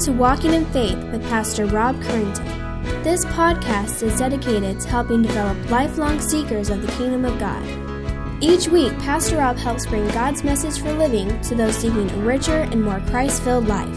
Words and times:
to 0.00 0.12
Walking 0.12 0.54
in 0.54 0.64
Faith 0.66 0.96
with 1.10 1.22
Pastor 1.24 1.66
Rob 1.66 1.94
Currington. 1.96 3.04
This 3.04 3.26
podcast 3.26 4.02
is 4.02 4.18
dedicated 4.18 4.80
to 4.80 4.88
helping 4.88 5.20
develop 5.20 5.70
lifelong 5.70 6.18
seekers 6.20 6.70
of 6.70 6.80
the 6.80 6.90
kingdom 6.92 7.26
of 7.26 7.38
God. 7.38 7.62
Each 8.42 8.66
week, 8.66 8.98
Pastor 9.00 9.36
Rob 9.36 9.58
helps 9.58 9.84
bring 9.84 10.08
God's 10.08 10.42
message 10.42 10.80
for 10.80 10.90
living 10.94 11.38
to 11.42 11.54
those 11.54 11.76
seeking 11.76 12.08
a 12.08 12.16
richer 12.16 12.62
and 12.62 12.82
more 12.82 13.00
Christ 13.10 13.42
filled 13.42 13.68
life. 13.68 13.94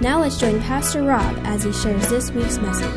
Now 0.00 0.22
let's 0.22 0.40
join 0.40 0.60
Pastor 0.60 1.04
Rob 1.04 1.38
as 1.44 1.62
he 1.62 1.72
shares 1.72 2.08
this 2.08 2.32
week's 2.32 2.58
message. 2.58 2.90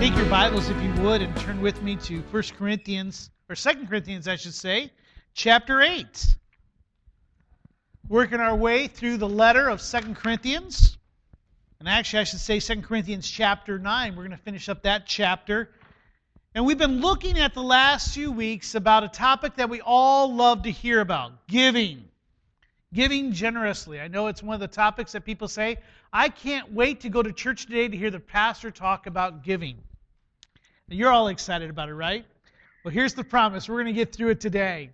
Take 0.00 0.16
your 0.16 0.30
Bibles, 0.30 0.70
if 0.70 0.82
you 0.82 1.02
would, 1.02 1.20
and 1.20 1.36
turn 1.36 1.60
with 1.60 1.82
me 1.82 1.96
to 1.96 2.22
1 2.30 2.42
Corinthians, 2.56 3.28
or 3.48 3.54
2 3.54 3.86
Corinthians, 3.86 4.28
I 4.28 4.36
should 4.36 4.54
say, 4.54 4.92
chapter 5.34 5.80
8. 5.80 6.26
Working 8.08 8.40
our 8.40 8.54
way 8.54 8.86
through 8.88 9.16
the 9.16 9.28
letter 9.28 9.68
of 9.68 9.82
2 9.82 10.14
Corinthians. 10.14 10.98
And 11.78 11.88
actually, 11.88 12.20
I 12.20 12.24
should 12.24 12.40
say 12.40 12.60
2 12.60 12.82
Corinthians 12.82 13.28
chapter 13.28 13.78
9. 13.78 14.16
We're 14.16 14.24
going 14.24 14.36
to 14.36 14.42
finish 14.42 14.68
up 14.68 14.82
that 14.82 15.06
chapter. 15.06 15.70
And 16.54 16.66
we've 16.66 16.78
been 16.78 17.00
looking 17.00 17.38
at 17.38 17.54
the 17.54 17.62
last 17.62 18.12
few 18.14 18.32
weeks 18.32 18.74
about 18.74 19.04
a 19.04 19.08
topic 19.08 19.56
that 19.56 19.70
we 19.70 19.80
all 19.80 20.34
love 20.34 20.62
to 20.64 20.70
hear 20.70 21.00
about 21.00 21.46
giving. 21.46 22.04
Giving 22.92 23.32
generously. 23.32 24.00
I 24.00 24.08
know 24.08 24.26
it's 24.26 24.42
one 24.42 24.54
of 24.54 24.60
the 24.60 24.68
topics 24.68 25.12
that 25.12 25.24
people 25.24 25.46
say, 25.46 25.76
I 26.12 26.30
can't 26.30 26.72
wait 26.72 27.00
to 27.00 27.10
go 27.10 27.22
to 27.22 27.32
church 27.32 27.66
today 27.66 27.86
to 27.86 27.96
hear 27.96 28.10
the 28.10 28.20
pastor 28.20 28.70
talk 28.70 29.06
about 29.06 29.44
giving. 29.44 29.76
You're 30.88 31.12
all 31.12 31.28
excited 31.28 31.68
about 31.68 31.90
it, 31.90 31.94
right? 31.94 32.24
Well, 32.88 32.94
here's 32.94 33.12
the 33.12 33.22
promise. 33.22 33.68
We're 33.68 33.82
going 33.82 33.88
to 33.88 33.92
get 33.92 34.14
through 34.14 34.30
it 34.30 34.40
today. 34.40 34.88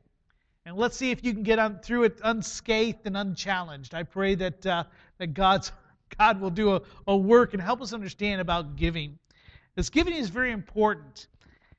And 0.66 0.76
let's 0.76 0.96
see 0.96 1.12
if 1.12 1.22
you 1.22 1.32
can 1.32 1.44
get 1.44 1.60
on, 1.60 1.78
through 1.78 2.02
it 2.02 2.18
unscathed 2.24 3.02
and 3.04 3.16
unchallenged. 3.16 3.94
I 3.94 4.02
pray 4.02 4.34
that, 4.34 4.66
uh, 4.66 4.82
that 5.18 5.28
God's, 5.28 5.70
God 6.18 6.40
will 6.40 6.50
do 6.50 6.74
a, 6.74 6.82
a 7.06 7.16
work 7.16 7.54
and 7.54 7.62
help 7.62 7.80
us 7.80 7.92
understand 7.92 8.40
about 8.40 8.74
giving. 8.74 9.16
Because 9.72 9.90
giving 9.90 10.12
is 10.12 10.28
very 10.28 10.50
important. 10.50 11.28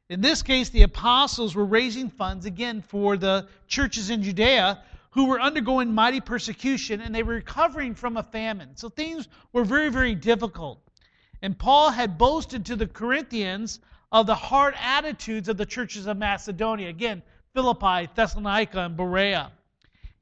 In 0.08 0.22
this 0.22 0.42
case, 0.42 0.70
the 0.70 0.84
apostles 0.84 1.54
were 1.54 1.66
raising 1.66 2.10
funds 2.10 2.46
again 2.46 2.82
for 2.82 3.18
the 3.18 3.50
churches 3.68 4.10
in 4.10 4.24
Judea 4.24 4.82
who 5.10 5.26
were 5.26 5.42
undergoing 5.42 5.94
mighty 5.94 6.22
persecution 6.22 7.02
and 7.02 7.14
they 7.14 7.24
were 7.24 7.34
recovering 7.34 7.94
from 7.94 8.16
a 8.16 8.24
famine. 8.24 8.78
So 8.78 8.88
things 8.88 9.28
were 9.52 9.66
very, 9.66 9.90
very 9.90 10.16
difficult. 10.16 10.80
And 11.42 11.60
Paul 11.60 11.90
had 11.92 12.18
boasted 12.18 12.68
to 12.68 12.78
the 12.78 12.88
Corinthians 12.88 13.82
of 14.16 14.26
the 14.26 14.34
hard 14.34 14.74
attitudes 14.80 15.50
of 15.50 15.58
the 15.58 15.66
churches 15.66 16.08
of 16.08 16.16
Macedonia. 16.16 16.88
Again, 16.88 17.22
Philippi, 17.54 18.10
Thessalonica, 18.16 18.80
and 18.80 18.96
Berea. 18.96 19.52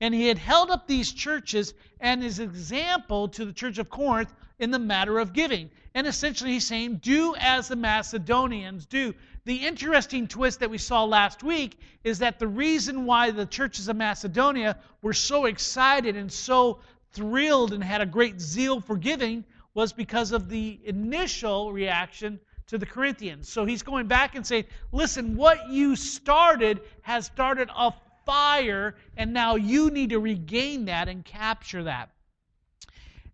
And 0.01 0.15
he 0.15 0.27
had 0.27 0.39
held 0.39 0.71
up 0.71 0.87
these 0.87 1.11
churches 1.13 1.75
and 1.99 2.23
his 2.23 2.39
example 2.39 3.27
to 3.27 3.45
the 3.45 3.53
church 3.53 3.77
of 3.77 3.91
Corinth 3.91 4.33
in 4.57 4.71
the 4.71 4.79
matter 4.79 5.19
of 5.19 5.31
giving. 5.31 5.69
And 5.93 6.07
essentially, 6.07 6.53
he's 6.53 6.65
saying, 6.65 7.01
Do 7.03 7.35
as 7.37 7.67
the 7.67 7.75
Macedonians 7.75 8.87
do. 8.87 9.13
The 9.45 9.57
interesting 9.57 10.27
twist 10.27 10.61
that 10.61 10.71
we 10.71 10.79
saw 10.79 11.03
last 11.03 11.43
week 11.43 11.77
is 12.03 12.17
that 12.17 12.39
the 12.39 12.47
reason 12.47 13.05
why 13.05 13.29
the 13.29 13.45
churches 13.45 13.89
of 13.89 13.95
Macedonia 13.95 14.75
were 15.03 15.13
so 15.13 15.45
excited 15.45 16.15
and 16.15 16.33
so 16.33 16.79
thrilled 17.11 17.73
and 17.73 17.83
had 17.83 18.01
a 18.01 18.07
great 18.07 18.41
zeal 18.41 18.81
for 18.81 18.97
giving 18.97 19.45
was 19.75 19.93
because 19.93 20.31
of 20.31 20.49
the 20.49 20.79
initial 20.83 21.71
reaction 21.71 22.39
to 22.73 22.79
the 22.79 22.85
Corinthians. 22.87 23.47
So 23.47 23.65
he's 23.65 23.83
going 23.83 24.07
back 24.07 24.35
and 24.35 24.45
saying, 24.45 24.65
Listen, 24.91 25.35
what 25.35 25.69
you 25.69 25.95
started 25.95 26.81
has 27.03 27.27
started 27.27 27.69
a 27.75 27.93
fire, 28.25 28.95
and 29.15 29.31
now 29.31 29.55
you 29.55 29.91
need 29.91 30.09
to 30.09 30.19
regain 30.19 30.85
that 30.85 31.07
and 31.07 31.23
capture 31.23 31.83
that. 31.83 32.09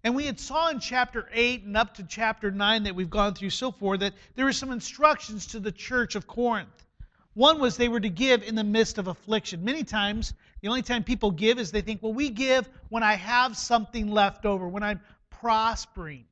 And 0.04 0.16
we 0.16 0.26
had 0.26 0.40
saw 0.40 0.70
in 0.70 0.80
chapter 0.80 1.30
8 1.32 1.64
and 1.64 1.78
up 1.78 1.96
to 1.96 2.04
chapter 2.04 2.52
9 2.52 2.84
that 2.84 2.96
we've 2.96 3.10
gone 3.10 3.34
through 3.34 3.52
so 3.52 3.72
far 3.72 3.98
that 3.98 4.14
there 4.36 4.46
were 4.46 4.54
some 4.54 4.72
instructions 4.72 5.48
to 5.48 5.60
the 5.60 5.72
church 5.72 6.16
of 6.16 6.28
Corinth. 6.28 6.86
One 7.34 7.60
was 7.60 7.78
they 7.78 7.88
were 7.88 8.00
to 8.00 8.10
give 8.10 8.44
in 8.44 8.56
the 8.56 8.64
midst 8.64 8.98
of 8.98 9.08
affliction. 9.08 9.64
Many 9.64 9.86
times, 9.86 10.34
the 10.62 10.68
only 10.68 10.82
time 10.82 11.04
people 11.04 11.32
give 11.32 11.60
is 11.60 11.72
they 11.72 11.82
think, 11.82 12.04
well, 12.04 12.14
we 12.14 12.30
give 12.30 12.70
when 12.90 13.04
I 13.04 13.16
have 13.16 13.56
something 13.56 14.12
left 14.12 14.46
over, 14.46 14.68
when 14.68 14.84
I'm 14.84 15.00
prospering. 15.30 16.26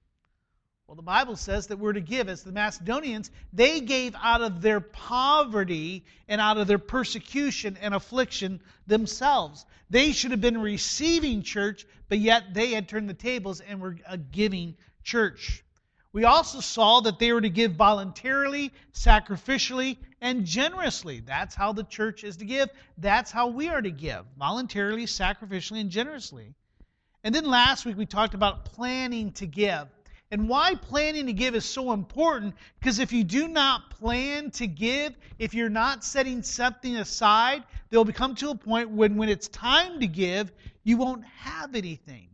Well, 0.87 0.95
the 0.95 1.01
Bible 1.01 1.35
says 1.35 1.67
that 1.67 1.79
we're 1.79 1.91
to 1.91 1.99
give. 2.01 2.29
As 2.29 2.43
the 2.43 2.53
Macedonians, 2.53 3.29
they 3.51 3.81
gave 3.81 4.15
out 4.15 4.41
of 4.41 4.61
their 4.61 4.79
poverty 4.79 6.05
and 6.29 6.39
out 6.39 6.57
of 6.57 6.67
their 6.67 6.79
persecution 6.79 7.77
and 7.81 7.93
affliction 7.93 8.61
themselves. 8.87 9.65
They 9.89 10.13
should 10.13 10.31
have 10.31 10.39
been 10.39 10.61
receiving 10.61 11.43
church, 11.43 11.85
but 12.07 12.19
yet 12.19 12.53
they 12.53 12.71
had 12.71 12.87
turned 12.87 13.09
the 13.09 13.13
tables 13.13 13.59
and 13.59 13.81
were 13.81 13.97
a 14.07 14.17
giving 14.17 14.77
church. 15.03 15.61
We 16.13 16.23
also 16.23 16.61
saw 16.61 17.01
that 17.01 17.19
they 17.19 17.33
were 17.33 17.41
to 17.41 17.49
give 17.49 17.73
voluntarily, 17.73 18.71
sacrificially, 18.93 19.97
and 20.21 20.45
generously. 20.45 21.19
That's 21.19 21.53
how 21.53 21.73
the 21.73 21.83
church 21.83 22.23
is 22.23 22.37
to 22.37 22.45
give. 22.45 22.69
That's 22.97 23.29
how 23.29 23.47
we 23.47 23.67
are 23.67 23.81
to 23.81 23.91
give 23.91 24.23
voluntarily, 24.39 25.05
sacrificially, 25.05 25.81
and 25.81 25.89
generously. 25.89 26.53
And 27.25 27.35
then 27.35 27.43
last 27.43 27.85
week 27.85 27.97
we 27.97 28.05
talked 28.05 28.35
about 28.35 28.63
planning 28.63 29.33
to 29.33 29.45
give. 29.45 29.89
And 30.29 30.49
why 30.49 30.75
planning 30.75 31.27
to 31.27 31.33
give 31.33 31.55
is 31.55 31.63
so 31.63 31.93
important 31.93 32.55
because 32.79 32.99
if 32.99 33.13
you 33.13 33.23
do 33.23 33.47
not 33.47 33.89
plan 33.91 34.51
to 34.51 34.67
give, 34.67 35.15
if 35.39 35.53
you're 35.53 35.69
not 35.69 36.03
setting 36.03 36.43
something 36.43 36.97
aside, 36.97 37.63
there'll 37.89 38.03
become 38.03 38.35
to 38.35 38.49
a 38.49 38.55
point 38.55 38.89
when 38.89 39.15
when 39.15 39.29
it's 39.29 39.47
time 39.47 40.01
to 40.01 40.07
give, 40.07 40.51
you 40.83 40.97
won't 40.97 41.23
have 41.25 41.75
anything. 41.75 42.27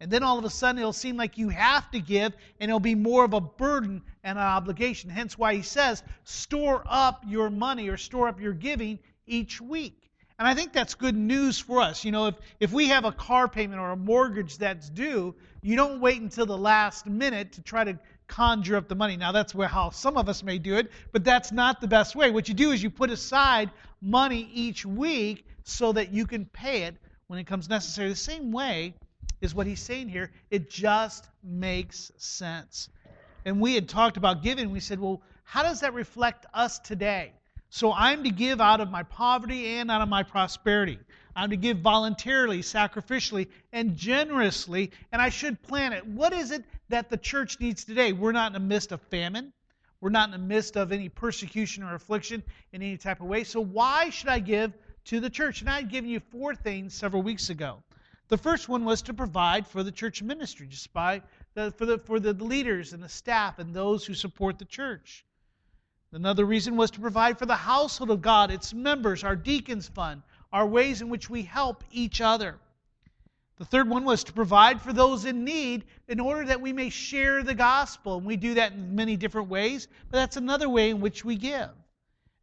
And 0.00 0.10
then 0.10 0.22
all 0.22 0.38
of 0.38 0.44
a 0.44 0.50
sudden 0.50 0.78
it'll 0.78 0.92
seem 0.92 1.16
like 1.16 1.38
you 1.38 1.48
have 1.48 1.90
to 1.90 2.00
give 2.00 2.34
and 2.60 2.70
it'll 2.70 2.78
be 2.78 2.94
more 2.94 3.24
of 3.24 3.32
a 3.32 3.40
burden 3.40 4.02
and 4.22 4.38
an 4.38 4.44
obligation. 4.44 5.10
Hence 5.10 5.36
why 5.36 5.54
he 5.54 5.62
says, 5.62 6.02
store 6.24 6.84
up 6.86 7.24
your 7.26 7.50
money 7.50 7.88
or 7.88 7.96
store 7.96 8.28
up 8.28 8.40
your 8.40 8.52
giving 8.52 8.98
each 9.26 9.60
week. 9.60 10.03
And 10.38 10.48
I 10.48 10.54
think 10.54 10.72
that's 10.72 10.94
good 10.94 11.14
news 11.14 11.60
for 11.60 11.80
us. 11.80 12.04
You 12.04 12.10
know, 12.10 12.26
if, 12.26 12.34
if 12.58 12.72
we 12.72 12.88
have 12.88 13.04
a 13.04 13.12
car 13.12 13.46
payment 13.46 13.80
or 13.80 13.92
a 13.92 13.96
mortgage 13.96 14.58
that's 14.58 14.90
due, 14.90 15.34
you 15.62 15.76
don't 15.76 16.00
wait 16.00 16.20
until 16.20 16.44
the 16.44 16.58
last 16.58 17.06
minute 17.06 17.52
to 17.52 17.62
try 17.62 17.84
to 17.84 17.98
conjure 18.26 18.76
up 18.76 18.88
the 18.88 18.96
money. 18.96 19.16
Now, 19.16 19.30
that's 19.30 19.54
where 19.54 19.68
how 19.68 19.90
some 19.90 20.16
of 20.16 20.28
us 20.28 20.42
may 20.42 20.58
do 20.58 20.76
it, 20.76 20.90
but 21.12 21.22
that's 21.24 21.52
not 21.52 21.80
the 21.80 21.86
best 21.86 22.16
way. 22.16 22.30
What 22.30 22.48
you 22.48 22.54
do 22.54 22.72
is 22.72 22.82
you 22.82 22.90
put 22.90 23.10
aside 23.10 23.70
money 24.00 24.50
each 24.52 24.84
week 24.84 25.46
so 25.62 25.92
that 25.92 26.12
you 26.12 26.26
can 26.26 26.46
pay 26.46 26.82
it 26.82 26.96
when 27.28 27.38
it 27.38 27.46
comes 27.46 27.68
necessary. 27.68 28.08
The 28.08 28.16
same 28.16 28.50
way 28.50 28.94
is 29.40 29.54
what 29.54 29.66
he's 29.66 29.80
saying 29.80 30.08
here. 30.08 30.32
It 30.50 30.68
just 30.68 31.28
makes 31.44 32.10
sense. 32.16 32.88
And 33.44 33.60
we 33.60 33.74
had 33.74 33.88
talked 33.88 34.16
about 34.16 34.42
giving. 34.42 34.70
We 34.70 34.80
said, 34.80 34.98
well, 34.98 35.22
how 35.44 35.62
does 35.62 35.80
that 35.80 35.94
reflect 35.94 36.46
us 36.52 36.78
today? 36.80 37.32
So 37.74 37.92
I'm 37.92 38.22
to 38.22 38.30
give 38.30 38.60
out 38.60 38.80
of 38.80 38.92
my 38.92 39.02
poverty 39.02 39.66
and 39.66 39.90
out 39.90 40.00
of 40.00 40.08
my 40.08 40.22
prosperity. 40.22 40.96
I'm 41.34 41.50
to 41.50 41.56
give 41.56 41.78
voluntarily, 41.78 42.60
sacrificially, 42.60 43.48
and 43.72 43.96
generously, 43.96 44.92
and 45.10 45.20
I 45.20 45.28
should 45.28 45.60
plan 45.60 45.92
it. 45.92 46.06
What 46.06 46.32
is 46.32 46.52
it 46.52 46.62
that 46.90 47.10
the 47.10 47.16
church 47.16 47.58
needs 47.58 47.82
today? 47.84 48.12
We're 48.12 48.30
not 48.30 48.46
in 48.46 48.52
the 48.52 48.60
midst 48.60 48.92
of 48.92 49.02
famine. 49.02 49.52
We're 50.00 50.10
not 50.10 50.28
in 50.28 50.30
the 50.30 50.46
midst 50.46 50.76
of 50.76 50.92
any 50.92 51.08
persecution 51.08 51.82
or 51.82 51.96
affliction 51.96 52.44
in 52.72 52.80
any 52.80 52.96
type 52.96 53.20
of 53.20 53.26
way. 53.26 53.42
So 53.42 53.60
why 53.60 54.08
should 54.08 54.28
I 54.28 54.38
give 54.38 54.72
to 55.06 55.18
the 55.18 55.28
church? 55.28 55.60
And 55.60 55.68
I 55.68 55.78
had 55.78 55.90
given 55.90 56.08
you 56.08 56.20
four 56.20 56.54
things 56.54 56.94
several 56.94 57.22
weeks 57.22 57.50
ago. 57.50 57.82
The 58.28 58.38
first 58.38 58.68
one 58.68 58.84
was 58.84 59.02
to 59.02 59.14
provide 59.14 59.66
for 59.66 59.82
the 59.82 59.90
church 59.90 60.22
ministry, 60.22 60.68
just 60.68 60.92
by 60.92 61.22
the, 61.54 61.72
for, 61.72 61.86
the, 61.86 61.98
for 61.98 62.20
the 62.20 62.34
leaders 62.34 62.92
and 62.92 63.02
the 63.02 63.08
staff 63.08 63.58
and 63.58 63.74
those 63.74 64.06
who 64.06 64.14
support 64.14 64.60
the 64.60 64.64
church. 64.64 65.24
Another 66.14 66.44
reason 66.44 66.76
was 66.76 66.92
to 66.92 67.00
provide 67.00 67.40
for 67.40 67.46
the 67.46 67.56
household 67.56 68.08
of 68.08 68.22
God, 68.22 68.52
its 68.52 68.72
members, 68.72 69.24
our 69.24 69.34
deacons 69.34 69.88
fund, 69.88 70.22
our 70.52 70.64
ways 70.64 71.02
in 71.02 71.08
which 71.08 71.28
we 71.28 71.42
help 71.42 71.82
each 71.90 72.20
other. 72.20 72.60
The 73.56 73.64
third 73.64 73.88
one 73.88 74.04
was 74.04 74.22
to 74.24 74.32
provide 74.32 74.80
for 74.80 74.92
those 74.92 75.24
in 75.24 75.44
need 75.44 75.84
in 76.06 76.20
order 76.20 76.44
that 76.46 76.60
we 76.60 76.72
may 76.72 76.90
share 76.90 77.42
the 77.42 77.54
gospel. 77.54 78.16
And 78.18 78.26
we 78.26 78.36
do 78.36 78.54
that 78.54 78.72
in 78.72 78.94
many 78.94 79.16
different 79.16 79.48
ways, 79.48 79.88
but 80.08 80.18
that's 80.18 80.36
another 80.36 80.68
way 80.68 80.90
in 80.90 81.00
which 81.00 81.24
we 81.24 81.34
give. 81.34 81.70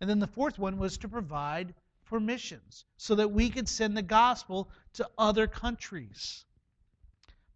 And 0.01 0.09
then 0.09 0.19
the 0.19 0.27
fourth 0.27 0.59
one 0.59 0.77
was 0.77 0.97
to 0.97 1.07
provide 1.07 1.73
for 2.03 2.19
missions 2.19 2.83
so 2.97 3.15
that 3.15 3.31
we 3.31 3.49
could 3.49 3.69
send 3.69 3.95
the 3.95 4.01
gospel 4.01 4.69
to 4.93 5.09
other 5.17 5.47
countries. 5.47 6.43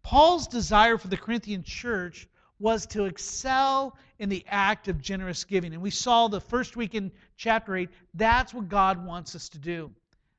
Paul's 0.02 0.46
desire 0.46 0.96
for 0.96 1.08
the 1.08 1.16
Corinthian 1.18 1.62
church 1.62 2.26
was 2.58 2.86
to 2.86 3.04
excel 3.04 3.96
in 4.18 4.28
the 4.28 4.44
act 4.48 4.88
of 4.88 5.00
generous 5.00 5.44
giving. 5.44 5.74
And 5.74 5.82
we 5.82 5.90
saw 5.90 6.28
the 6.28 6.40
first 6.40 6.76
week 6.76 6.94
in 6.94 7.12
chapter 7.36 7.76
8, 7.76 7.88
that's 8.14 8.54
what 8.54 8.68
God 8.68 9.04
wants 9.04 9.34
us 9.34 9.48
to 9.50 9.58
do. 9.58 9.90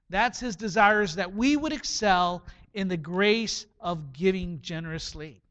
That's 0.10 0.40
his 0.40 0.56
desire 0.56 1.02
is 1.02 1.16
that 1.16 1.36
we 1.36 1.58
would 1.58 1.74
excel 1.74 2.44
in 2.74 2.88
the 2.88 2.98
grace 2.98 3.66
of 3.80 4.14
giving 4.14 4.62
generously. 4.62 5.42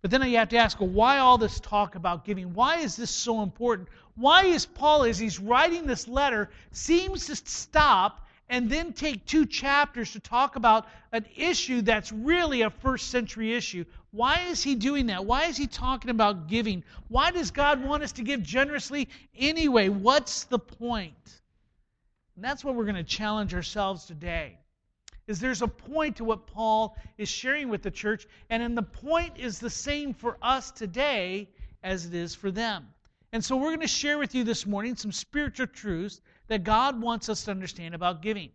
But 0.00 0.10
then 0.10 0.22
you 0.28 0.36
have 0.38 0.48
to 0.50 0.56
ask, 0.56 0.80
well, 0.80 0.88
why 0.88 1.18
all 1.18 1.38
this 1.38 1.58
talk 1.60 1.96
about 1.96 2.24
giving? 2.24 2.54
Why 2.54 2.78
is 2.78 2.96
this 2.96 3.10
so 3.10 3.42
important? 3.42 3.88
Why 4.14 4.44
is 4.44 4.64
Paul, 4.64 5.04
as 5.04 5.18
he's 5.18 5.40
writing 5.40 5.86
this 5.86 6.06
letter, 6.06 6.50
seems 6.70 7.26
to 7.26 7.36
stop 7.36 8.26
and 8.48 8.70
then 8.70 8.92
take 8.92 9.26
two 9.26 9.44
chapters 9.44 10.12
to 10.12 10.20
talk 10.20 10.56
about 10.56 10.86
an 11.12 11.26
issue 11.36 11.82
that's 11.82 12.12
really 12.12 12.62
a 12.62 12.70
first 12.70 13.10
century 13.10 13.54
issue? 13.54 13.84
Why 14.10 14.46
is 14.48 14.62
he 14.62 14.74
doing 14.74 15.06
that? 15.06 15.24
Why 15.24 15.44
is 15.46 15.56
he 15.56 15.66
talking 15.66 16.10
about 16.10 16.48
giving? 16.48 16.82
Why 17.08 17.30
does 17.30 17.50
God 17.50 17.84
want 17.84 18.02
us 18.02 18.12
to 18.12 18.22
give 18.22 18.42
generously 18.42 19.08
anyway? 19.36 19.88
What's 19.88 20.44
the 20.44 20.58
point? 20.58 21.40
And 22.36 22.44
that's 22.44 22.64
what 22.64 22.74
we're 22.74 22.84
going 22.84 22.94
to 22.96 23.04
challenge 23.04 23.54
ourselves 23.54 24.06
today 24.06 24.58
is 25.28 25.38
there's 25.38 25.62
a 25.62 25.68
point 25.68 26.16
to 26.16 26.24
what 26.24 26.46
Paul 26.46 26.96
is 27.18 27.28
sharing 27.28 27.68
with 27.68 27.82
the 27.82 27.90
church, 27.90 28.26
and 28.48 28.62
then 28.62 28.74
the 28.74 28.82
point 28.82 29.34
is 29.36 29.58
the 29.58 29.70
same 29.70 30.14
for 30.14 30.38
us 30.40 30.70
today 30.70 31.48
as 31.82 32.06
it 32.06 32.14
is 32.14 32.34
for 32.34 32.50
them. 32.50 32.88
And 33.32 33.44
so 33.44 33.56
we're 33.56 33.68
going 33.68 33.80
to 33.80 33.86
share 33.86 34.18
with 34.18 34.34
you 34.34 34.42
this 34.42 34.66
morning 34.66 34.96
some 34.96 35.12
spiritual 35.12 35.66
truths 35.66 36.22
that 36.48 36.64
God 36.64 36.98
wants 37.00 37.28
us 37.28 37.44
to 37.44 37.50
understand 37.50 37.94
about 37.94 38.22
giving. 38.22 38.50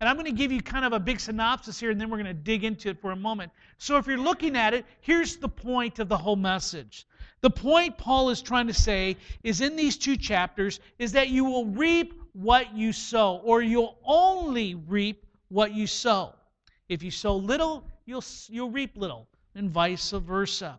And 0.00 0.08
I'm 0.08 0.14
going 0.14 0.26
to 0.26 0.32
give 0.32 0.52
you 0.52 0.62
kind 0.62 0.84
of 0.84 0.92
a 0.92 1.00
big 1.00 1.18
synopsis 1.18 1.80
here, 1.80 1.90
and 1.90 2.00
then 2.00 2.08
we're 2.08 2.18
going 2.18 2.26
to 2.26 2.34
dig 2.34 2.62
into 2.62 2.88
it 2.88 3.00
for 3.00 3.10
a 3.10 3.16
moment. 3.16 3.50
So 3.78 3.96
if 3.96 4.06
you're 4.06 4.16
looking 4.16 4.56
at 4.56 4.72
it, 4.72 4.86
here's 5.00 5.36
the 5.36 5.48
point 5.48 5.98
of 5.98 6.08
the 6.08 6.16
whole 6.16 6.36
message. 6.36 7.06
The 7.40 7.50
point 7.50 7.98
Paul 7.98 8.30
is 8.30 8.40
trying 8.40 8.68
to 8.68 8.74
say 8.74 9.16
is 9.42 9.60
in 9.60 9.74
these 9.74 9.96
two 9.96 10.16
chapters 10.16 10.80
is 10.98 11.12
that 11.12 11.30
you 11.30 11.44
will 11.44 11.66
reap 11.66 12.14
what 12.32 12.76
you 12.76 12.92
sow, 12.92 13.40
or 13.44 13.62
you'll 13.62 13.98
only 14.04 14.76
reap 14.76 15.26
what 15.48 15.72
you 15.72 15.86
sow. 15.86 16.34
If 16.88 17.02
you 17.02 17.10
sow 17.10 17.36
little, 17.36 17.84
you'll, 18.06 18.24
you'll 18.48 18.70
reap 18.70 18.96
little, 18.96 19.28
and 19.56 19.70
vice 19.70 20.10
versa. 20.10 20.78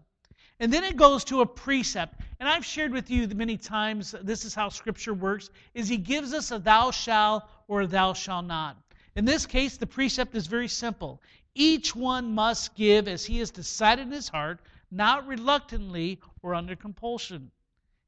And 0.61 0.71
then 0.71 0.83
it 0.83 0.95
goes 0.95 1.23
to 1.25 1.41
a 1.41 1.45
precept. 1.45 2.21
And 2.39 2.47
I've 2.47 2.65
shared 2.65 2.91
with 2.93 3.09
you 3.09 3.27
many 3.29 3.57
times, 3.57 4.15
this 4.23 4.45
is 4.45 4.53
how 4.53 4.69
Scripture 4.69 5.13
works, 5.13 5.49
is 5.73 5.89
he 5.89 5.97
gives 5.97 6.33
us 6.33 6.51
a 6.51 6.59
thou 6.59 6.91
shall 6.91 7.49
or 7.67 7.81
a 7.81 7.87
thou 7.87 8.13
shall 8.13 8.41
not. 8.41 8.77
In 9.19 9.25
this 9.25 9.45
case, 9.45 9.75
the 9.75 9.85
precept 9.85 10.33
is 10.33 10.47
very 10.47 10.69
simple. 10.69 11.21
Each 11.53 11.93
one 11.93 12.33
must 12.33 12.73
give 12.73 13.05
as 13.09 13.25
he 13.25 13.39
has 13.39 13.51
decided 13.51 14.07
in 14.07 14.13
his 14.13 14.29
heart, 14.29 14.61
not 14.91 15.27
reluctantly 15.27 16.21
or 16.41 16.55
under 16.55 16.73
compulsion. 16.73 17.51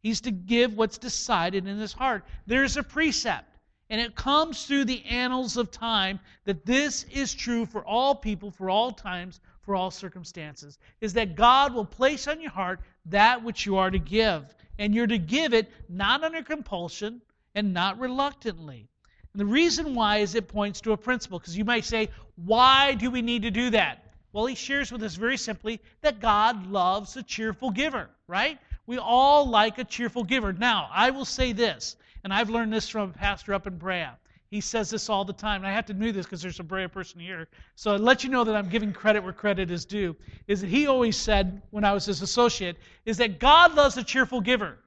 He's 0.01 0.21
to 0.21 0.31
give 0.31 0.77
what's 0.77 0.97
decided 0.97 1.67
in 1.67 1.77
his 1.79 1.91
heart. 1.91 2.23
There's 2.47 2.77
a 2.77 2.83
precept. 2.83 3.57
And 3.89 3.99
it 3.99 4.15
comes 4.15 4.65
through 4.65 4.85
the 4.85 5.03
annals 5.03 5.57
of 5.57 5.69
time 5.69 6.21
that 6.45 6.65
this 6.65 7.03
is 7.11 7.33
true 7.33 7.65
for 7.65 7.85
all 7.85 8.15
people, 8.15 8.49
for 8.49 8.69
all 8.69 8.91
times, 8.91 9.41
for 9.63 9.75
all 9.75 9.91
circumstances. 9.91 10.79
Is 11.01 11.11
that 11.15 11.35
God 11.35 11.73
will 11.73 11.83
place 11.83 12.25
on 12.29 12.39
your 12.39 12.51
heart 12.51 12.79
that 13.07 13.43
which 13.43 13.65
you 13.65 13.75
are 13.75 13.91
to 13.91 13.99
give. 13.99 14.45
And 14.79 14.95
you're 14.95 15.07
to 15.07 15.17
give 15.17 15.53
it 15.53 15.69
not 15.89 16.23
under 16.23 16.41
compulsion 16.41 17.21
and 17.53 17.73
not 17.73 17.99
reluctantly. 17.99 18.87
And 19.33 19.39
the 19.39 19.45
reason 19.45 19.95
why 19.95 20.17
is 20.17 20.35
it 20.35 20.47
points 20.47 20.81
to 20.81 20.91
a 20.91 20.97
principle. 20.97 21.39
Because 21.39 21.57
you 21.57 21.65
might 21.65 21.85
say, 21.85 22.09
why 22.35 22.93
do 22.95 23.09
we 23.09 23.21
need 23.21 23.43
to 23.43 23.51
do 23.51 23.69
that? 23.71 24.05
Well, 24.33 24.45
he 24.45 24.55
shares 24.55 24.91
with 24.91 25.03
us 25.03 25.15
very 25.15 25.37
simply 25.37 25.79
that 26.01 26.19
God 26.19 26.67
loves 26.67 27.17
a 27.17 27.23
cheerful 27.23 27.69
giver, 27.69 28.09
right? 28.27 28.59
We 28.87 28.97
all 28.97 29.49
like 29.49 29.77
a 29.77 29.83
cheerful 29.83 30.23
giver. 30.23 30.53
Now, 30.53 30.89
I 30.91 31.09
will 31.11 31.25
say 31.25 31.51
this 31.51 31.97
and 32.23 32.33
I've 32.33 32.49
learned 32.49 32.71
this 32.73 32.89
from 32.89 33.09
a 33.09 33.13
pastor 33.13 33.53
up 33.53 33.67
in 33.67 33.77
Brea. 33.77 34.07
He 34.49 34.59
says 34.59 34.89
this 34.89 35.09
all 35.09 35.23
the 35.23 35.33
time, 35.33 35.61
and 35.61 35.67
I 35.67 35.71
have 35.71 35.85
to 35.85 35.93
do 35.93 36.11
this 36.11 36.25
because 36.25 36.41
there's 36.41 36.59
a 36.59 36.63
Brea 36.63 36.87
person 36.87 37.21
here. 37.21 37.47
So 37.75 37.93
I'll 37.93 37.99
let 37.99 38.23
you 38.23 38.29
know 38.29 38.43
that 38.43 38.53
I'm 38.53 38.67
giving 38.67 38.91
credit 38.91 39.23
where 39.23 39.31
credit 39.31 39.71
is 39.71 39.85
due. 39.85 40.15
Is 40.47 40.59
that 40.59 40.67
he 40.67 40.87
always 40.87 41.15
said 41.15 41.61
when 41.71 41.85
I 41.85 41.93
was 41.93 42.05
his 42.05 42.21
associate, 42.21 42.75
is 43.05 43.17
that 43.17 43.39
God 43.39 43.75
loves 43.75 43.95
a 43.95 44.03
cheerful 44.03 44.41
giver, 44.41 44.77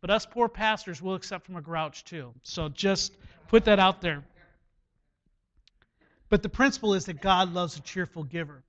but 0.00 0.10
us 0.10 0.24
poor 0.24 0.48
pastors 0.48 1.02
will 1.02 1.16
accept 1.16 1.44
from 1.44 1.56
a 1.56 1.60
grouch 1.60 2.04
too. 2.04 2.32
So 2.44 2.68
just 2.68 3.16
put 3.50 3.64
that 3.64 3.80
out 3.80 4.00
there. 4.00 4.22
But 6.28 6.44
the 6.44 6.48
principle 6.48 6.94
is 6.94 7.06
that 7.06 7.20
God 7.20 7.52
loves 7.52 7.76
a 7.76 7.80
cheerful 7.80 8.22
giver. 8.22 8.62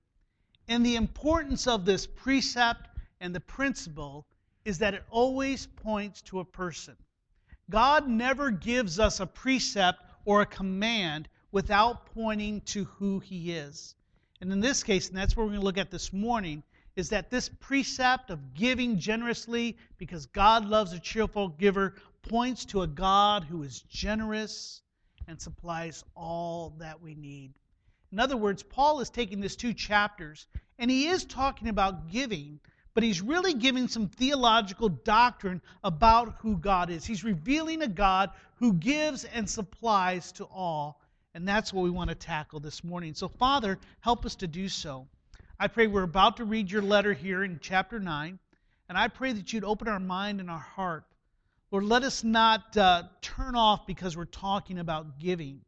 And 0.66 0.84
the 0.84 0.96
importance 0.96 1.68
of 1.68 1.84
this 1.84 2.04
precept 2.04 2.88
and 3.20 3.32
the 3.32 3.40
principle 3.40 4.26
is 4.64 4.78
that 4.78 4.94
it 4.94 5.04
always 5.08 5.66
points 5.66 6.22
to 6.22 6.40
a 6.40 6.44
person. 6.44 6.96
God 7.70 8.08
never 8.08 8.50
gives 8.50 8.98
us 8.98 9.20
a 9.20 9.26
precept 9.26 10.00
or 10.24 10.42
a 10.42 10.46
command 10.46 11.28
without 11.52 12.06
pointing 12.06 12.60
to 12.62 12.84
who 12.84 13.20
He 13.20 13.52
is. 13.52 13.94
And 14.40 14.50
in 14.50 14.58
this 14.58 14.82
case, 14.82 15.08
and 15.08 15.16
that's 15.16 15.36
what 15.36 15.44
we're 15.44 15.50
going 15.50 15.60
to 15.60 15.64
look 15.64 15.78
at 15.78 15.92
this 15.92 16.12
morning, 16.12 16.64
is 16.96 17.10
that 17.10 17.30
this 17.30 17.48
precept 17.48 18.30
of 18.30 18.54
giving 18.54 18.98
generously 18.98 19.76
because 19.98 20.26
God 20.26 20.64
loves 20.66 20.92
a 20.92 20.98
cheerful 20.98 21.48
giver 21.48 21.94
points 22.22 22.64
to 22.66 22.82
a 22.82 22.86
God 22.86 23.44
who 23.44 23.62
is 23.62 23.82
generous 23.82 24.80
and 25.28 25.40
supplies 25.40 26.04
all 26.14 26.74
that 26.78 27.00
we 27.00 27.14
need. 27.14 27.52
In 28.10 28.20
other 28.20 28.36
words, 28.36 28.62
Paul 28.62 29.00
is 29.00 29.10
taking 29.10 29.40
these 29.40 29.56
two 29.56 29.72
chapters 29.72 30.46
and 30.78 30.90
he 30.90 31.08
is 31.08 31.24
talking 31.24 31.68
about 31.68 32.10
giving, 32.10 32.60
but 32.94 33.02
he's 33.02 33.20
really 33.20 33.54
giving 33.54 33.88
some 33.88 34.08
theological 34.08 34.88
doctrine 34.88 35.62
about 35.82 36.36
who 36.40 36.56
God 36.56 36.90
is. 36.90 37.04
He's 37.04 37.24
revealing 37.24 37.82
a 37.82 37.88
God 37.88 38.30
who 38.56 38.74
gives 38.74 39.24
and 39.24 39.48
supplies 39.48 40.32
to 40.32 40.44
all. 40.44 41.00
And 41.34 41.48
that's 41.48 41.72
what 41.72 41.82
we 41.82 41.90
want 41.90 42.10
to 42.10 42.14
tackle 42.14 42.60
this 42.60 42.84
morning. 42.84 43.14
So, 43.14 43.28
Father, 43.28 43.78
help 44.00 44.26
us 44.26 44.34
to 44.36 44.46
do 44.46 44.68
so. 44.68 45.08
I 45.58 45.68
pray 45.68 45.86
we're 45.86 46.02
about 46.02 46.36
to 46.38 46.44
read 46.44 46.70
your 46.70 46.82
letter 46.82 47.12
here 47.12 47.44
in 47.44 47.58
chapter 47.62 47.98
9, 47.98 48.38
and 48.88 48.98
I 48.98 49.08
pray 49.08 49.32
that 49.32 49.52
you'd 49.52 49.64
open 49.64 49.88
our 49.88 50.00
mind 50.00 50.40
and 50.40 50.50
our 50.50 50.58
heart. 50.58 51.04
Lord, 51.72 51.84
let 51.84 52.02
us 52.02 52.22
not 52.22 52.76
uh, 52.76 53.04
turn 53.22 53.56
off 53.56 53.86
because 53.86 54.14
we're 54.14 54.26
talking 54.26 54.78
about 54.78 55.18
giving. 55.18 55.62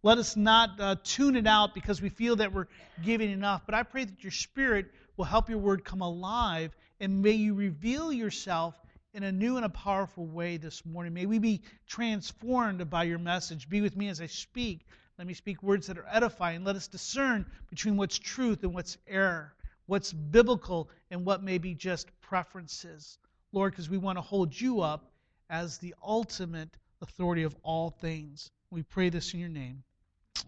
Let 0.00 0.18
us 0.18 0.36
not 0.36 0.80
uh, 0.80 0.94
tune 1.02 1.34
it 1.34 1.44
out 1.44 1.74
because 1.74 2.00
we 2.00 2.08
feel 2.08 2.36
that 2.36 2.52
we're 2.52 2.68
giving 3.02 3.32
enough. 3.32 3.62
But 3.66 3.74
I 3.74 3.82
pray 3.82 4.04
that 4.04 4.22
your 4.22 4.30
Spirit 4.30 4.92
will 5.16 5.24
help 5.24 5.48
your 5.48 5.58
word 5.58 5.84
come 5.84 6.02
alive, 6.02 6.70
and 7.00 7.20
may 7.20 7.32
you 7.32 7.54
reveal 7.54 8.12
yourself 8.12 8.76
in 9.12 9.24
a 9.24 9.32
new 9.32 9.56
and 9.56 9.66
a 9.66 9.70
powerful 9.70 10.24
way 10.24 10.56
this 10.56 10.86
morning. 10.86 11.14
May 11.14 11.26
we 11.26 11.40
be 11.40 11.62
transformed 11.84 12.88
by 12.88 13.02
your 13.02 13.18
message. 13.18 13.68
Be 13.68 13.80
with 13.80 13.96
me 13.96 14.06
as 14.06 14.20
I 14.20 14.26
speak. 14.26 14.86
Let 15.18 15.26
me 15.26 15.34
speak 15.34 15.64
words 15.64 15.88
that 15.88 15.98
are 15.98 16.06
edifying. 16.08 16.62
Let 16.62 16.76
us 16.76 16.86
discern 16.86 17.44
between 17.70 17.96
what's 17.96 18.20
truth 18.20 18.62
and 18.62 18.72
what's 18.72 18.98
error, 19.08 19.52
what's 19.86 20.12
biblical 20.12 20.90
and 21.10 21.26
what 21.26 21.42
may 21.42 21.58
be 21.58 21.74
just 21.74 22.08
preferences. 22.20 23.18
Lord, 23.50 23.72
because 23.72 23.90
we 23.90 23.98
want 23.98 24.16
to 24.16 24.22
hold 24.22 24.58
you 24.58 24.80
up 24.80 25.09
as 25.50 25.78
the 25.78 25.94
ultimate 26.02 26.70
authority 27.02 27.42
of 27.42 27.54
all 27.62 27.90
things. 27.90 28.50
We 28.70 28.82
pray 28.82 29.10
this 29.10 29.34
in 29.34 29.40
your 29.40 29.48
name. 29.48 29.82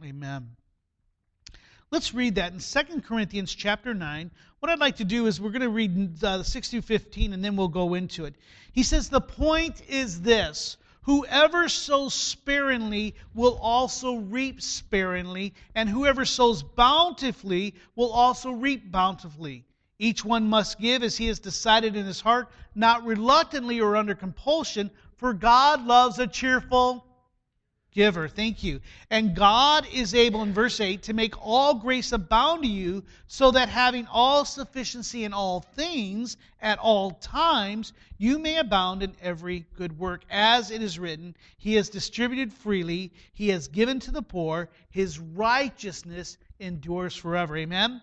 Amen. 0.02 0.56
Let's 1.90 2.14
read 2.14 2.36
that 2.36 2.52
in 2.52 2.58
2 2.60 3.02
Corinthians 3.02 3.54
chapter 3.54 3.92
9. 3.92 4.30
What 4.60 4.70
I'd 4.70 4.78
like 4.78 4.96
to 4.96 5.04
do 5.04 5.26
is 5.26 5.40
we're 5.40 5.50
going 5.50 5.60
to 5.60 5.68
read 5.68 6.24
uh, 6.24 6.42
6 6.42 6.70
through 6.70 6.80
15 6.82 7.34
and 7.34 7.44
then 7.44 7.56
we'll 7.56 7.68
go 7.68 7.94
into 7.94 8.24
it. 8.24 8.34
He 8.72 8.82
says, 8.82 9.10
The 9.10 9.20
point 9.20 9.82
is 9.88 10.22
this 10.22 10.78
whoever 11.02 11.68
sows 11.68 12.14
sparingly 12.14 13.14
will 13.34 13.58
also 13.58 14.16
reap 14.16 14.62
sparingly, 14.62 15.52
and 15.74 15.88
whoever 15.88 16.24
sows 16.24 16.62
bountifully 16.62 17.74
will 17.96 18.12
also 18.12 18.52
reap 18.52 18.90
bountifully. 18.90 19.66
Each 20.02 20.24
one 20.24 20.48
must 20.48 20.80
give 20.80 21.04
as 21.04 21.16
he 21.16 21.28
has 21.28 21.38
decided 21.38 21.94
in 21.94 22.06
his 22.06 22.20
heart, 22.20 22.48
not 22.74 23.06
reluctantly 23.06 23.80
or 23.80 23.94
under 23.94 24.16
compulsion, 24.16 24.90
for 25.16 25.32
God 25.32 25.86
loves 25.86 26.18
a 26.18 26.26
cheerful 26.26 27.06
giver. 27.92 28.26
Thank 28.26 28.64
you. 28.64 28.80
And 29.10 29.36
God 29.36 29.86
is 29.94 30.12
able, 30.12 30.42
in 30.42 30.52
verse 30.52 30.80
8, 30.80 31.04
to 31.04 31.12
make 31.12 31.40
all 31.40 31.74
grace 31.74 32.10
abound 32.10 32.64
to 32.64 32.68
you, 32.68 33.04
so 33.28 33.52
that 33.52 33.68
having 33.68 34.08
all 34.08 34.44
sufficiency 34.44 35.22
in 35.22 35.32
all 35.32 35.60
things 35.60 36.36
at 36.60 36.80
all 36.80 37.12
times, 37.12 37.92
you 38.18 38.40
may 38.40 38.56
abound 38.56 39.04
in 39.04 39.14
every 39.22 39.66
good 39.76 39.96
work. 39.96 40.24
As 40.28 40.72
it 40.72 40.82
is 40.82 40.98
written, 40.98 41.36
He 41.58 41.74
has 41.74 41.88
distributed 41.88 42.52
freely, 42.52 43.12
He 43.34 43.50
has 43.50 43.68
given 43.68 44.00
to 44.00 44.10
the 44.10 44.22
poor, 44.22 44.68
His 44.90 45.20
righteousness 45.20 46.38
endures 46.58 47.14
forever. 47.14 47.56
Amen. 47.56 48.02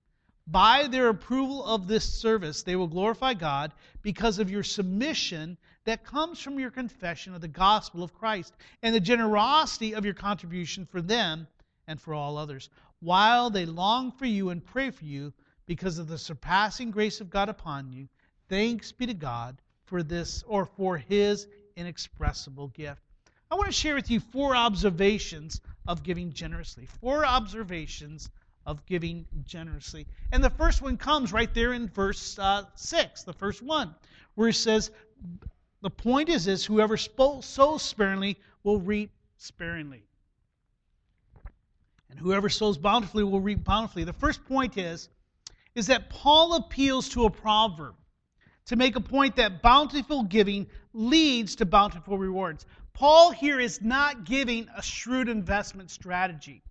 By 0.47 0.87
their 0.87 1.09
approval 1.09 1.63
of 1.65 1.87
this 1.87 2.11
service, 2.11 2.63
they 2.63 2.75
will 2.75 2.87
glorify 2.87 3.33
God 3.33 3.71
because 4.01 4.39
of 4.39 4.49
your 4.49 4.63
submission 4.63 5.57
that 5.85 6.03
comes 6.03 6.39
from 6.39 6.59
your 6.59 6.71
confession 6.71 7.33
of 7.33 7.41
the 7.41 7.47
gospel 7.47 8.03
of 8.03 8.13
Christ 8.13 8.53
and 8.81 8.93
the 8.93 8.99
generosity 8.99 9.93
of 9.93 10.05
your 10.05 10.13
contribution 10.13 10.85
for 10.85 11.01
them 11.01 11.47
and 11.87 11.99
for 12.01 12.13
all 12.13 12.37
others, 12.37 12.69
while 12.99 13.49
they 13.49 13.65
long 13.65 14.11
for 14.11 14.25
you 14.25 14.49
and 14.49 14.65
pray 14.65 14.91
for 14.91 15.05
you 15.05 15.33
because 15.65 15.97
of 15.97 16.07
the 16.07 16.17
surpassing 16.17 16.91
grace 16.91 17.21
of 17.21 17.29
God 17.29 17.49
upon 17.49 17.91
you. 17.91 18.07
Thanks 18.49 18.91
be 18.91 19.05
to 19.07 19.13
God 19.13 19.61
for 19.85 20.03
this 20.03 20.43
or 20.47 20.65
for 20.65 20.97
his 20.97 21.47
inexpressible 21.75 22.67
gift. 22.69 23.01
I 23.49 23.55
want 23.55 23.67
to 23.67 23.73
share 23.73 23.95
with 23.95 24.09
you 24.09 24.19
four 24.19 24.55
observations 24.55 25.61
of 25.87 26.03
giving 26.03 26.31
generously. 26.31 26.85
Four 26.85 27.25
observations 27.25 28.29
of 28.65 28.85
giving 28.85 29.25
generously. 29.43 30.07
And 30.31 30.43
the 30.43 30.49
first 30.49 30.81
one 30.81 30.97
comes 30.97 31.33
right 31.33 31.53
there 31.53 31.73
in 31.73 31.87
verse 31.89 32.37
uh, 32.39 32.63
6, 32.75 33.23
the 33.23 33.33
first 33.33 33.61
one, 33.61 33.95
where 34.35 34.49
it 34.49 34.55
says, 34.55 34.91
The 35.81 35.89
point 35.89 36.29
is 36.29 36.45
this 36.45 36.65
whoever 36.65 36.97
sows 36.97 37.81
sparingly 37.81 38.37
will 38.63 38.79
reap 38.79 39.11
sparingly. 39.37 40.03
And 42.09 42.19
whoever 42.19 42.49
sows 42.49 42.77
bountifully 42.77 43.23
will 43.23 43.39
reap 43.39 43.63
bountifully. 43.63 44.03
The 44.03 44.13
first 44.13 44.45
point 44.45 44.77
is, 44.77 45.09
is 45.75 45.87
that 45.87 46.09
Paul 46.09 46.55
appeals 46.55 47.07
to 47.09 47.25
a 47.25 47.29
proverb 47.29 47.95
to 48.65 48.75
make 48.75 48.95
a 48.95 49.01
point 49.01 49.35
that 49.37 49.61
bountiful 49.61 50.23
giving 50.23 50.67
leads 50.93 51.55
to 51.55 51.65
bountiful 51.65 52.17
rewards. 52.17 52.65
Paul 52.93 53.31
here 53.31 53.59
is 53.59 53.81
not 53.81 54.25
giving 54.25 54.67
a 54.75 54.81
shrewd 54.81 55.29
investment 55.29 55.89
strategy. 55.89 56.61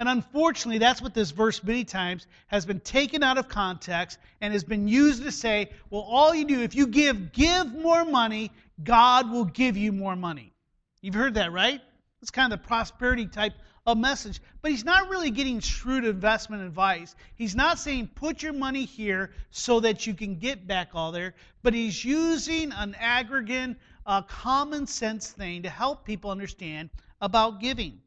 And 0.00 0.08
unfortunately, 0.08 0.78
that's 0.78 1.02
what 1.02 1.12
this 1.12 1.30
verse 1.30 1.62
many 1.62 1.84
times 1.84 2.26
has 2.46 2.64
been 2.64 2.80
taken 2.80 3.22
out 3.22 3.36
of 3.36 3.48
context 3.48 4.18
and 4.40 4.54
has 4.54 4.64
been 4.64 4.88
used 4.88 5.22
to 5.24 5.30
say, 5.30 5.68
well, 5.90 6.00
all 6.00 6.34
you 6.34 6.46
do, 6.46 6.62
if 6.62 6.74
you 6.74 6.86
give, 6.86 7.32
give 7.32 7.70
more 7.74 8.06
money, 8.06 8.50
God 8.82 9.30
will 9.30 9.44
give 9.44 9.76
you 9.76 9.92
more 9.92 10.16
money. 10.16 10.54
You've 11.02 11.14
heard 11.14 11.34
that, 11.34 11.52
right? 11.52 11.82
It's 12.22 12.30
kind 12.30 12.50
of 12.50 12.62
the 12.62 12.66
prosperity 12.66 13.26
type 13.26 13.52
of 13.86 13.98
message. 13.98 14.40
But 14.62 14.70
he's 14.70 14.86
not 14.86 15.10
really 15.10 15.30
getting 15.30 15.60
shrewd 15.60 16.06
investment 16.06 16.62
advice. 16.62 17.14
He's 17.34 17.54
not 17.54 17.78
saying 17.78 18.08
put 18.14 18.42
your 18.42 18.54
money 18.54 18.86
here 18.86 19.32
so 19.50 19.80
that 19.80 20.06
you 20.06 20.14
can 20.14 20.36
get 20.36 20.66
back 20.66 20.90
all 20.94 21.12
there, 21.12 21.34
but 21.62 21.74
he's 21.74 22.02
using 22.02 22.72
an 22.72 22.96
aggregate, 22.98 23.76
uh, 24.06 24.22
common 24.22 24.86
sense 24.86 25.30
thing 25.30 25.64
to 25.64 25.68
help 25.68 26.06
people 26.06 26.30
understand 26.30 26.88
about 27.20 27.60
giving 27.60 28.00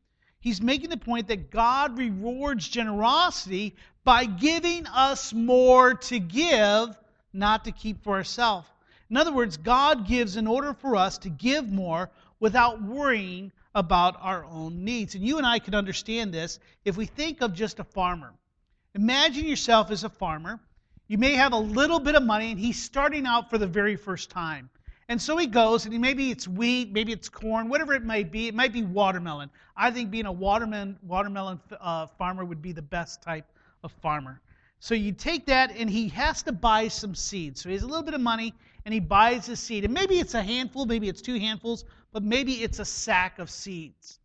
he's 0.43 0.61
making 0.61 0.89
the 0.89 0.97
point 0.97 1.29
that 1.29 1.49
God 1.49 1.97
rewards 1.97 2.67
generosity 2.67 3.75
by 4.03 4.25
giving 4.25 4.85
us 4.87 5.31
more 5.31 5.93
to 5.93 6.19
give, 6.19 6.89
not 7.31 7.63
to 7.63 7.71
keep 7.71 8.03
for 8.03 8.15
ourselves. 8.15 8.67
In 9.09 9.15
other 9.15 9.31
words, 9.31 9.55
God 9.55 10.05
gives 10.05 10.35
in 10.35 10.45
order 10.45 10.73
for 10.73 10.97
us 10.97 11.17
to 11.19 11.29
give 11.29 11.71
more 11.71 12.11
without 12.41 12.81
worrying 12.81 13.53
about 13.73 14.17
our 14.19 14.43
own 14.43 14.83
needs. 14.83 15.15
And 15.15 15.23
you 15.23 15.37
and 15.37 15.47
I 15.47 15.59
can 15.59 15.75
understand 15.75 16.33
this 16.33 16.59
if 16.83 16.97
we 16.97 17.05
think 17.05 17.41
of 17.41 17.53
just 17.53 17.79
a 17.79 17.85
farmer. 17.85 18.33
Imagine 18.95 19.45
yourself 19.45 19.91
as 19.91 20.03
a 20.03 20.09
farmer. 20.09 20.59
You 21.07 21.17
may 21.17 21.35
have 21.35 21.53
a 21.53 21.57
little 21.57 21.99
bit 21.99 22.15
of 22.15 22.23
money, 22.23 22.51
and 22.51 22.59
he's 22.59 22.83
starting 22.83 23.25
out 23.25 23.49
for 23.49 23.57
the 23.57 23.67
very 23.67 23.95
first 23.95 24.29
time. 24.29 24.69
And 25.13 25.21
so 25.21 25.37
he 25.37 25.45
goes, 25.45 25.85
and 25.85 26.01
maybe 26.01 26.31
it's 26.31 26.47
wheat, 26.47 26.91
maybe 26.91 27.11
it's 27.11 27.29
corn, 27.29 27.69
whatever 27.69 27.93
it 27.93 28.03
might 28.03 28.31
be. 28.31 28.47
It 28.47 28.55
might 28.55 28.73
be 28.73 28.81
watermelon. 28.81 29.51
I 29.77 29.91
think 29.91 30.09
being 30.09 30.25
a 30.25 30.31
watermelon, 30.31 30.97
watermelon 31.03 31.59
uh, 31.79 32.07
farmer 32.07 32.43
would 32.43 32.63
be 32.63 32.71
the 32.71 32.81
best 32.81 33.21
type 33.21 33.45
of 33.83 33.91
farmer. 33.91 34.41
So 34.79 34.95
you 34.95 35.11
take 35.11 35.45
that, 35.45 35.69
and 35.77 35.87
he 35.87 36.09
has 36.09 36.41
to 36.41 36.51
buy 36.51 36.87
some 36.87 37.13
seeds. 37.13 37.61
So 37.61 37.69
he 37.69 37.75
has 37.75 37.83
a 37.83 37.85
little 37.85 38.01
bit 38.01 38.15
of 38.15 38.21
money, 38.21 38.55
and 38.85 38.91
he 38.91 38.99
buys 38.99 39.49
a 39.49 39.55
seed. 39.55 39.85
And 39.85 39.93
maybe 39.93 40.17
it's 40.17 40.33
a 40.33 40.41
handful, 40.41 40.87
maybe 40.87 41.09
it's 41.09 41.21
two 41.21 41.37
handfuls, 41.37 41.85
but 42.11 42.23
maybe 42.23 42.63
it's 42.63 42.79
a 42.79 42.85
sack 42.85 43.37
of 43.37 43.51
seeds. 43.51 44.17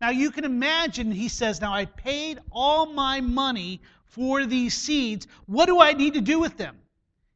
Now 0.00 0.08
you 0.08 0.30
can 0.30 0.46
imagine, 0.46 1.12
he 1.12 1.28
says, 1.28 1.60
Now 1.60 1.74
I 1.74 1.84
paid 1.84 2.38
all 2.50 2.86
my 2.86 3.20
money 3.20 3.82
for 4.06 4.46
these 4.46 4.72
seeds. 4.72 5.26
What 5.44 5.66
do 5.66 5.82
I 5.82 5.92
need 5.92 6.14
to 6.14 6.22
do 6.22 6.40
with 6.40 6.56
them? 6.56 6.78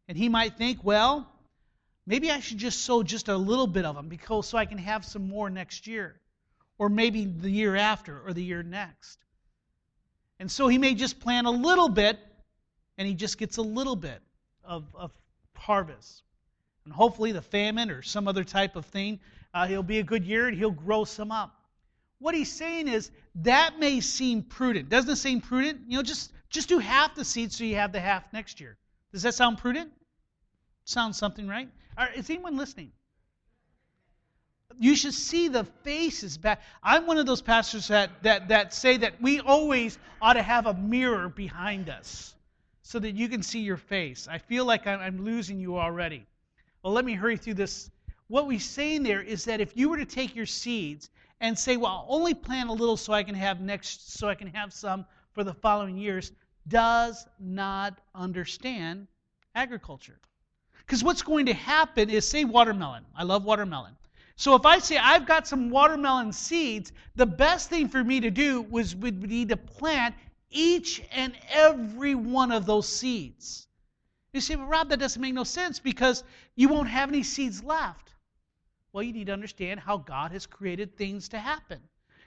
And 0.08 0.16
he 0.16 0.30
might 0.30 0.56
think, 0.56 0.82
Well, 0.82 1.30
Maybe 2.06 2.30
I 2.30 2.40
should 2.40 2.58
just 2.58 2.82
sow 2.82 3.02
just 3.02 3.28
a 3.28 3.37
little 3.37 3.66
bit 3.66 3.84
of 3.84 3.96
them 3.96 4.08
because 4.08 4.49
so 4.49 4.58
I 4.58 4.66
can 4.66 4.78
have 4.78 5.04
some 5.04 5.28
more 5.28 5.49
next 5.49 5.87
year, 5.87 6.20
or 6.78 6.88
maybe 6.88 7.25
the 7.25 7.50
year 7.50 7.76
after, 7.76 8.20
or 8.20 8.32
the 8.32 8.42
year 8.42 8.62
next. 8.62 9.18
And 10.38 10.50
so 10.50 10.68
he 10.68 10.78
may 10.78 10.94
just 10.94 11.20
plant 11.20 11.46
a 11.46 11.50
little 11.50 11.88
bit, 11.88 12.18
and 12.99 13.08
he 13.08 13.14
just 13.14 13.38
gets 13.38 13.56
a 13.56 13.62
little 13.62 13.96
bit 13.96 14.20
of, 14.62 14.84
of 14.94 15.12
harvest. 15.56 16.23
And 16.84 16.92
hopefully, 16.92 17.32
the 17.32 17.42
famine 17.42 17.90
or 17.90 18.02
some 18.02 18.28
other 18.28 18.44
type 18.44 18.76
of 18.76 18.84
thing, 18.87 19.20
uh, 19.54 19.66
he'll 19.66 19.82
be 19.82 20.00
a 20.00 20.02
good 20.02 20.25
year 20.25 20.49
and 20.49 20.56
he'll 20.56 20.70
grow 20.70 21.04
some 21.04 21.32
up. 21.32 21.54
What 22.18 22.34
he's 22.34 22.52
saying 22.52 22.88
is 22.88 23.11
that 23.37 23.78
may 23.78 24.00
seem 24.00 24.42
prudent. 24.42 24.88
Doesn't 24.88 25.11
it 25.11 25.16
seem 25.16 25.40
prudent? 25.40 25.82
You 25.88 25.99
know, 25.99 26.02
just 26.02 26.32
just 26.50 26.68
do 26.68 26.78
half 26.78 27.14
the 27.14 27.25
seed 27.25 27.52
so 27.52 27.64
you 27.64 27.76
have 27.76 27.92
the 27.92 28.00
half 28.00 28.32
next 28.32 28.61
year. 28.61 28.76
Does 29.12 29.23
that 29.23 29.34
sound 29.34 29.58
prudent? 29.58 29.92
Sounds 30.85 31.17
something, 31.17 31.49
right? 31.49 31.69
Is 32.14 32.29
anyone 32.31 32.57
listening? 32.57 32.93
You 34.79 34.97
should 34.97 35.14
see 35.14 35.49
the 35.49 35.64
faces 35.83 36.37
back. 36.37 36.61
I'm 36.83 37.07
one 37.07 37.17
of 37.17 37.26
those 37.26 37.41
pastors 37.41 37.88
that, 37.88 38.23
that, 38.23 38.49
that 38.49 38.75
say 38.75 38.97
that 38.99 39.21
we 39.23 39.41
always 39.41 39.99
ought 40.21 40.33
to 40.33 40.43
have 40.43 40.67
a 40.67 40.75
mirror 40.75 41.29
behind 41.29 41.88
us 41.88 42.35
so 42.83 42.99
that 42.99 43.12
you 43.12 43.29
can 43.29 43.43
see 43.43 43.61
your 43.61 43.76
face. 43.76 44.26
I 44.29 44.38
feel 44.38 44.64
like 44.64 44.87
I'm, 44.87 45.00
I'm 45.00 45.25
losing 45.25 45.61
you 45.61 45.79
already. 45.79 46.26
Well, 46.83 46.93
let 46.93 47.05
me 47.05 47.14
hurry 47.14 47.37
through 47.37 47.55
this. 47.55 47.91
What 48.26 48.47
we're 48.47 48.59
saying 48.59 49.05
there 49.05 49.23
is 49.23 49.45
that 49.45 49.61
if 49.61 49.76
you 49.76 49.88
were 49.88 49.97
to 49.97 50.05
take 50.05 50.35
your 50.35 50.47
seeds 50.47 51.09
and 51.41 51.59
say, 51.59 51.76
well, 51.76 52.07
I'll 52.09 52.17
only 52.17 52.35
plant 52.35 52.69
a 52.69 52.73
little 52.73 52.97
so 52.97 53.12
I 53.12 53.23
can 53.23 53.35
have 53.37 53.61
next, 53.61 54.19
so 54.19 54.29
I 54.29 54.35
can 54.35 54.49
have 54.49 54.73
some 54.73 55.07
for 55.33 55.45
the 55.45 55.55
following 55.55 55.97
years, 55.97 56.33
does 56.67 57.26
not 57.38 57.99
understand 58.14 59.07
agriculture. 59.55 60.19
Because 60.87 61.03
what's 61.03 61.23
going 61.23 61.47
to 61.47 61.55
happen 61.55 62.11
is, 62.11 62.26
say, 62.26 62.45
watermelon. 62.45 63.05
I 63.17 63.23
love 63.23 63.45
watermelon. 63.45 63.97
So 64.37 64.55
if 64.57 64.67
I 64.67 64.79
say 64.81 64.97
I've 64.97 65.26
got 65.26 65.47
some 65.47 65.71
watermelon 65.71 66.33
seeds, 66.33 66.93
the 67.14 67.26
best 67.26 67.71
thing 67.71 67.88
for 67.88 68.03
me 68.03 68.21
to 68.21 68.31
do 68.31 68.62
was 68.62 68.97
would 68.97 69.29
be 69.29 69.47
to 69.47 69.57
plant 69.57 70.14
each 70.50 71.03
and 71.12 71.33
every 71.50 72.14
one 72.14 72.50
of 72.50 72.67
those 72.67 72.88
seeds. 72.88 73.67
You 74.33 74.41
say, 74.41 74.57
well, 74.57 74.67
Rob, 74.67 74.88
that 74.88 74.99
doesn't 74.99 75.23
make 75.23 75.35
no 75.35 75.45
sense 75.45 75.79
because 75.79 76.25
you 76.57 76.69
won't 76.69 76.88
have 76.88 77.09
any 77.09 77.23
seeds 77.23 77.62
left. 77.62 78.12
Well, 78.93 79.05
you 79.05 79.12
need 79.12 79.26
to 79.26 79.33
understand 79.33 79.81
how 79.81 79.99
God 79.99 80.33
has 80.33 80.47
created 80.47 80.97
things 80.97 81.29
to 81.31 81.38
happen. 81.38 81.81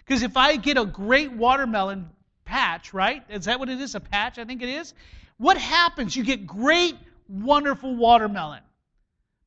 Because 0.05 0.23
if 0.23 0.37
I 0.37 0.55
get 0.55 0.77
a 0.77 0.85
great 0.85 1.33
watermelon 1.33 2.09
patch, 2.45 2.93
right? 2.93 3.23
Is 3.29 3.45
that 3.45 3.59
what 3.59 3.67
it 3.67 3.81
is? 3.81 3.95
A 3.95 3.99
patch? 3.99 4.37
I 4.37 4.45
think 4.45 4.61
it 4.61 4.69
is. 4.69 4.93
What 5.37 5.57
happens? 5.57 6.15
You 6.15 6.23
get 6.23 6.47
great 6.47 6.95
wonderful 7.29 7.95
watermelon. 7.95 8.61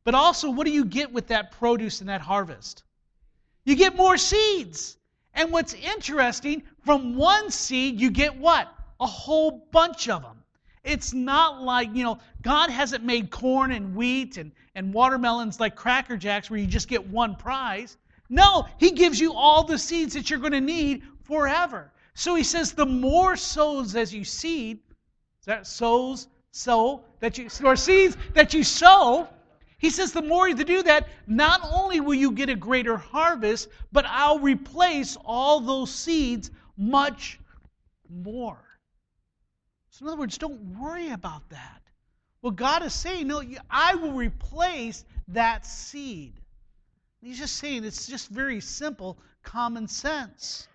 But 0.04 0.14
also, 0.14 0.50
what 0.50 0.66
do 0.66 0.72
you 0.72 0.84
get 0.84 1.12
with 1.12 1.28
that 1.28 1.52
produce 1.52 2.00
and 2.00 2.08
that 2.08 2.20
harvest? 2.20 2.82
You 3.64 3.76
get 3.76 3.96
more 3.96 4.16
seeds. 4.16 4.96
And 5.34 5.52
what's 5.52 5.74
interesting, 5.74 6.62
from 6.84 7.16
one 7.16 7.50
seed, 7.50 8.00
you 8.00 8.10
get 8.10 8.36
what? 8.36 8.68
A 8.98 9.06
whole 9.06 9.68
bunch 9.70 10.08
of 10.08 10.22
them. 10.22 10.42
It's 10.82 11.12
not 11.12 11.62
like, 11.62 11.94
you 11.94 12.02
know, 12.02 12.18
God 12.42 12.70
hasn't 12.70 13.04
made 13.04 13.30
corn 13.30 13.70
and 13.70 13.94
wheat 13.94 14.38
and, 14.38 14.50
and 14.74 14.92
watermelons 14.92 15.60
like 15.60 15.76
Cracker 15.76 16.16
Jacks 16.16 16.50
where 16.50 16.58
you 16.58 16.66
just 16.66 16.88
get 16.88 17.06
one 17.06 17.36
prize. 17.36 17.96
No, 18.28 18.66
He 18.78 18.92
gives 18.92 19.20
you 19.20 19.34
all 19.34 19.62
the 19.62 19.78
seeds 19.78 20.14
that 20.14 20.30
you're 20.30 20.38
going 20.38 20.52
to 20.52 20.60
need 20.60 21.02
forever. 21.22 21.92
So 22.14 22.34
He 22.34 22.44
says, 22.44 22.72
the 22.72 22.86
more 22.86 23.36
sows 23.36 23.94
as 23.94 24.12
you 24.12 24.24
seed, 24.24 24.80
that 25.44 25.66
sows 25.66 26.28
sow 26.52 27.04
that 27.20 27.38
you 27.38 27.48
or 27.64 27.76
seeds 27.76 28.16
that 28.34 28.54
you 28.54 28.64
sow. 28.64 29.28
He 29.78 29.88
says 29.90 30.12
the 30.12 30.22
more 30.22 30.48
you 30.48 30.54
do 30.54 30.82
that 30.82 31.08
not 31.26 31.60
only 31.72 32.00
will 32.00 32.14
you 32.14 32.32
get 32.32 32.50
a 32.50 32.56
greater 32.56 32.96
harvest 32.96 33.68
but 33.92 34.04
i'll 34.06 34.38
replace 34.38 35.16
all 35.24 35.60
those 35.60 35.90
seeds 35.92 36.50
much 36.76 37.38
more. 38.08 38.62
So 39.90 40.04
in 40.04 40.08
other 40.08 40.18
words 40.18 40.38
don't 40.38 40.78
worry 40.78 41.10
about 41.10 41.48
that. 41.50 41.82
What 42.40 42.56
god 42.56 42.82
is 42.82 42.92
saying 42.92 43.28
no 43.28 43.42
i 43.70 43.94
will 43.94 44.12
replace 44.12 45.04
that 45.28 45.64
seed. 45.64 46.40
He's 47.22 47.38
just 47.38 47.56
saying 47.56 47.84
it's 47.84 48.06
just 48.06 48.28
very 48.28 48.60
simple 48.60 49.18
common 49.42 49.86
sense. 49.86 50.66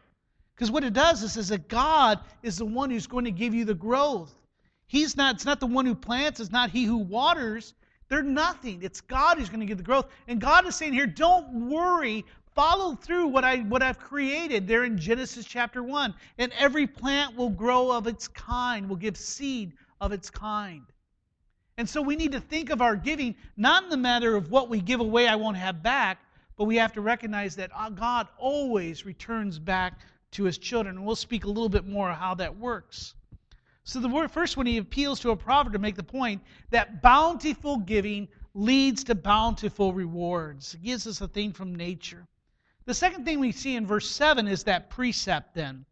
Because 0.55 0.72
what 0.72 0.86
it 0.86 0.94
does 0.94 1.22
is, 1.22 1.36
is 1.38 1.50
that 1.50 1.67
god 1.67 2.22
is 2.41 2.58
the 2.58 2.65
one 2.65 2.89
who's 2.89 3.08
going 3.08 3.25
to 3.25 3.32
give 3.32 3.53
you 3.53 3.65
the 3.65 3.74
growth 3.74 4.34
He's 4.96 5.18
not, 5.18 5.36
it's 5.36 5.44
not 5.44 5.60
the 5.60 5.68
one 5.68 5.86
who 5.86 5.94
plants, 5.94 6.40
it's 6.40 6.54
not 6.54 6.70
he 6.70 6.86
who 6.86 6.96
waters. 6.96 7.74
They're 8.08 8.24
nothing. 8.24 8.82
It's 8.82 9.02
God 9.02 9.38
who's 9.38 9.50
going 9.50 9.60
to 9.60 9.66
give 9.66 9.75
the 9.75 9.84
growth. 9.84 10.06
And 10.30 10.40
God 10.40 10.66
is 10.66 10.75
saying 10.75 10.94
here, 10.94 11.06
don't 11.06 11.70
worry. 11.70 12.24
Follow 12.54 12.96
through 12.96 13.28
what, 13.28 13.44
I, 13.44 13.58
what 13.58 13.84
I've 13.84 14.00
created 14.00 14.70
there 14.70 14.86
in 14.86 14.98
Genesis 14.98 15.44
chapter 15.44 15.84
1. 15.84 16.14
And 16.38 16.54
every 16.58 16.88
plant 16.88 17.36
will 17.36 17.50
grow 17.50 17.92
of 17.92 18.08
its 18.08 18.30
kind, 18.30 18.88
will 18.88 18.96
give 18.96 19.18
seed 19.18 19.74
of 20.00 20.14
its 20.14 20.30
kind. 20.30 20.86
And 21.78 21.90
so 21.90 22.02
we 22.02 22.16
need 22.16 22.32
to 22.32 22.40
think 22.40 22.70
of 22.70 22.82
our 22.82 22.96
giving 22.96 23.36
not 23.58 23.84
in 23.84 23.90
the 23.90 23.98
matter 23.98 24.38
of 24.38 24.50
what 24.50 24.70
we 24.70 24.80
give 24.80 25.02
away 25.02 25.28
I 25.28 25.36
won't 25.36 25.58
have 25.58 25.84
back, 25.84 26.20
but 26.56 26.66
we 26.66 26.78
have 26.78 26.94
to 26.94 27.02
recognize 27.02 27.54
that 27.58 27.70
uh, 27.75 27.90
God 27.90 28.30
always 28.38 29.06
returns 29.06 29.60
back 29.60 30.00
to 30.32 30.46
his 30.46 30.58
children. 30.58 30.96
And 30.96 31.06
we'll 31.06 31.18
speak 31.18 31.44
a 31.44 31.50
little 31.50 31.68
bit 31.68 31.86
more 31.86 32.14
how 32.14 32.34
that 32.36 32.56
works. 32.58 33.16
So 33.86 34.00
the 34.00 34.27
first 34.27 34.58
one, 34.58 34.65
he 34.65 34.77
appeals 34.77 35.20
to 35.20 35.30
a 35.30 35.36
proverb 35.36 35.74
to 35.74 35.80
make 35.80 35.96
the 35.96 36.04
point 36.04 36.42
that 36.72 37.04
bountiful 37.04 37.77
giving 37.77 38.27
leads 38.56 39.04
to 39.04 39.15
bountiful 39.15 39.94
rewards. 39.94 40.74
It 40.74 40.84
gives 40.84 41.06
us 41.06 41.22
a 41.22 41.27
thing 41.27 41.54
from 41.54 41.75
nature. 41.75 42.25
The 42.86 42.96
second 42.96 43.25
thing 43.25 43.39
we 43.39 43.51
see 43.51 43.75
in 43.75 43.86
verse 43.86 44.10
7 44.10 44.48
is 44.48 44.63
that 44.63 44.89
precept 44.89 45.54
then. 45.54 45.86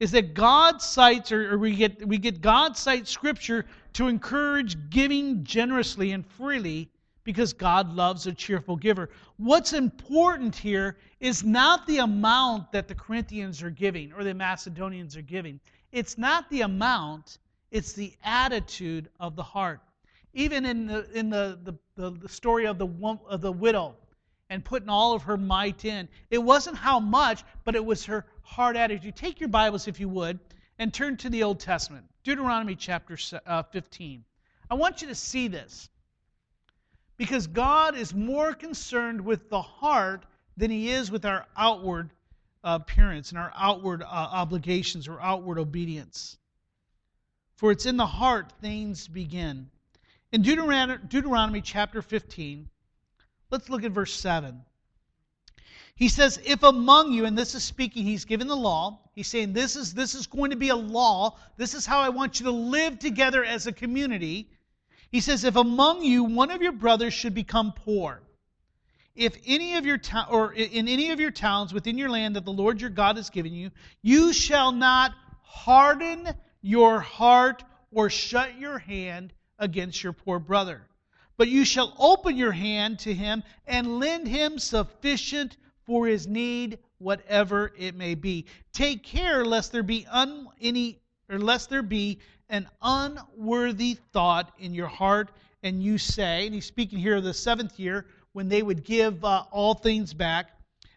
Is 0.00 0.10
that 0.12 0.32
God 0.32 0.80
cites, 0.80 1.30
or, 1.30 1.54
or 1.54 1.58
we 1.58 1.74
get 1.74 2.06
we 2.06 2.18
get 2.18 2.40
God 2.40 2.76
cites 2.76 3.10
scripture 3.10 3.66
to 3.94 4.08
encourage 4.08 4.90
giving 4.90 5.44
generously 5.44 6.12
and 6.12 6.26
freely 6.26 6.90
because 7.24 7.52
God 7.52 7.94
loves 7.94 8.26
a 8.26 8.32
cheerful 8.32 8.76
giver. 8.76 9.10
What's 9.36 9.72
important 9.72 10.54
here 10.54 10.96
is 11.20 11.44
not 11.44 11.86
the 11.86 11.98
amount 11.98 12.72
that 12.72 12.88
the 12.88 12.94
Corinthians 12.94 13.62
are 13.62 13.70
giving 13.70 14.12
or 14.12 14.22
the 14.22 14.34
Macedonians 14.34 15.16
are 15.16 15.22
giving. 15.22 15.60
It's 15.96 16.18
not 16.18 16.50
the 16.50 16.60
amount, 16.60 17.38
it's 17.70 17.94
the 17.94 18.12
attitude 18.22 19.08
of 19.18 19.34
the 19.34 19.42
heart. 19.42 19.80
Even 20.34 20.66
in 20.66 20.86
the, 20.86 21.10
in 21.18 21.30
the, 21.30 21.58
the, 21.96 22.10
the 22.10 22.28
story 22.28 22.66
of 22.66 22.76
the, 22.76 22.86
of 23.26 23.40
the 23.40 23.50
widow 23.50 23.96
and 24.50 24.62
putting 24.62 24.90
all 24.90 25.14
of 25.14 25.22
her 25.22 25.38
might 25.38 25.86
in, 25.86 26.06
it 26.28 26.36
wasn't 26.36 26.76
how 26.76 27.00
much, 27.00 27.44
but 27.64 27.74
it 27.74 27.82
was 27.82 28.04
her 28.04 28.26
heart 28.42 28.76
attitude. 28.76 29.16
Take 29.16 29.40
your 29.40 29.48
Bibles, 29.48 29.88
if 29.88 29.98
you 29.98 30.10
would, 30.10 30.38
and 30.78 30.92
turn 30.92 31.16
to 31.16 31.30
the 31.30 31.42
Old 31.42 31.60
Testament, 31.60 32.04
Deuteronomy 32.24 32.74
chapter 32.74 33.16
uh, 33.46 33.62
15. 33.62 34.22
I 34.70 34.74
want 34.74 35.00
you 35.00 35.08
to 35.08 35.14
see 35.14 35.48
this 35.48 35.88
because 37.16 37.46
God 37.46 37.96
is 37.96 38.12
more 38.12 38.52
concerned 38.52 39.22
with 39.22 39.48
the 39.48 39.62
heart 39.62 40.26
than 40.58 40.70
he 40.70 40.90
is 40.90 41.10
with 41.10 41.24
our 41.24 41.46
outward 41.56 42.10
appearance 42.74 43.30
and 43.30 43.38
our 43.38 43.52
outward 43.56 44.02
uh, 44.02 44.06
obligations 44.10 45.08
or 45.08 45.20
outward 45.20 45.58
obedience. 45.58 46.36
For 47.54 47.70
it's 47.70 47.86
in 47.86 47.96
the 47.96 48.06
heart 48.06 48.52
things 48.60 49.08
begin. 49.08 49.70
In 50.32 50.42
Deuteronomy, 50.42 51.02
Deuteronomy 51.08 51.60
chapter 51.62 52.02
15, 52.02 52.68
let's 53.50 53.70
look 53.70 53.84
at 53.84 53.92
verse 53.92 54.12
7. 54.12 54.60
He 55.94 56.08
says, 56.08 56.38
If 56.44 56.62
among 56.62 57.12
you, 57.12 57.24
and 57.24 57.38
this 57.38 57.54
is 57.54 57.64
speaking, 57.64 58.04
he's 58.04 58.26
given 58.26 58.48
the 58.48 58.56
law. 58.56 58.98
He's 59.14 59.28
saying, 59.28 59.54
this 59.54 59.76
is, 59.76 59.94
this 59.94 60.14
is 60.14 60.26
going 60.26 60.50
to 60.50 60.56
be 60.56 60.68
a 60.68 60.76
law. 60.76 61.38
This 61.56 61.72
is 61.72 61.86
how 61.86 62.00
I 62.00 62.10
want 62.10 62.38
you 62.38 62.44
to 62.44 62.52
live 62.52 62.98
together 62.98 63.42
as 63.42 63.66
a 63.66 63.72
community. 63.72 64.50
He 65.10 65.20
says, 65.20 65.44
If 65.44 65.56
among 65.56 66.02
you 66.02 66.24
one 66.24 66.50
of 66.50 66.60
your 66.60 66.72
brothers 66.72 67.14
should 67.14 67.32
become 67.32 67.72
poor, 67.72 68.20
if 69.16 69.36
any 69.46 69.76
of 69.76 69.86
your 69.86 69.98
to- 69.98 70.28
or 70.28 70.52
in 70.52 70.88
any 70.88 71.10
of 71.10 71.20
your 71.20 71.30
towns 71.30 71.72
within 71.72 71.98
your 71.98 72.10
land 72.10 72.36
that 72.36 72.44
the 72.44 72.52
Lord 72.52 72.80
your 72.80 72.90
God 72.90 73.16
has 73.16 73.30
given 73.30 73.52
you, 73.52 73.70
you 74.02 74.32
shall 74.32 74.72
not 74.72 75.14
harden 75.42 76.28
your 76.60 77.00
heart 77.00 77.64
or 77.90 78.10
shut 78.10 78.58
your 78.58 78.78
hand 78.78 79.32
against 79.58 80.02
your 80.02 80.12
poor 80.12 80.38
brother. 80.38 80.86
But 81.36 81.48
you 81.48 81.64
shall 81.64 81.94
open 81.98 82.36
your 82.36 82.52
hand 82.52 82.98
to 83.00 83.14
him 83.14 83.42
and 83.66 83.98
lend 83.98 84.28
him 84.28 84.58
sufficient 84.58 85.56
for 85.84 86.06
his 86.06 86.26
need, 86.26 86.78
whatever 86.98 87.72
it 87.76 87.94
may 87.94 88.14
be. 88.14 88.46
Take 88.72 89.02
care 89.02 89.44
lest 89.44 89.72
there 89.72 89.82
be 89.82 90.06
un, 90.06 90.48
any 90.60 91.00
or 91.28 91.38
lest 91.38 91.70
there 91.70 91.82
be 91.82 92.18
an 92.48 92.68
unworthy 92.80 93.98
thought 94.12 94.52
in 94.58 94.72
your 94.74 94.86
heart, 94.86 95.30
and 95.62 95.82
you 95.82 95.98
say, 95.98 96.46
and 96.46 96.54
he's 96.54 96.66
speaking 96.66 96.98
here 96.98 97.16
of 97.16 97.24
the 97.24 97.34
seventh 97.34 97.78
year 97.78 98.06
when 98.36 98.48
they 98.48 98.62
would 98.62 98.84
give 98.84 99.24
uh, 99.24 99.44
all 99.50 99.74
things 99.74 100.12
back. 100.12 100.50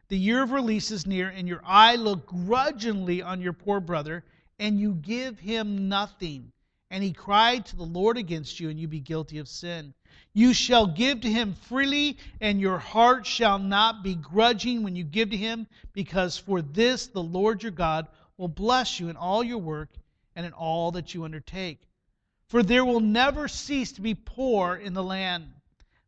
The 0.10 0.18
year 0.18 0.44
of 0.44 0.52
release 0.52 0.92
is 0.92 1.08
near, 1.08 1.30
and 1.30 1.48
your 1.48 1.62
eye 1.66 1.96
look 1.96 2.28
grudgingly 2.28 3.22
on 3.22 3.40
your 3.40 3.54
poor 3.54 3.80
brother, 3.80 4.26
and 4.60 4.78
you 4.78 4.94
give 4.94 5.40
him 5.40 5.88
nothing 5.88 6.52
and 6.92 7.04
he 7.04 7.14
cried 7.14 7.66
to 7.68 7.76
the 7.76 7.84
Lord 7.84 8.18
against 8.18 8.60
you, 8.60 8.70
and 8.70 8.80
you 8.80 8.88
be 8.88 9.00
guilty 9.00 9.38
of 9.38 9.48
sin. 9.48 9.94
You 10.34 10.54
shall 10.54 10.88
give 10.88 11.22
to 11.22 11.32
him 11.32 11.54
freely, 11.54 12.18
and 12.42 12.60
your 12.60 12.80
heart 12.80 13.26
shall 13.26 13.60
not 13.60 14.04
be 14.04 14.16
grudging 14.16 14.84
when 14.84 14.96
you 14.96 15.04
give 15.04 15.30
to 15.30 15.38
him, 15.38 15.68
because 15.94 16.38
for 16.38 16.62
this 16.62 17.08
the 17.08 17.22
Lord 17.22 17.62
your 17.62 17.72
God 17.72 18.08
will 18.38 18.48
bless 18.48 19.00
you 19.00 19.10
in 19.10 19.18
all 19.18 19.44
your 19.44 19.60
work 19.60 19.90
and 20.36 20.46
in 20.46 20.54
all 20.54 20.92
that 20.92 21.14
you 21.14 21.26
undertake. 21.26 21.80
For 22.48 22.64
there 22.64 22.86
will 22.86 23.02
never 23.02 23.48
cease 23.48 23.92
to 23.94 24.02
be 24.02 24.16
poor 24.16 24.76
in 24.76 24.94
the 24.94 25.04
land. 25.04 25.54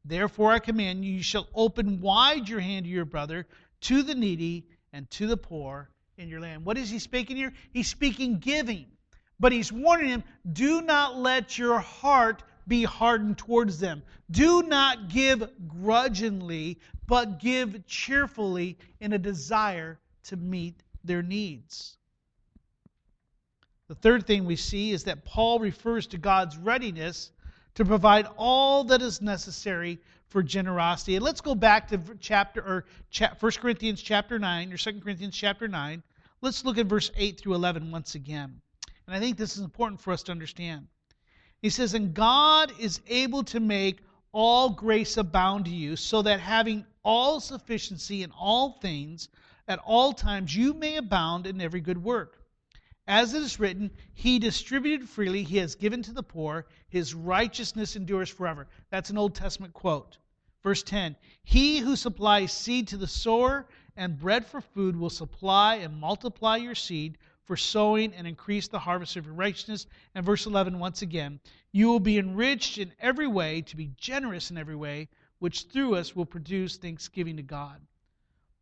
Therefore 0.04 0.52
I 0.52 0.60
command 0.60 1.06
you, 1.06 1.14
you 1.14 1.24
shall 1.24 1.48
open 1.54 2.02
wide 2.02 2.50
your 2.50 2.60
hand 2.60 2.86
to 2.86 2.92
your 2.92 3.06
brother, 3.06 3.48
to 3.82 4.04
the 4.04 4.16
needy, 4.16 4.66
and 4.94 5.10
to 5.12 5.28
the 5.28 5.38
poor 5.38 5.90
in 6.18 6.30
your 6.30 6.40
land. 6.40 6.66
What 6.66 6.78
is 6.78 6.90
he 6.90 7.00
speaking 7.00 7.38
here? 7.38 7.54
He's 7.72 7.88
speaking 7.88 8.40
giving. 8.40 8.88
But 9.40 9.52
he's 9.52 9.72
warning 9.72 10.10
him 10.10 10.24
do 10.52 10.82
not 10.82 11.18
let 11.18 11.58
your 11.58 11.80
heart 11.80 12.44
be 12.68 12.84
hardened 12.84 13.38
towards 13.38 13.80
them. 13.80 14.04
Do 14.30 14.64
not 14.64 15.10
give 15.10 15.50
grudgingly, 15.68 16.80
but 17.08 17.40
give 17.40 17.86
cheerfully 17.88 18.78
in 19.00 19.14
a 19.14 19.18
desire 19.18 20.00
to 20.26 20.38
meet 20.38 20.84
their 21.04 21.24
needs. 21.24 21.98
The 23.88 23.96
third 23.96 24.26
thing 24.26 24.46
we 24.46 24.56
see 24.56 24.92
is 24.92 25.06
that 25.06 25.26
Paul 25.26 25.60
refers 25.60 26.08
to 26.08 26.18
God's 26.18 26.56
readiness 26.58 27.32
to 27.76 27.86
provide 27.86 28.28
all 28.38 28.84
that 28.86 29.02
is 29.02 29.22
necessary 29.22 30.00
for 30.28 30.42
generosity. 30.42 31.16
And 31.16 31.24
let's 31.24 31.42
go 31.42 31.56
back 31.56 31.88
to 31.90 32.00
chapter 32.20 32.62
or 32.62 32.86
1 33.40 33.52
Corinthians 33.54 34.02
chapter 34.02 34.40
9 34.40 34.74
or 34.74 34.78
2 34.78 35.02
Corinthians 35.02 35.36
chapter 35.36 35.68
9. 35.68 36.02
Let's 36.42 36.66
look 36.66 36.78
at 36.78 36.88
verse 36.88 37.12
8 37.16 37.40
through 37.40 37.54
11 37.56 37.92
once 37.92 38.16
again. 38.16 38.62
And 39.06 39.16
I 39.16 39.20
think 39.20 39.38
this 39.38 39.58
is 39.58 39.64
important 39.64 40.00
for 40.00 40.14
us 40.14 40.24
to 40.24 40.32
understand. 40.32 40.88
He 41.62 41.70
says, 41.70 41.94
And 41.94 42.14
God 42.14 42.72
is 42.80 43.02
able 43.08 43.44
to 43.44 43.60
make 43.60 44.00
all 44.32 44.70
grace 44.70 45.18
abound 45.18 45.66
to 45.66 45.72
you, 45.72 45.96
so 45.96 46.22
that 46.22 46.40
having 46.40 46.86
all 47.04 47.40
sufficiency 47.40 48.24
in 48.24 48.32
all 48.32 48.80
things, 48.82 49.28
at 49.68 49.80
all 49.80 50.14
times, 50.14 50.56
you 50.56 50.74
may 50.74 50.96
abound 50.96 51.46
in 51.46 51.62
every 51.62 51.82
good 51.82 52.02
work. 52.02 52.41
As 53.08 53.34
it 53.34 53.42
is 53.42 53.60
written, 53.60 53.92
He 54.14 54.40
distributed 54.40 55.10
freely, 55.10 55.44
He 55.44 55.58
has 55.58 55.76
given 55.76 56.02
to 56.04 56.14
the 56.14 56.24
poor, 56.24 56.68
His 56.88 57.14
righteousness 57.14 57.96
endures 57.96 58.30
forever. 58.30 58.68
That's 58.90 59.10
an 59.10 59.18
Old 59.18 59.36
Testament 59.36 59.74
quote. 59.74 60.18
Verse 60.64 60.84
10 60.84 61.16
He 61.44 61.80
who 61.80 61.96
supplies 61.96 62.52
seed 62.54 62.88
to 62.90 62.98
the 62.98 63.08
sower 63.08 63.68
and 63.98 64.20
bread 64.20 64.46
for 64.46 64.62
food 64.62 64.96
will 64.96 65.10
supply 65.10 65.76
and 65.76 66.00
multiply 66.00 66.58
your 66.58 66.76
seed 66.76 67.18
for 67.44 67.58
sowing 67.58 68.14
and 68.14 68.28
increase 68.28 68.68
the 68.68 68.80
harvest 68.80 69.18
of 69.18 69.26
your 69.26 69.34
righteousness. 69.34 69.88
And 70.16 70.26
verse 70.26 70.46
11, 70.46 70.80
once 70.80 71.02
again, 71.02 71.40
you 71.72 71.88
will 71.88 72.00
be 72.00 72.18
enriched 72.18 72.78
in 72.78 72.94
every 73.00 73.28
way, 73.28 73.62
to 73.64 73.76
be 73.76 73.92
generous 73.98 74.52
in 74.52 74.58
every 74.58 74.76
way, 74.76 75.10
which 75.40 75.64
through 75.64 75.96
us 75.96 76.16
will 76.16 76.26
produce 76.26 76.78
thanksgiving 76.78 77.38
to 77.38 77.44
God. 77.44 77.82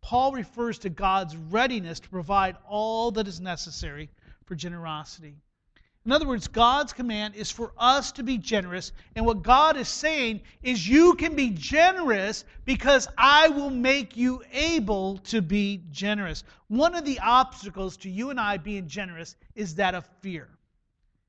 Paul 0.01 0.31
refers 0.31 0.79
to 0.79 0.89
God's 0.89 1.35
readiness 1.35 1.99
to 1.99 2.09
provide 2.09 2.57
all 2.65 3.11
that 3.11 3.27
is 3.27 3.41
necessary 3.41 4.09
for 4.49 4.55
generosity. 4.55 5.35
In 6.05 6.11
other 6.11 6.25
words, 6.25 6.47
God's 6.47 6.91
command 6.91 7.35
is 7.35 7.51
for 7.51 7.71
us 7.77 8.11
to 8.13 8.23
be 8.23 8.39
generous. 8.39 8.91
And 9.15 9.27
what 9.27 9.43
God 9.43 9.77
is 9.77 9.87
saying 9.87 10.41
is, 10.63 10.89
you 10.89 11.13
can 11.13 11.35
be 11.35 11.51
generous 11.51 12.45
because 12.65 13.07
I 13.15 13.49
will 13.49 13.69
make 13.69 14.17
you 14.17 14.41
able 14.51 15.19
to 15.19 15.43
be 15.43 15.83
generous. 15.91 16.43
One 16.67 16.95
of 16.95 17.05
the 17.05 17.19
obstacles 17.19 17.95
to 17.97 18.09
you 18.09 18.31
and 18.31 18.39
I 18.39 18.57
being 18.57 18.87
generous 18.87 19.35
is 19.53 19.75
that 19.75 19.93
of 19.93 20.09
fear. 20.21 20.47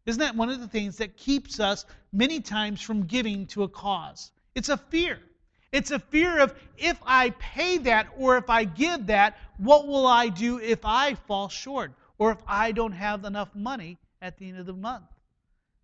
Isn't 0.07 0.21
that 0.21 0.35
one 0.35 0.49
of 0.49 0.61
the 0.61 0.69
things 0.69 0.97
that 0.97 1.19
keeps 1.19 1.61
us 1.61 1.85
many 2.15 2.41
times 2.41 2.81
from 2.81 3.03
giving 3.03 3.47
to 3.49 3.65
a 3.65 3.69
cause? 3.69 4.33
It's 4.55 4.71
a 4.71 4.79
fear. 4.79 5.19
It's 5.73 5.91
a 5.91 5.99
fear 5.99 6.39
of 6.39 6.55
if 6.79 6.99
I 7.05 7.31
pay 7.39 7.77
that 7.79 8.09
or 8.17 8.39
if 8.39 8.49
I 8.49 8.65
give 8.65 9.09
that, 9.09 9.37
what 9.59 9.87
will 9.87 10.07
I 10.07 10.29
do 10.31 10.59
if 10.59 10.87
I 10.87 11.17
fall 11.27 11.51
short 11.51 11.93
or 12.21 12.31
if 12.31 12.39
I 12.47 12.71
don't 12.71 12.93
have 12.93 13.25
enough 13.25 13.53
money 13.55 13.99
at 14.23 14.37
the 14.37 14.49
end 14.49 14.59
of 14.59 14.67
the 14.67 14.75
month. 14.75 15.07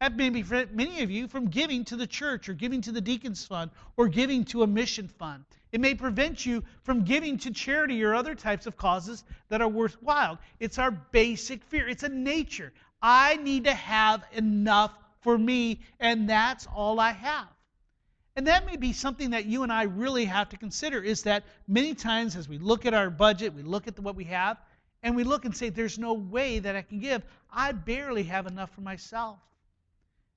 That 0.00 0.14
may 0.14 0.30
prevent 0.30 0.74
many 0.74 1.02
of 1.02 1.10
you 1.10 1.26
from 1.26 1.48
giving 1.48 1.82
to 1.86 1.96
the 1.96 2.06
church 2.06 2.50
or 2.50 2.52
giving 2.52 2.82
to 2.82 2.92
the 2.92 3.00
deacons 3.00 3.46
fund 3.46 3.70
or 3.96 4.06
giving 4.06 4.44
to 4.46 4.62
a 4.62 4.66
mission 4.66 5.08
fund. 5.08 5.44
It 5.72 5.80
may 5.80 5.94
prevent 5.94 6.44
you 6.44 6.62
from 6.82 7.04
giving 7.04 7.38
to 7.38 7.50
charity 7.50 8.04
or 8.04 8.14
other 8.14 8.34
types 8.34 8.66
of 8.66 8.76
causes 8.76 9.24
that 9.48 9.62
are 9.62 9.68
worthwhile. 9.68 10.38
It's 10.60 10.78
our 10.78 10.90
basic 10.90 11.64
fear. 11.64 11.88
It's 11.88 12.02
a 12.02 12.10
nature. 12.10 12.74
I 13.00 13.36
need 13.36 13.64
to 13.64 13.74
have 13.74 14.22
enough 14.32 14.92
for 15.20 15.38
me, 15.38 15.80
and 15.98 16.28
that's 16.28 16.66
all 16.66 17.00
I 17.00 17.12
have. 17.12 17.48
And 18.36 18.46
that 18.46 18.66
may 18.66 18.76
be 18.76 18.92
something 18.92 19.30
that 19.30 19.46
you 19.46 19.62
and 19.62 19.72
I 19.72 19.84
really 19.84 20.26
have 20.26 20.50
to 20.50 20.58
consider 20.58 21.02
is 21.02 21.22
that 21.22 21.44
many 21.66 21.94
times 21.94 22.36
as 22.36 22.46
we 22.46 22.58
look 22.58 22.84
at 22.84 22.92
our 22.92 23.08
budget, 23.08 23.54
we 23.54 23.62
look 23.62 23.88
at 23.88 23.98
what 23.98 24.14
we 24.14 24.24
have, 24.24 24.58
and 25.06 25.14
we 25.14 25.22
look 25.22 25.44
and 25.44 25.56
say, 25.56 25.68
There's 25.68 26.00
no 26.00 26.14
way 26.14 26.58
that 26.58 26.74
I 26.74 26.82
can 26.82 26.98
give. 26.98 27.22
I 27.48 27.70
barely 27.70 28.24
have 28.24 28.48
enough 28.48 28.74
for 28.74 28.80
myself. 28.80 29.38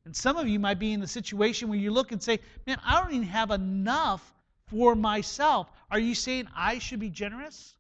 And 0.06 0.16
some 0.16 0.38
of 0.38 0.48
you 0.48 0.60
might 0.60 0.78
be 0.78 0.94
in 0.94 1.00
the 1.00 1.08
situation 1.08 1.70
where 1.70 1.80
you 1.80 1.90
look 1.90 2.12
and 2.12 2.22
say, 2.22 2.40
Man, 2.68 2.80
I 2.86 3.02
don't 3.02 3.12
even 3.12 3.28
have 3.28 3.50
enough 3.50 4.22
for 4.68 4.94
myself. 4.94 5.72
Are 5.90 5.98
you 5.98 6.14
saying 6.14 6.48
I 6.56 6.78
should 6.78 7.00
be 7.00 7.10
generous? 7.10 7.74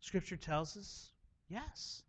Scripture 0.00 0.36
tells 0.36 0.76
us 0.76 1.08
yes. 1.48 2.02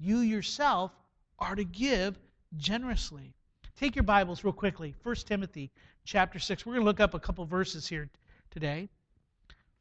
You 0.00 0.18
yourself 0.18 0.90
are 1.38 1.54
to 1.54 1.64
give 1.64 2.18
generously. 2.56 3.32
Take 3.76 3.94
your 3.94 4.02
Bibles 4.02 4.42
real 4.42 4.52
quickly. 4.52 4.96
1 5.04 5.14
Timothy 5.24 5.70
chapter 6.04 6.40
6. 6.40 6.66
We're 6.66 6.72
going 6.72 6.82
to 6.82 6.86
look 6.86 6.98
up 6.98 7.14
a 7.14 7.20
couple 7.20 7.44
verses 7.44 7.86
here 7.86 8.10
today. 8.50 8.88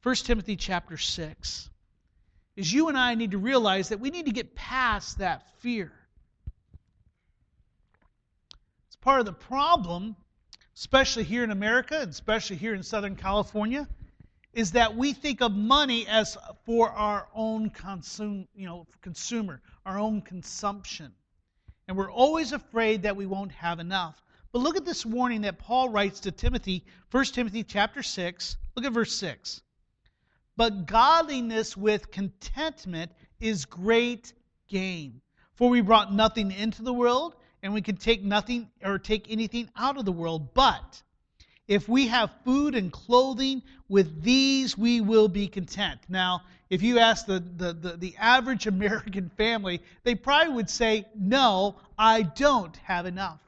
1 0.04 0.16
Timothy 0.18 0.56
chapter 0.56 0.98
6 0.98 1.72
is 2.56 2.72
you 2.72 2.90
and 2.90 2.98
I 2.98 3.16
need 3.16 3.32
to 3.32 3.38
realize 3.38 3.90
that 3.90 4.00
we 4.00 4.10
need 4.10 4.26
to 4.26 4.32
get 4.32 4.56
past 4.56 5.20
that 5.20 5.44
fear. 5.60 5.92
It's 8.88 8.96
part 8.98 9.20
of 9.20 9.26
the 9.26 9.34
problem, 9.34 10.16
especially 10.76 11.24
here 11.24 11.44
in 11.44 11.52
America, 11.52 12.00
and 12.00 12.10
especially 12.10 12.58
here 12.58 12.74
in 12.74 12.84
Southern 12.84 13.16
California, 13.16 13.88
is 14.54 14.74
that 14.74 14.98
we 14.98 15.14
think 15.14 15.42
of 15.42 15.54
money 15.54 16.06
as 16.08 16.38
for 16.66 16.90
our 16.90 17.28
own 17.34 17.70
consume, 17.70 18.48
you 18.54 18.66
know, 18.66 18.86
consumer, 19.02 19.62
our 19.86 19.98
own 19.98 20.22
consumption. 20.22 21.14
And 21.88 21.98
we're 21.98 22.12
always 22.12 22.52
afraid 22.52 23.04
that 23.04 23.16
we 23.16 23.26
won't 23.26 23.52
have 23.54 23.80
enough. 23.80 24.22
But 24.52 24.60
look 24.60 24.76
at 24.76 24.86
this 24.86 25.06
warning 25.06 25.42
that 25.42 25.58
Paul 25.58 25.90
writes 25.90 26.20
to 26.22 26.32
Timothy, 26.32 26.84
1 27.12 27.26
Timothy 27.26 27.64
chapter 27.64 28.04
6. 28.04 28.58
Look 28.76 28.86
at 28.86 28.92
verse 28.92 29.16
6. 29.16 29.62
But 30.62 30.86
godliness 30.86 31.76
with 31.76 32.12
contentment 32.12 33.12
is 33.40 33.66
great 33.66 34.32
gain. 34.68 35.20
For 35.56 35.68
we 35.72 35.82
brought 35.82 36.14
nothing 36.14 36.52
into 36.52 36.84
the 36.84 36.94
world, 36.94 37.36
and 37.64 37.74
we 37.74 37.82
can 37.82 37.98
take 37.98 38.22
nothing 38.22 38.70
or 38.84 39.00
take 39.00 39.32
anything 39.32 39.72
out 39.76 39.98
of 39.98 40.06
the 40.06 40.12
world. 40.12 40.54
But 40.54 41.02
if 41.68 41.90
we 41.90 42.06
have 42.10 42.30
food 42.46 42.76
and 42.76 42.92
clothing, 42.92 43.64
with 43.90 44.22
these 44.22 44.78
we 44.78 45.02
will 45.02 45.28
be 45.28 45.48
content. 45.48 46.00
Now, 46.08 46.44
if 46.70 46.84
you 46.84 47.00
ask 47.00 47.26
the, 47.26 47.40
the, 47.40 47.74
the, 47.74 47.98
the, 47.98 48.16
average 48.18 48.68
American 48.78 49.30
family, 49.30 49.82
they 50.04 50.14
probably 50.14 50.54
would 50.54 50.70
say, 50.70 51.08
No, 51.18 51.78
I 51.98 52.22
don't 52.22 52.78
have 52.84 53.08
enough. 53.08 53.42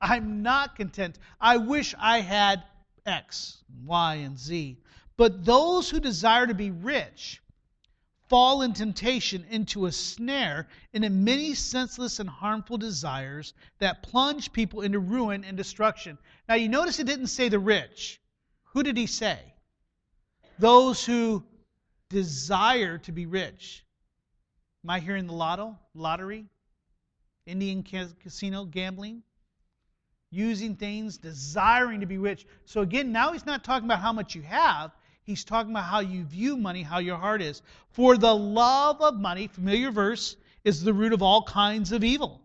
I'm 0.00 0.42
not 0.42 0.74
content. 0.74 1.20
I 1.40 1.58
wish 1.58 1.94
I 2.00 2.18
had 2.18 2.64
X, 3.06 3.58
Y, 3.84 4.14
and 4.16 4.36
Z. 4.36 4.76
But 5.20 5.44
those 5.44 5.90
who 5.90 6.00
desire 6.00 6.46
to 6.46 6.54
be 6.54 6.70
rich 6.70 7.42
fall 8.30 8.62
in 8.62 8.72
temptation 8.72 9.44
into 9.50 9.84
a 9.84 9.92
snare 9.92 10.66
and 10.94 11.26
many 11.26 11.52
senseless 11.52 12.20
and 12.20 12.30
harmful 12.30 12.78
desires 12.78 13.52
that 13.80 14.02
plunge 14.02 14.50
people 14.50 14.80
into 14.80 14.98
ruin 14.98 15.44
and 15.44 15.58
destruction. 15.58 16.16
Now, 16.48 16.54
you 16.54 16.70
notice 16.70 17.00
it 17.00 17.06
didn't 17.06 17.26
say 17.26 17.50
the 17.50 17.58
rich. 17.58 18.18
Who 18.72 18.82
did 18.82 18.96
he 18.96 19.04
say? 19.06 19.38
Those 20.58 21.04
who 21.04 21.44
desire 22.08 22.96
to 22.96 23.12
be 23.12 23.26
rich. 23.26 23.84
Am 24.84 24.88
I 24.88 25.00
hearing 25.00 25.26
the 25.26 25.34
lotto, 25.34 25.78
lottery, 25.92 26.46
Indian 27.44 27.82
casino 27.82 28.64
gambling? 28.64 29.22
Using 30.30 30.76
things, 30.76 31.18
desiring 31.18 32.00
to 32.00 32.06
be 32.06 32.16
rich. 32.16 32.46
So 32.64 32.80
again, 32.80 33.12
now 33.12 33.32
he's 33.32 33.44
not 33.44 33.64
talking 33.64 33.84
about 33.84 34.00
how 34.00 34.14
much 34.14 34.34
you 34.34 34.40
have. 34.40 34.92
He's 35.30 35.44
talking 35.44 35.70
about 35.70 35.84
how 35.84 36.00
you 36.00 36.24
view 36.24 36.56
money, 36.56 36.82
how 36.82 36.98
your 36.98 37.16
heart 37.16 37.40
is. 37.40 37.62
For 37.92 38.16
the 38.16 38.34
love 38.34 39.00
of 39.00 39.14
money, 39.14 39.46
familiar 39.46 39.92
verse, 39.92 40.34
is 40.64 40.82
the 40.82 40.92
root 40.92 41.12
of 41.12 41.22
all 41.22 41.44
kinds 41.44 41.92
of 41.92 42.02
evil. 42.02 42.40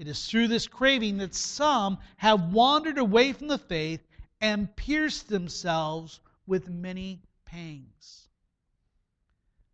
It 0.00 0.08
is 0.08 0.26
through 0.26 0.48
this 0.48 0.66
craving 0.66 1.18
that 1.18 1.36
some 1.36 1.96
have 2.16 2.52
wandered 2.52 2.98
away 2.98 3.32
from 3.32 3.46
the 3.46 3.56
faith 3.56 4.00
and 4.40 4.74
pierced 4.74 5.28
themselves 5.28 6.18
with 6.44 6.68
many 6.68 7.22
pangs. 7.44 8.28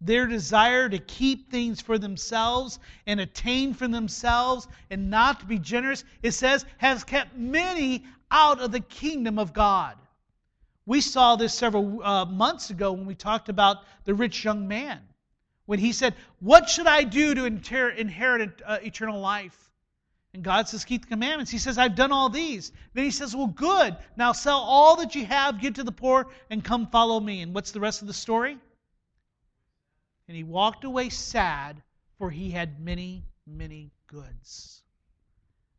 Their 0.03 0.27
desire 0.27 0.87
to 0.91 0.99
keep 0.99 1.51
things 1.51 1.81
for 1.81 1.97
themselves 1.97 2.79
and 3.07 3.21
attain 3.21 3.73
for 3.73 3.89
themselves 3.89 4.69
and 4.91 5.09
not 5.09 5.41
to 5.41 5.47
be 5.47 5.59
generous, 5.59 6.05
it 6.23 6.33
says, 6.33 6.67
has 6.77 7.05
kept 7.05 7.35
many 7.35 8.05
out 8.31 8.61
of 8.61 8.71
the 8.71 8.81
kingdom 8.81 9.39
of 9.39 9.55
God. 9.55 9.97
We 10.91 11.01
saw 11.01 11.37
this 11.37 11.55
several 11.55 12.03
uh, 12.03 12.25
months 12.25 12.71
ago 12.71 12.91
when 12.91 13.07
we 13.07 13.15
talked 13.15 13.49
about 13.49 13.85
the 14.07 14.13
rich 14.13 14.43
young 14.43 14.67
man. 14.67 14.99
When 15.67 15.79
he 15.79 15.93
said, 15.93 16.17
What 16.41 16.69
should 16.69 16.89
I 16.89 17.05
do 17.05 17.33
to 17.33 17.45
inter- 17.45 17.91
inherit 17.91 18.61
uh, 18.67 18.79
eternal 18.83 19.21
life? 19.21 19.71
And 20.35 20.43
God 20.43 20.69
says, 20.69 20.85
Keep 20.85 21.03
the 21.03 21.11
commandments. 21.11 21.53
He 21.53 21.59
says, 21.59 21.79
I've 21.79 21.95
done 21.95 22.11
all 22.11 22.29
these. 22.29 22.73
Then 22.93 23.05
he 23.05 23.13
says, 23.13 23.37
Well, 23.37 23.47
good. 23.47 23.97
Now 24.17 24.33
sell 24.33 24.59
all 24.59 24.97
that 24.97 25.15
you 25.15 25.25
have, 25.27 25.61
give 25.61 25.75
to 25.75 25.85
the 25.85 25.93
poor, 25.93 26.27
and 26.51 26.65
come 26.65 26.89
follow 26.89 27.21
me. 27.21 27.43
And 27.43 27.55
what's 27.55 27.71
the 27.71 27.79
rest 27.79 28.03
of 28.03 28.09
the 28.09 28.13
story? 28.13 28.59
And 30.27 30.37
he 30.37 30.43
walked 30.43 30.83
away 30.83 31.11
sad, 31.11 31.81
for 32.19 32.33
he 32.33 32.51
had 32.51 32.81
many, 32.81 33.23
many 33.47 33.93
goods. 34.09 34.83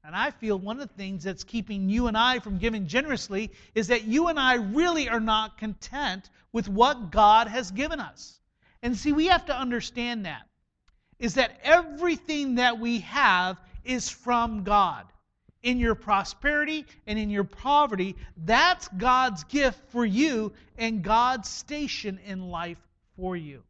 And 0.04 0.16
I 0.16 0.32
feel 0.32 0.58
one 0.58 0.80
of 0.80 0.88
the 0.88 0.96
things 0.96 1.24
that's 1.24 1.44
keeping 1.44 1.88
you 1.88 2.08
and 2.08 2.18
I 2.18 2.40
from 2.40 2.58
giving 2.58 2.88
generously 2.88 3.52
is 3.76 3.88
that 3.88 4.06
you 4.06 4.28
and 4.28 4.40
I 4.40 4.56
really 4.56 5.10
are 5.10 5.20
not 5.20 5.58
content 5.58 6.30
with 6.52 6.68
what 6.68 7.12
God 7.12 7.48
has 7.48 7.72
given 7.72 8.00
us. 8.00 8.40
And 8.82 8.98
see, 8.98 9.14
we 9.14 9.28
have 9.28 9.46
to 9.46 9.58
understand 9.58 10.26
that. 10.26 10.48
Is 11.20 11.36
that 11.36 11.60
everything 11.64 12.56
that 12.56 12.80
we 12.80 13.02
have 13.02 13.58
is 13.84 14.10
from 14.10 14.64
God. 14.64 15.06
In 15.62 15.78
your 15.78 15.94
prosperity 15.94 16.88
and 17.06 17.20
in 17.20 17.30
your 17.30 17.44
poverty, 17.44 18.16
that's 18.46 18.88
God's 18.88 19.44
gift 19.44 19.80
for 19.90 20.04
you 20.04 20.52
and 20.80 21.04
God's 21.04 21.48
station 21.48 22.20
in 22.26 22.50
life 22.50 22.80
for 23.16 23.38
you. 23.38 23.62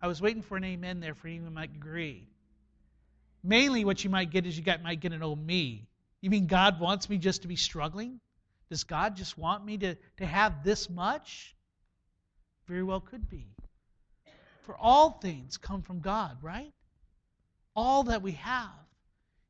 I 0.00 0.08
was 0.08 0.22
waiting 0.22 0.40
for 0.40 0.56
an 0.56 0.64
amen 0.64 1.00
there 1.00 1.14
for 1.14 1.28
anyone 1.28 1.52
might 1.52 1.74
agree. 1.74 2.26
Mainly, 3.46 3.84
what 3.84 4.02
you 4.02 4.10
might 4.10 4.30
get 4.30 4.44
is 4.44 4.58
you 4.58 4.64
got, 4.64 4.82
might 4.82 4.98
get 4.98 5.12
an 5.12 5.22
old 5.22 5.44
me. 5.44 5.86
You 6.20 6.30
mean 6.30 6.48
God 6.48 6.80
wants 6.80 7.08
me 7.08 7.16
just 7.16 7.42
to 7.42 7.48
be 7.48 7.54
struggling? 7.54 8.18
Does 8.70 8.82
God 8.82 9.14
just 9.14 9.38
want 9.38 9.64
me 9.64 9.78
to, 9.78 9.94
to 10.16 10.26
have 10.26 10.64
this 10.64 10.90
much? 10.90 11.54
Very 12.66 12.82
well 12.82 12.98
could 12.98 13.30
be. 13.30 13.46
For 14.62 14.76
all 14.76 15.10
things 15.10 15.58
come 15.58 15.82
from 15.82 16.00
God, 16.00 16.38
right? 16.42 16.72
All 17.76 18.02
that 18.04 18.20
we 18.20 18.32
have. 18.32 18.70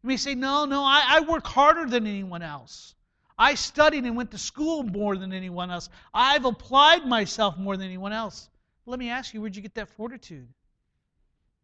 You 0.03 0.09
may 0.09 0.19
say, 0.19 0.35
no, 0.35 0.67
no, 0.67 0.83
I, 0.85 1.03
I 1.09 1.21
work 1.21 1.47
harder 1.47 1.87
than 1.87 2.07
anyone 2.07 2.43
else. 2.43 2.95
I 3.39 3.55
studied 3.55 4.05
and 4.05 4.15
went 4.15 4.33
to 4.33 4.39
school 4.39 4.83
more 4.83 5.17
than 5.17 5.33
anyone 5.33 5.71
else. 5.71 5.89
I've 6.13 6.45
applied 6.45 7.07
myself 7.07 7.57
more 7.57 7.79
than 7.79 7.87
anyone 7.87 8.13
else. 8.13 8.51
Let 8.85 8.99
me 8.99 9.09
ask 9.09 9.33
you, 9.33 9.41
where'd 9.41 9.57
you 9.57 9.63
get 9.63 9.75
that 9.77 9.89
fortitude? 9.89 10.49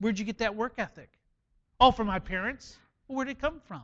Where'd 0.00 0.18
you 0.18 0.24
get 0.24 0.38
that 0.38 0.56
work 0.56 0.74
ethic? 0.78 1.10
Oh, 1.84 1.90
from 1.90 2.06
my 2.06 2.20
parents? 2.20 2.78
Well, 3.08 3.16
where 3.16 3.24
did 3.24 3.32
it 3.32 3.40
come 3.40 3.60
from? 3.66 3.82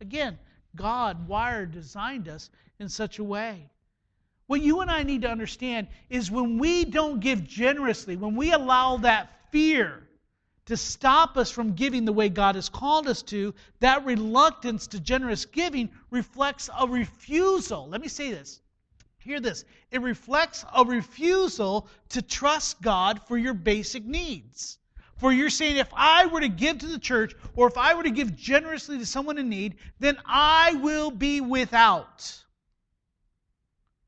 Again, 0.00 0.36
God 0.74 1.28
wired, 1.28 1.70
designed 1.70 2.28
us 2.28 2.50
in 2.80 2.88
such 2.88 3.20
a 3.20 3.24
way. 3.24 3.70
What 4.48 4.62
you 4.62 4.80
and 4.80 4.90
I 4.90 5.04
need 5.04 5.22
to 5.22 5.30
understand 5.30 5.86
is 6.08 6.28
when 6.28 6.58
we 6.58 6.84
don't 6.84 7.20
give 7.20 7.46
generously, 7.46 8.16
when 8.16 8.34
we 8.34 8.52
allow 8.52 8.96
that 8.96 9.30
fear 9.52 10.08
to 10.66 10.76
stop 10.76 11.36
us 11.36 11.52
from 11.52 11.74
giving 11.74 12.04
the 12.04 12.12
way 12.12 12.30
God 12.30 12.56
has 12.56 12.68
called 12.68 13.06
us 13.06 13.22
to, 13.22 13.54
that 13.78 14.04
reluctance 14.04 14.88
to 14.88 14.98
generous 14.98 15.44
giving 15.44 15.88
reflects 16.10 16.68
a 16.76 16.88
refusal. 16.88 17.86
Let 17.88 18.00
me 18.00 18.08
say 18.08 18.32
this. 18.32 18.60
Hear 19.18 19.38
this. 19.38 19.64
It 19.92 20.02
reflects 20.02 20.64
a 20.74 20.84
refusal 20.84 21.86
to 22.08 22.22
trust 22.22 22.82
God 22.82 23.20
for 23.28 23.38
your 23.38 23.54
basic 23.54 24.04
needs. 24.04 24.79
For 25.20 25.30
you're 25.30 25.50
saying, 25.50 25.76
if 25.76 25.92
I 25.94 26.24
were 26.26 26.40
to 26.40 26.48
give 26.48 26.78
to 26.78 26.86
the 26.86 26.98
church, 26.98 27.34
or 27.54 27.68
if 27.68 27.76
I 27.76 27.92
were 27.92 28.04
to 28.04 28.10
give 28.10 28.34
generously 28.34 28.96
to 28.98 29.04
someone 29.04 29.36
in 29.36 29.50
need, 29.50 29.76
then 29.98 30.16
I 30.24 30.72
will 30.82 31.10
be 31.10 31.42
without. 31.42 32.34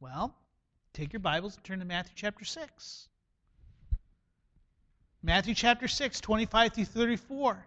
Well, 0.01 0.35
take 0.95 1.13
your 1.13 1.21
Bibles 1.21 1.55
and 1.55 1.65
turn 1.65 1.81
to 1.81 1.85
Matthew 1.85 2.15
chapter 2.17 2.47
6. 2.47 3.09
Matthew 5.23 5.55
chapter 5.55 5.87
6, 5.87 6.21
25 6.23 6.73
through 6.73 6.85
34. 6.87 7.67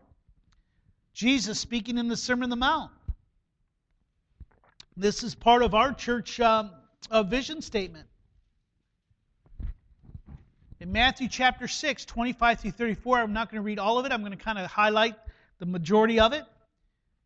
Jesus 1.13 1.60
speaking 1.60 1.99
in 1.99 2.08
the 2.08 2.17
Sermon 2.17 2.45
on 2.45 2.49
the 2.49 2.55
Mount. 2.55 2.91
This 4.97 5.21
is 5.21 5.36
part 5.36 5.62
of 5.62 5.75
our 5.75 5.93
church 5.93 6.39
um, 6.39 6.71
vision 7.27 7.62
statement. 7.62 8.08
In 10.81 10.91
Matthew 10.91 11.29
chapter 11.29 11.69
6, 11.69 12.03
25 12.03 12.59
through 12.59 12.71
34, 12.71 13.19
I'm 13.19 13.31
not 13.31 13.49
going 13.49 13.61
to 13.61 13.65
read 13.65 13.79
all 13.79 13.97
of 13.97 14.05
it. 14.05 14.11
I'm 14.11 14.19
going 14.19 14.38
to 14.38 14.43
kind 14.43 14.59
of 14.59 14.65
highlight 14.69 15.15
the 15.59 15.65
majority 15.65 16.19
of 16.19 16.33
it. 16.33 16.43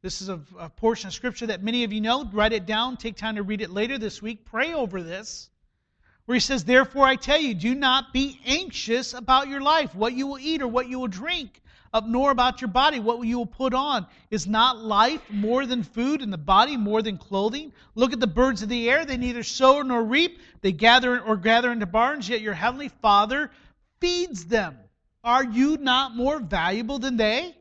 This 0.03 0.21
is 0.21 0.29
a, 0.29 0.39
a, 0.59 0.69
portion 0.69 1.07
of 1.07 1.15
Scripture 1.15 1.47
that 1.47 1.63
many 1.63 1.83
of 1.83 1.91
you 1.91 1.99
know. 1.99 2.29
Write 2.31 2.53
it 2.53 2.67
down. 2.67 2.95
Take 2.95 3.15
time 3.17 3.37
to 3.37 3.43
read 3.43 3.61
it 3.61 3.71
later 3.71 3.97
this 3.97 4.21
week. 4.21 4.45
Pray 4.45 4.73
over 4.73 5.01
this. 5.01 5.49
Where 6.25 6.35
he 6.35 6.39
says, 6.39 6.63
Therefore 6.63 7.05
I 7.05 7.15
tell 7.15 7.39
you, 7.39 7.55
do 7.55 7.73
not 7.73 8.13
be 8.13 8.39
anxious 8.45 9.15
about 9.15 9.47
your 9.47 9.61
life, 9.61 9.95
what 9.95 10.13
you 10.13 10.27
will 10.27 10.39
eat 10.39 10.61
or 10.61 10.67
what 10.67 10.87
you 10.87 10.99
will 10.99 11.07
drink. 11.07 11.59
Up 11.93 12.05
nor 12.07 12.31
about 12.31 12.61
your 12.61 12.67
body 12.67 12.99
what 12.99 13.21
you 13.25 13.37
will 13.37 13.45
put 13.45 13.73
on. 13.73 14.05
Is 14.29 14.47
not 14.47 14.77
life 14.83 15.21
more 15.29 15.65
than 15.65 15.83
food, 15.83 16.21
and 16.21 16.31
the 16.31 16.37
body 16.37 16.77
more 16.77 17.01
than 17.01 17.17
clothing? 17.17 17.71
Look 17.95 18.13
at 18.13 18.19
the 18.19 18.27
birds 18.27 18.61
of 18.61 18.69
the 18.69 18.89
air; 18.89 19.05
they 19.05 19.17
neither 19.17 19.43
sow 19.43 19.81
nor 19.81 20.03
reap, 20.03 20.39
they 20.61 20.71
gather 20.71 21.19
or 21.19 21.37
gather 21.37 21.71
into 21.71 21.85
barns, 21.85 22.29
yet 22.29 22.41
your 22.41 22.53
heavenly 22.53 22.89
Father 22.89 23.51
feeds 23.99 24.45
them. 24.45 24.77
Are 25.23 25.43
you 25.43 25.77
not 25.77 26.15
more 26.15 26.39
valuable 26.39 26.99
than 26.99 27.17
they? 27.17 27.55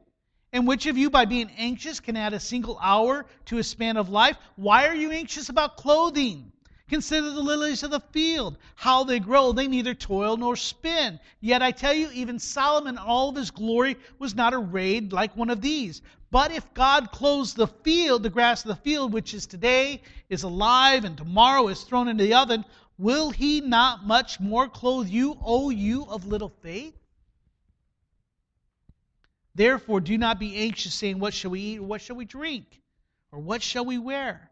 And 0.53 0.67
which 0.67 0.87
of 0.87 0.97
you, 0.97 1.11
by 1.11 1.25
being 1.25 1.51
anxious, 1.59 2.01
can 2.01 2.17
add 2.17 2.33
a 2.33 2.41
single 2.41 2.79
hour 2.81 3.27
to 3.47 3.59
a 3.59 3.65
span 3.65 3.97
of 3.97 4.09
life? 4.09 4.37
Why 4.57 4.87
are 4.87 4.95
you 4.95 5.11
anxious 5.11 5.49
about 5.49 5.77
clothing? 5.77 6.53
Consider 6.89 7.31
the 7.31 7.43
lilies 7.43 7.83
of 7.83 7.91
the 7.91 8.01
field, 8.01 8.57
how 8.75 9.05
they 9.05 9.21
grow. 9.21 9.53
They 9.53 9.69
neither 9.69 9.95
toil 9.95 10.39
nor 10.39 10.57
spin. 10.57 11.21
Yet 11.41 11.63
I 11.63 11.71
tell 11.71 11.93
you, 11.93 12.11
even 12.13 12.39
Solomon 12.39 12.95
in 12.95 12.99
all 12.99 13.29
of 13.29 13.37
his 13.37 13.51
glory 13.51 13.97
was 14.19 14.35
not 14.35 14.55
arrayed 14.55 15.13
like 15.13 15.37
one 15.37 15.51
of 15.51 15.61
these. 15.61 16.01
But 16.31 16.51
if 16.51 16.73
God 16.73 17.11
clothes 17.11 17.53
the 17.53 17.67
field, 17.67 18.23
the 18.23 18.31
grass 18.31 18.65
of 18.65 18.69
the 18.69 18.83
field, 18.83 19.13
which 19.13 19.35
is 19.35 19.47
today, 19.47 20.03
is 20.31 20.43
alive, 20.43 21.05
and 21.05 21.17
tomorrow 21.17 21.69
is 21.69 21.83
thrown 21.83 22.09
into 22.09 22.25
the 22.25 22.35
oven, 22.35 22.65
will 22.97 23.31
he 23.31 23.61
not 23.61 24.07
much 24.07 24.41
more 24.41 24.69
clothe 24.69 25.09
you, 25.09 25.39
O 25.43 25.69
you 25.69 26.05
of 26.05 26.27
little 26.27 26.53
faith? 26.63 26.95
Therefore, 29.55 30.01
do 30.01 30.17
not 30.17 30.39
be 30.39 30.57
anxious, 30.57 30.95
saying, 30.95 31.19
What 31.19 31.35
shall 31.35 31.51
we 31.51 31.61
eat, 31.61 31.81
or 31.81 31.87
what 31.87 32.01
shall 32.01 32.17
we 32.17 32.25
drink, 32.25 32.81
or 33.31 33.41
what 33.41 33.63
shall 33.63 33.85
we 33.85 33.99
wear? 33.99 34.48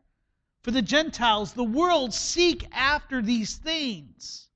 For 0.67 0.73
the 0.73 0.83
Gentiles, 0.83 1.53
the 1.53 1.63
world 1.63 2.13
seek 2.13 2.67
after 2.73 3.23
these 3.23 3.55
things. 3.55 4.49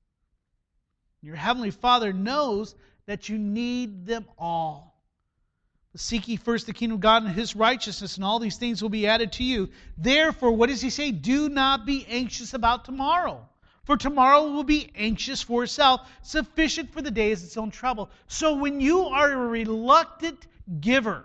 Your 1.23 1.37
heavenly 1.37 1.71
Father 1.71 2.13
knows 2.13 2.75
that 3.07 3.29
you 3.29 3.39
need 3.39 4.07
them 4.07 4.27
all. 4.37 5.01
Seek 5.95 6.27
ye 6.27 6.35
first 6.35 6.67
the 6.67 6.73
kingdom 6.73 6.97
of 6.97 7.01
God 7.01 7.23
and 7.23 7.33
his 7.33 7.55
righteousness, 7.55 8.17
and 8.17 8.25
all 8.25 8.41
these 8.41 8.57
things 8.57 8.83
will 8.83 8.89
be 8.89 9.07
added 9.07 9.31
to 9.35 9.45
you. 9.45 9.69
Therefore, 9.97 10.51
what 10.51 10.69
does 10.69 10.81
he 10.81 10.91
say? 10.91 11.13
Do 11.13 11.49
not 11.49 11.87
be 11.87 12.05
anxious 12.09 12.55
about 12.55 12.85
tomorrow. 12.85 13.49
For 13.85 13.97
tomorrow 13.97 14.51
will 14.51 14.65
be 14.65 14.91
anxious 14.97 15.41
for 15.41 15.63
itself. 15.63 16.11
Sufficient 16.23 16.93
for 16.93 17.03
the 17.03 17.13
day 17.13 17.31
is 17.31 17.45
its 17.45 17.57
own 17.57 17.71
trouble. 17.71 18.11
So 18.27 18.57
when 18.57 18.81
you 18.81 19.05
are 19.05 19.31
a 19.31 19.37
reluctant 19.37 20.45
giver, 20.81 21.25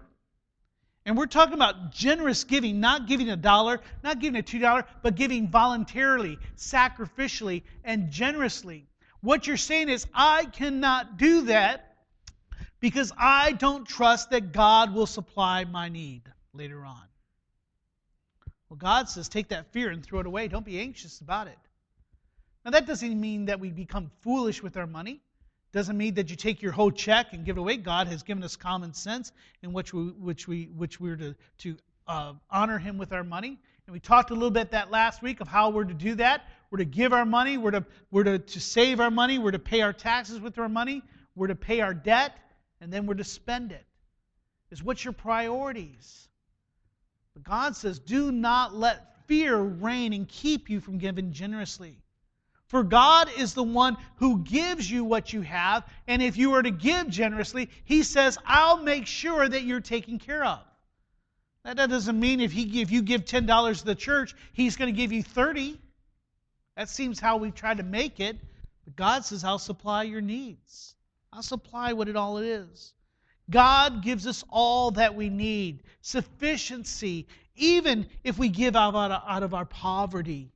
and 1.06 1.16
we're 1.16 1.28
talking 1.28 1.54
about 1.54 1.92
generous 1.92 2.44
giving, 2.44 2.80
not 2.80 3.08
giving 3.08 3.30
a 3.30 3.36
dollar, 3.36 3.80
not 4.04 4.20
giving 4.20 4.40
a 4.40 4.42
two 4.42 4.60
dollar, 4.60 4.86
but 5.04 5.16
giving 5.16 5.48
voluntarily, 5.48 6.40
sacrificially, 6.58 7.62
and 7.84 8.10
generously. 8.12 8.88
What 9.22 9.46
you're 9.46 9.58
saying 9.58 9.90
is, 9.90 10.08
I 10.14 10.46
cannot 10.46 11.18
do 11.18 11.42
that 11.44 11.96
because 12.80 13.12
I 13.18 13.54
don't 13.54 13.88
trust 13.88 14.32
that 14.32 14.52
God 14.52 14.94
will 14.94 15.06
supply 15.06 15.64
my 15.66 15.90
need 15.90 16.24
later 16.54 16.84
on. 16.86 17.02
Well, 18.70 18.78
God 18.78 19.08
says, 19.10 19.30
take 19.30 19.50
that 19.50 19.72
fear 19.72 19.90
and 19.90 20.04
throw 20.04 20.20
it 20.20 20.26
away. 20.26 20.48
Don't 20.48 20.66
be 20.66 20.80
anxious 20.80 21.22
about 21.22 21.48
it. 21.48 21.58
Now, 22.64 22.72
that 22.72 22.88
doesn't 22.88 23.20
mean 23.20 23.46
that 23.46 23.60
we 23.60 23.70
become 23.70 24.10
foolish 24.22 24.64
with 24.64 24.76
our 24.76 24.88
money. 24.88 25.22
Doesn't 25.76 25.98
mean 25.98 26.14
that 26.14 26.30
you 26.30 26.38
take 26.38 26.62
your 26.62 26.72
whole 26.72 26.90
check 26.90 27.34
and 27.34 27.44
give 27.44 27.58
it 27.58 27.60
away. 27.60 27.76
God 27.76 28.08
has 28.08 28.24
given 28.24 28.42
us 28.46 28.56
common 28.56 28.94
sense 28.94 29.34
in 29.62 29.74
which 29.74 29.94
we, 29.94 30.04
which 30.04 30.48
we, 30.48 30.70
which 30.74 31.02
we're 31.02 31.18
to, 31.18 31.36
to 31.58 31.78
uh, 32.08 32.34
honor 32.50 32.80
Him 32.80 32.98
with 32.98 33.12
our 33.12 33.26
money. 33.26 33.60
And 33.86 33.94
we 33.94 34.00
talked 34.00 34.32
a 34.32 34.34
little 34.34 34.52
bit 34.52 34.72
that 34.72 34.90
last 34.90 35.22
week 35.22 35.42
of 35.42 35.50
how 35.50 35.72
we're 35.72 35.84
to 35.84 35.94
do 35.94 36.16
that. 36.16 36.44
We're 36.72 36.78
to 36.78 36.86
give 36.86 37.12
our 37.12 37.26
money. 37.26 37.58
We're 37.58 37.72
to, 37.72 37.86
we're 38.10 38.24
to, 38.24 38.40
to 38.40 38.60
save 38.62 39.02
our 39.02 39.12
money. 39.12 39.38
We're 39.38 39.52
to 39.52 39.60
pay 39.60 39.82
our 39.82 39.92
taxes 39.92 40.40
with 40.40 40.58
our 40.60 40.70
money. 40.70 41.02
We're 41.36 41.48
to 41.48 41.56
pay 41.56 41.82
our 41.82 41.94
debt. 41.94 42.32
And 42.80 42.92
then 42.92 43.06
we're 43.06 43.16
to 43.16 43.26
spend 43.26 43.74
it. 43.74 43.86
Is 44.72 44.82
what's 44.82 45.04
your 45.04 45.12
priorities? 45.12 46.30
But 47.34 47.44
God 47.44 47.76
says, 47.76 48.00
do 48.00 48.32
not 48.32 48.74
let 48.74 49.28
fear 49.28 49.58
reign 49.58 50.14
and 50.14 50.26
keep 50.26 50.70
you 50.70 50.80
from 50.80 51.00
giving 51.00 51.34
generously. 51.34 51.98
For 52.68 52.84
God 52.84 53.30
is 53.38 53.54
the 53.54 53.64
one 53.64 53.98
who 54.18 54.40
gives 54.40 54.90
you 54.90 55.04
what 55.04 55.32
you 55.32 55.42
have, 55.42 55.86
and 56.08 56.22
if 56.22 56.36
you 56.36 56.54
are 56.54 56.64
to 56.64 56.72
give 56.72 57.10
generously, 57.10 57.70
He 57.84 58.04
says, 58.04 58.38
I'll 58.46 58.78
make 58.78 59.06
sure 59.06 59.48
that 59.48 59.64
you're 59.64 59.82
taken 59.82 60.18
care 60.18 60.44
of. 60.44 60.60
That 61.64 61.90
doesn't 61.90 62.20
mean 62.20 62.42
if, 62.42 62.52
he, 62.52 62.82
if 62.82 62.92
you 62.92 63.02
give 63.02 63.26
$10 63.26 63.80
to 63.80 63.86
the 63.86 63.96
church, 63.96 64.36
He's 64.54 64.76
going 64.76 64.94
to 64.94 64.98
give 64.98 65.12
you 65.12 65.24
30 65.24 65.80
That 66.76 66.90
seems 66.90 67.20
how 67.20 67.38
we 67.38 67.52
try 67.52 67.74
to 67.74 67.84
make 67.84 68.20
it. 68.20 68.38
But 68.84 68.96
God 68.96 69.26
says, 69.26 69.44
I'll 69.44 69.58
supply 69.60 70.04
your 70.04 70.22
needs. 70.22 70.96
I'll 71.34 71.44
supply 71.44 71.94
what 71.94 72.08
it 72.08 72.16
all 72.16 72.38
is. 72.38 72.94
God 73.50 74.04
gives 74.04 74.26
us 74.28 74.44
all 74.50 74.92
that 74.92 75.16
we 75.16 75.30
need, 75.30 75.84
sufficiency, 76.02 77.28
even 77.56 78.08
if 78.24 78.38
we 78.38 78.50
give 78.50 78.76
out, 78.76 78.96
out 78.96 79.44
of 79.44 79.54
our 79.54 79.66
poverty. 79.66 80.52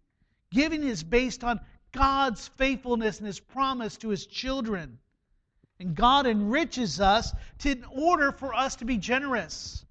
Giving 0.52 0.84
is 0.84 1.04
based 1.04 1.44
on 1.44 1.60
God's 1.92 2.48
faithfulness 2.50 3.18
and 3.18 3.28
His 3.28 3.40
promise 3.40 3.98
to 3.98 4.10
His 4.10 4.26
children. 4.26 5.00
And 5.80 5.96
God 5.96 6.28
enriches 6.28 7.00
us 7.00 7.34
to, 7.60 7.72
in 7.72 7.84
order 7.92 8.32
for 8.32 8.54
us 8.54 8.76
to 8.78 8.86
be 8.86 8.98
generous. 8.98 9.86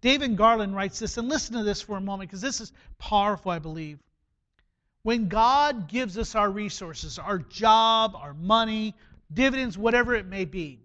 David 0.00 0.36
Garland 0.36 0.76
writes 0.76 0.98
this, 0.98 1.16
and 1.16 1.28
listen 1.28 1.56
to 1.56 1.62
this 1.62 1.80
for 1.80 1.96
a 1.96 2.00
moment 2.00 2.28
because 2.28 2.42
this 2.42 2.60
is 2.60 2.72
powerful, 2.98 3.50
I 3.50 3.58
believe. 3.58 3.98
When 5.02 5.28
God 5.28 5.88
gives 5.88 6.18
us 6.18 6.34
our 6.34 6.50
resources, 6.50 7.18
our 7.18 7.38
job, 7.38 8.14
our 8.16 8.34
money, 8.34 8.94
dividends, 9.32 9.78
whatever 9.78 10.14
it 10.14 10.26
may 10.26 10.44
be, 10.44 10.80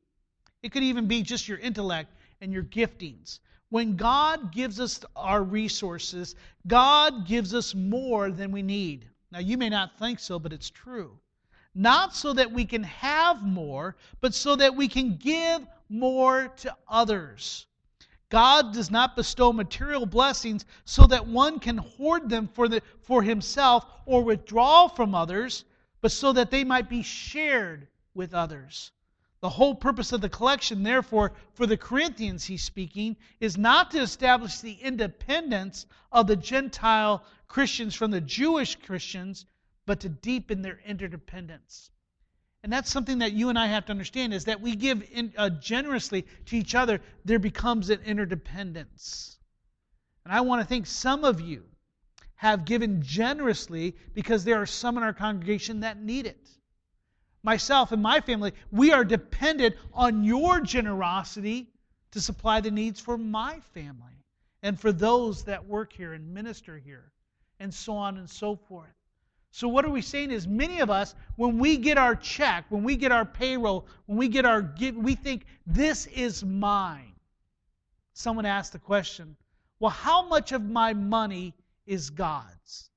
it 0.62 0.72
could 0.72 0.84
even 0.84 1.08
be 1.08 1.22
just 1.22 1.48
your 1.48 1.58
intellect 1.58 2.14
and 2.40 2.54
your 2.54 2.64
giftings. 2.64 3.40
When 3.70 3.98
God 3.98 4.52
gives 4.54 4.80
us 4.80 5.02
our 5.16 5.44
resources, 5.44 6.36
God 6.66 7.28
gives 7.28 7.54
us 7.54 7.76
more 7.76 8.32
than 8.32 8.52
we 8.52 8.62
need. 8.62 9.09
Now, 9.32 9.40
you 9.40 9.58
may 9.58 9.70
not 9.70 9.98
think 9.98 10.20
so, 10.20 10.40
but 10.40 10.54
it's 10.54 10.70
true. 10.70 11.20
Not 11.76 12.16
so 12.16 12.34
that 12.34 12.52
we 12.52 12.66
can 12.66 12.84
have 12.84 13.44
more, 13.44 13.96
but 14.22 14.34
so 14.34 14.56
that 14.56 14.76
we 14.76 14.88
can 14.88 15.18
give 15.18 15.66
more 15.88 16.48
to 16.58 16.76
others. 16.88 17.68
God 18.30 18.74
does 18.74 18.92
not 18.92 19.16
bestow 19.16 19.52
material 19.52 20.06
blessings 20.06 20.66
so 20.86 21.06
that 21.08 21.26
one 21.28 21.60
can 21.60 21.78
hoard 21.78 22.30
them 22.30 22.48
for, 22.48 22.68
the, 22.68 22.82
for 23.02 23.24
himself 23.24 23.86
or 24.06 24.24
withdraw 24.24 24.88
from 24.88 25.16
others, 25.16 25.66
but 26.02 26.12
so 26.12 26.34
that 26.34 26.52
they 26.52 26.64
might 26.64 26.90
be 26.90 27.02
shared 27.02 27.88
with 28.14 28.34
others. 28.34 28.92
The 29.42 29.50
whole 29.50 29.76
purpose 29.76 30.12
of 30.12 30.20
the 30.20 30.30
collection, 30.30 30.84
therefore, 30.84 31.34
for 31.54 31.66
the 31.66 31.78
Corinthians, 31.78 32.44
he's 32.44 32.64
speaking, 32.64 33.16
is 33.40 33.58
not 33.58 33.92
to 33.92 34.02
establish 34.02 34.60
the 34.60 34.74
independence 34.74 35.86
of 36.12 36.28
the 36.28 36.36
Gentile 36.36 37.24
Christians 37.48 37.96
from 37.96 38.12
the 38.12 38.20
Jewish 38.20 38.76
Christians, 38.76 39.46
but 39.86 40.02
to 40.02 40.10
deepen 40.10 40.62
their 40.62 40.80
interdependence. 40.86 41.90
And 42.64 42.74
that's 42.74 42.92
something 42.92 43.20
that 43.20 43.32
you 43.32 43.48
and 43.48 43.58
I 43.58 43.68
have 43.68 43.86
to 43.86 43.92
understand 43.92 44.34
is 44.34 44.44
that 44.46 44.60
we 44.60 44.76
give 44.76 45.08
in, 45.10 45.34
uh, 45.38 45.50
generously 45.50 46.26
to 46.48 46.58
each 46.58 46.76
other, 46.76 47.00
there 47.24 47.40
becomes 47.40 47.90
an 47.90 48.02
interdependence. 48.02 49.38
And 50.26 50.34
I 50.34 50.42
want 50.42 50.62
to 50.62 50.68
think 50.68 50.86
some 50.86 51.24
of 51.24 51.40
you 51.40 51.64
have 52.36 52.66
given 52.66 53.02
generously 53.02 53.96
because 54.14 54.44
there 54.44 54.62
are 54.62 54.66
some 54.66 54.98
in 54.98 55.04
our 55.04 55.14
congregation 55.14 55.80
that 55.80 56.02
need 56.02 56.26
it 56.26 56.59
myself 57.44 57.92
and 57.92 58.02
my 58.02 58.20
family, 58.20 58.54
we 58.72 58.92
are 58.92 59.04
dependent 59.04 59.76
on 59.94 60.24
your 60.24 60.62
generosity 60.62 61.68
to 62.12 62.22
supply 62.22 62.60
the 62.62 62.72
needs 62.72 63.00
for 63.00 63.18
my 63.18 63.60
family 63.74 64.24
and 64.62 64.80
for 64.80 64.92
those 64.92 65.44
that 65.44 65.66
work 65.66 65.94
here 65.94 66.14
and 66.14 66.34
minister 66.34 66.78
here, 66.78 67.12
and 67.60 67.74
so 67.74 67.94
on 67.94 68.18
and 68.18 68.30
so 68.30 68.56
forth. 68.56 68.94
So, 69.52 69.68
what 69.68 69.86
are 69.86 69.90
we 69.90 70.02
saying 70.02 70.32
is 70.32 70.48
many 70.48 70.80
of 70.80 70.90
us, 70.90 71.16
when 71.36 71.58
we 71.58 71.78
get 71.78 71.98
our 71.98 72.16
check, 72.16 72.66
when 72.70 72.84
we 72.84 72.96
get 72.96 73.12
our 73.12 73.26
payroll, 73.26 73.88
when 74.06 74.18
we 74.18 74.28
get 74.28 74.46
our 74.46 74.62
gift, 74.62 74.98
we 74.98 75.16
think, 75.16 75.46
this 75.66 76.06
is 76.08 76.44
mine. 76.44 77.14
Someone 78.14 78.46
asked 78.46 78.74
the 78.74 78.80
question, 78.80 79.36
well, 79.80 79.92
how 79.92 80.28
much 80.28 80.52
of 80.52 80.64
my 80.64 80.94
money 80.94 81.54
is 81.88 82.10
God's? 82.10 82.90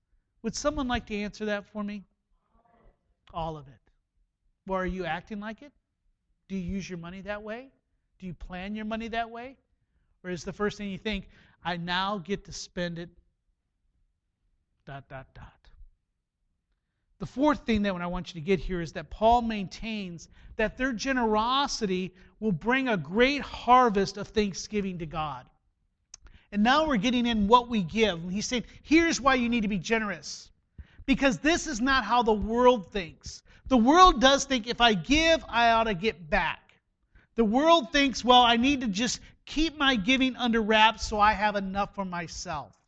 Would 0.42 0.54
someone 0.54 0.88
like 0.88 1.06
to 1.06 1.16
answer 1.16 1.46
that 1.46 1.64
for 1.72 1.82
me? 1.82 2.02
All 3.32 3.56
of 3.56 3.66
it. 3.68 3.81
Well, 4.66 4.78
are 4.78 4.86
you 4.86 5.04
acting 5.04 5.40
like 5.40 5.62
it? 5.62 5.72
Do 6.48 6.56
you 6.56 6.62
use 6.62 6.88
your 6.88 6.98
money 6.98 7.20
that 7.22 7.42
way? 7.42 7.70
Do 8.18 8.26
you 8.26 8.34
plan 8.34 8.74
your 8.74 8.84
money 8.84 9.08
that 9.08 9.30
way? 9.30 9.56
Or 10.22 10.30
is 10.30 10.44
the 10.44 10.52
first 10.52 10.78
thing 10.78 10.90
you 10.90 10.98
think, 10.98 11.28
I 11.64 11.76
now 11.76 12.18
get 12.18 12.44
to 12.44 12.52
spend 12.52 12.98
it, 12.98 13.10
dot, 14.86 15.08
dot, 15.08 15.26
dot. 15.34 15.52
The 17.18 17.26
fourth 17.26 17.66
thing 17.66 17.82
that 17.82 17.94
I 17.94 18.06
want 18.06 18.34
you 18.34 18.40
to 18.40 18.44
get 18.44 18.58
here 18.58 18.80
is 18.80 18.92
that 18.92 19.10
Paul 19.10 19.42
maintains 19.42 20.28
that 20.56 20.76
their 20.76 20.92
generosity 20.92 22.14
will 22.40 22.52
bring 22.52 22.88
a 22.88 22.96
great 22.96 23.42
harvest 23.42 24.16
of 24.16 24.28
thanksgiving 24.28 24.98
to 24.98 25.06
God. 25.06 25.46
And 26.50 26.62
now 26.64 26.86
we're 26.86 26.96
getting 26.96 27.26
in 27.26 27.48
what 27.48 27.68
we 27.68 27.82
give. 27.82 28.28
He's 28.28 28.46
saying, 28.46 28.64
here's 28.82 29.20
why 29.20 29.36
you 29.36 29.48
need 29.48 29.62
to 29.62 29.68
be 29.68 29.78
generous. 29.78 30.50
Because 31.06 31.38
this 31.38 31.66
is 31.66 31.80
not 31.80 32.04
how 32.04 32.22
the 32.22 32.32
world 32.32 32.90
thinks. 32.92 33.42
The 33.72 33.78
world 33.78 34.20
does 34.20 34.44
think 34.44 34.66
if 34.66 34.82
I 34.82 34.92
give, 34.92 35.42
I 35.48 35.70
ought 35.70 35.84
to 35.84 35.94
get 35.94 36.28
back. 36.28 36.74
The 37.36 37.44
world 37.44 37.90
thinks, 37.90 38.22
well, 38.22 38.42
I 38.42 38.58
need 38.58 38.82
to 38.82 38.86
just 38.86 39.18
keep 39.46 39.78
my 39.78 39.96
giving 39.96 40.36
under 40.36 40.60
wraps 40.60 41.06
so 41.06 41.18
I 41.18 41.32
have 41.32 41.56
enough 41.56 41.94
for 41.94 42.04
myself. 42.04 42.78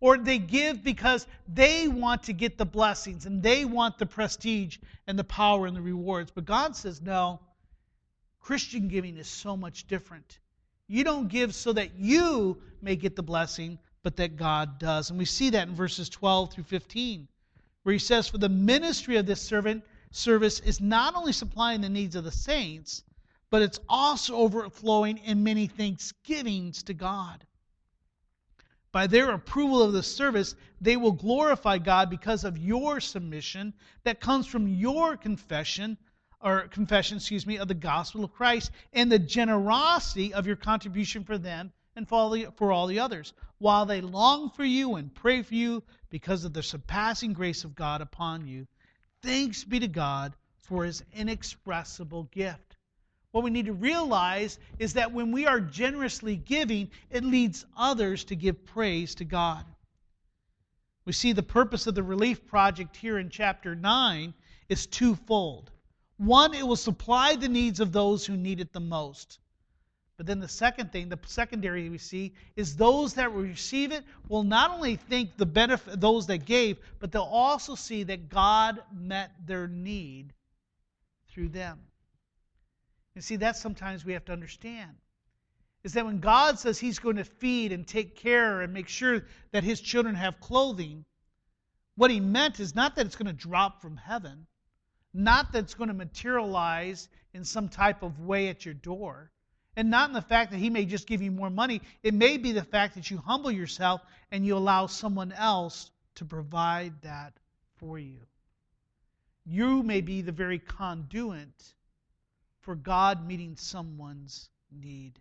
Or 0.00 0.16
they 0.16 0.38
give 0.38 0.82
because 0.82 1.26
they 1.52 1.86
want 1.86 2.22
to 2.22 2.32
get 2.32 2.56
the 2.56 2.64
blessings 2.64 3.26
and 3.26 3.42
they 3.42 3.66
want 3.66 3.98
the 3.98 4.06
prestige 4.06 4.78
and 5.06 5.18
the 5.18 5.24
power 5.24 5.66
and 5.66 5.76
the 5.76 5.82
rewards. 5.82 6.30
But 6.30 6.46
God 6.46 6.74
says, 6.76 7.02
no, 7.02 7.38
Christian 8.40 8.88
giving 8.88 9.18
is 9.18 9.28
so 9.28 9.54
much 9.54 9.86
different. 9.86 10.38
You 10.88 11.04
don't 11.04 11.28
give 11.28 11.54
so 11.54 11.74
that 11.74 11.96
you 11.98 12.56
may 12.80 12.96
get 12.96 13.16
the 13.16 13.22
blessing, 13.22 13.78
but 14.02 14.16
that 14.16 14.36
God 14.38 14.78
does. 14.78 15.10
And 15.10 15.18
we 15.18 15.26
see 15.26 15.50
that 15.50 15.68
in 15.68 15.74
verses 15.74 16.08
12 16.08 16.54
through 16.54 16.64
15, 16.64 17.28
where 17.82 17.92
he 17.92 17.98
says, 17.98 18.28
For 18.28 18.38
the 18.38 18.48
ministry 18.48 19.18
of 19.18 19.26
this 19.26 19.42
servant 19.42 19.84
service 20.12 20.60
is 20.60 20.80
not 20.80 21.16
only 21.16 21.32
supplying 21.32 21.80
the 21.80 21.88
needs 21.88 22.14
of 22.14 22.24
the 22.24 22.30
saints, 22.30 23.02
but 23.50 23.62
it's 23.62 23.80
also 23.88 24.36
overflowing 24.36 25.18
in 25.18 25.42
many 25.42 25.66
thanksgivings 25.66 26.82
to 26.84 26.94
God. 26.94 27.44
By 28.92 29.06
their 29.06 29.30
approval 29.30 29.82
of 29.82 29.92
the 29.92 30.02
service, 30.02 30.54
they 30.80 30.96
will 30.96 31.12
glorify 31.12 31.78
God 31.78 32.10
because 32.10 32.44
of 32.44 32.58
your 32.58 33.00
submission 33.00 33.72
that 34.04 34.20
comes 34.20 34.46
from 34.46 34.68
your 34.68 35.16
confession 35.16 35.96
or 36.42 36.68
confession, 36.68 37.16
excuse 37.16 37.46
me, 37.46 37.56
of 37.56 37.68
the 37.68 37.74
gospel 37.74 38.24
of 38.24 38.32
Christ 38.32 38.70
and 38.92 39.10
the 39.10 39.18
generosity 39.18 40.34
of 40.34 40.46
your 40.46 40.56
contribution 40.56 41.24
for 41.24 41.38
them 41.38 41.72
and 41.96 42.08
for 42.08 42.16
all, 42.16 42.30
the, 42.30 42.48
for 42.56 42.72
all 42.72 42.86
the 42.86 42.98
others, 42.98 43.32
while 43.58 43.86
they 43.86 44.00
long 44.00 44.50
for 44.50 44.64
you 44.64 44.96
and 44.96 45.14
pray 45.14 45.42
for 45.42 45.54
you 45.54 45.82
because 46.10 46.44
of 46.44 46.52
the 46.52 46.62
surpassing 46.62 47.32
grace 47.32 47.64
of 47.64 47.74
God 47.74 48.00
upon 48.00 48.46
you. 48.46 48.66
Thanks 49.22 49.64
be 49.64 49.78
to 49.78 49.88
God 49.88 50.34
for 50.60 50.84
his 50.84 51.04
inexpressible 51.12 52.24
gift. 52.32 52.76
What 53.30 53.44
we 53.44 53.50
need 53.50 53.66
to 53.66 53.72
realize 53.72 54.58
is 54.78 54.94
that 54.94 55.12
when 55.12 55.32
we 55.32 55.46
are 55.46 55.60
generously 55.60 56.36
giving, 56.36 56.90
it 57.10 57.24
leads 57.24 57.64
others 57.76 58.24
to 58.24 58.36
give 58.36 58.66
praise 58.66 59.14
to 59.16 59.24
God. 59.24 59.64
We 61.04 61.12
see 61.12 61.32
the 61.32 61.42
purpose 61.42 61.86
of 61.86 61.94
the 61.94 62.02
relief 62.02 62.46
project 62.46 62.96
here 62.96 63.18
in 63.18 63.30
chapter 63.30 63.74
9 63.74 64.34
is 64.68 64.86
twofold. 64.86 65.70
One, 66.18 66.54
it 66.54 66.66
will 66.66 66.76
supply 66.76 67.34
the 67.36 67.48
needs 67.48 67.80
of 67.80 67.90
those 67.90 68.26
who 68.26 68.36
need 68.36 68.60
it 68.60 68.72
the 68.72 68.80
most. 68.80 69.38
But 70.22 70.28
then 70.28 70.38
the 70.38 70.46
second 70.46 70.92
thing, 70.92 71.08
the 71.08 71.18
secondary 71.26 71.88
we 71.88 71.98
see, 71.98 72.32
is 72.54 72.76
those 72.76 73.14
that 73.14 73.32
receive 73.32 73.90
it 73.90 74.04
will 74.28 74.44
not 74.44 74.70
only 74.70 74.94
think 74.94 75.36
the 75.36 75.44
benefit 75.44 76.00
those 76.00 76.28
that 76.28 76.44
gave, 76.44 76.78
but 77.00 77.10
they'll 77.10 77.22
also 77.22 77.74
see 77.74 78.04
that 78.04 78.28
God 78.28 78.80
met 78.94 79.32
their 79.44 79.66
need 79.66 80.32
through 81.26 81.48
them. 81.48 81.80
And 83.16 83.24
see, 83.24 83.34
that's 83.34 83.60
sometimes 83.60 84.04
we 84.04 84.12
have 84.12 84.24
to 84.26 84.32
understand. 84.32 84.92
Is 85.82 85.94
that 85.94 86.06
when 86.06 86.20
God 86.20 86.56
says 86.56 86.78
He's 86.78 87.00
going 87.00 87.16
to 87.16 87.24
feed 87.24 87.72
and 87.72 87.84
take 87.84 88.14
care 88.14 88.60
and 88.60 88.72
make 88.72 88.86
sure 88.86 89.24
that 89.50 89.64
His 89.64 89.80
children 89.80 90.14
have 90.14 90.38
clothing, 90.38 91.04
what 91.96 92.12
He 92.12 92.20
meant 92.20 92.60
is 92.60 92.76
not 92.76 92.94
that 92.94 93.06
it's 93.06 93.16
going 93.16 93.26
to 93.26 93.32
drop 93.32 93.82
from 93.82 93.96
heaven, 93.96 94.46
not 95.12 95.50
that 95.50 95.64
it's 95.64 95.74
going 95.74 95.88
to 95.88 95.94
materialize 95.94 97.08
in 97.34 97.44
some 97.44 97.68
type 97.68 98.04
of 98.04 98.20
way 98.20 98.50
at 98.50 98.64
your 98.64 98.74
door. 98.74 99.31
And 99.76 99.90
not 99.90 100.10
in 100.10 100.14
the 100.14 100.20
fact 100.20 100.50
that 100.50 100.58
he 100.58 100.70
may 100.70 100.84
just 100.84 101.06
give 101.06 101.22
you 101.22 101.30
more 101.30 101.50
money. 101.50 101.80
It 102.02 102.14
may 102.14 102.36
be 102.36 102.52
the 102.52 102.64
fact 102.64 102.94
that 102.94 103.10
you 103.10 103.18
humble 103.18 103.50
yourself 103.50 104.02
and 104.30 104.44
you 104.44 104.56
allow 104.56 104.86
someone 104.86 105.32
else 105.32 105.90
to 106.16 106.24
provide 106.24 107.00
that 107.02 107.32
for 107.76 107.98
you. 107.98 108.18
You 109.44 109.82
may 109.82 110.00
be 110.00 110.20
the 110.20 110.32
very 110.32 110.58
conduit 110.58 111.74
for 112.60 112.74
God 112.74 113.26
meeting 113.26 113.56
someone's 113.56 114.50
need. 114.70 115.18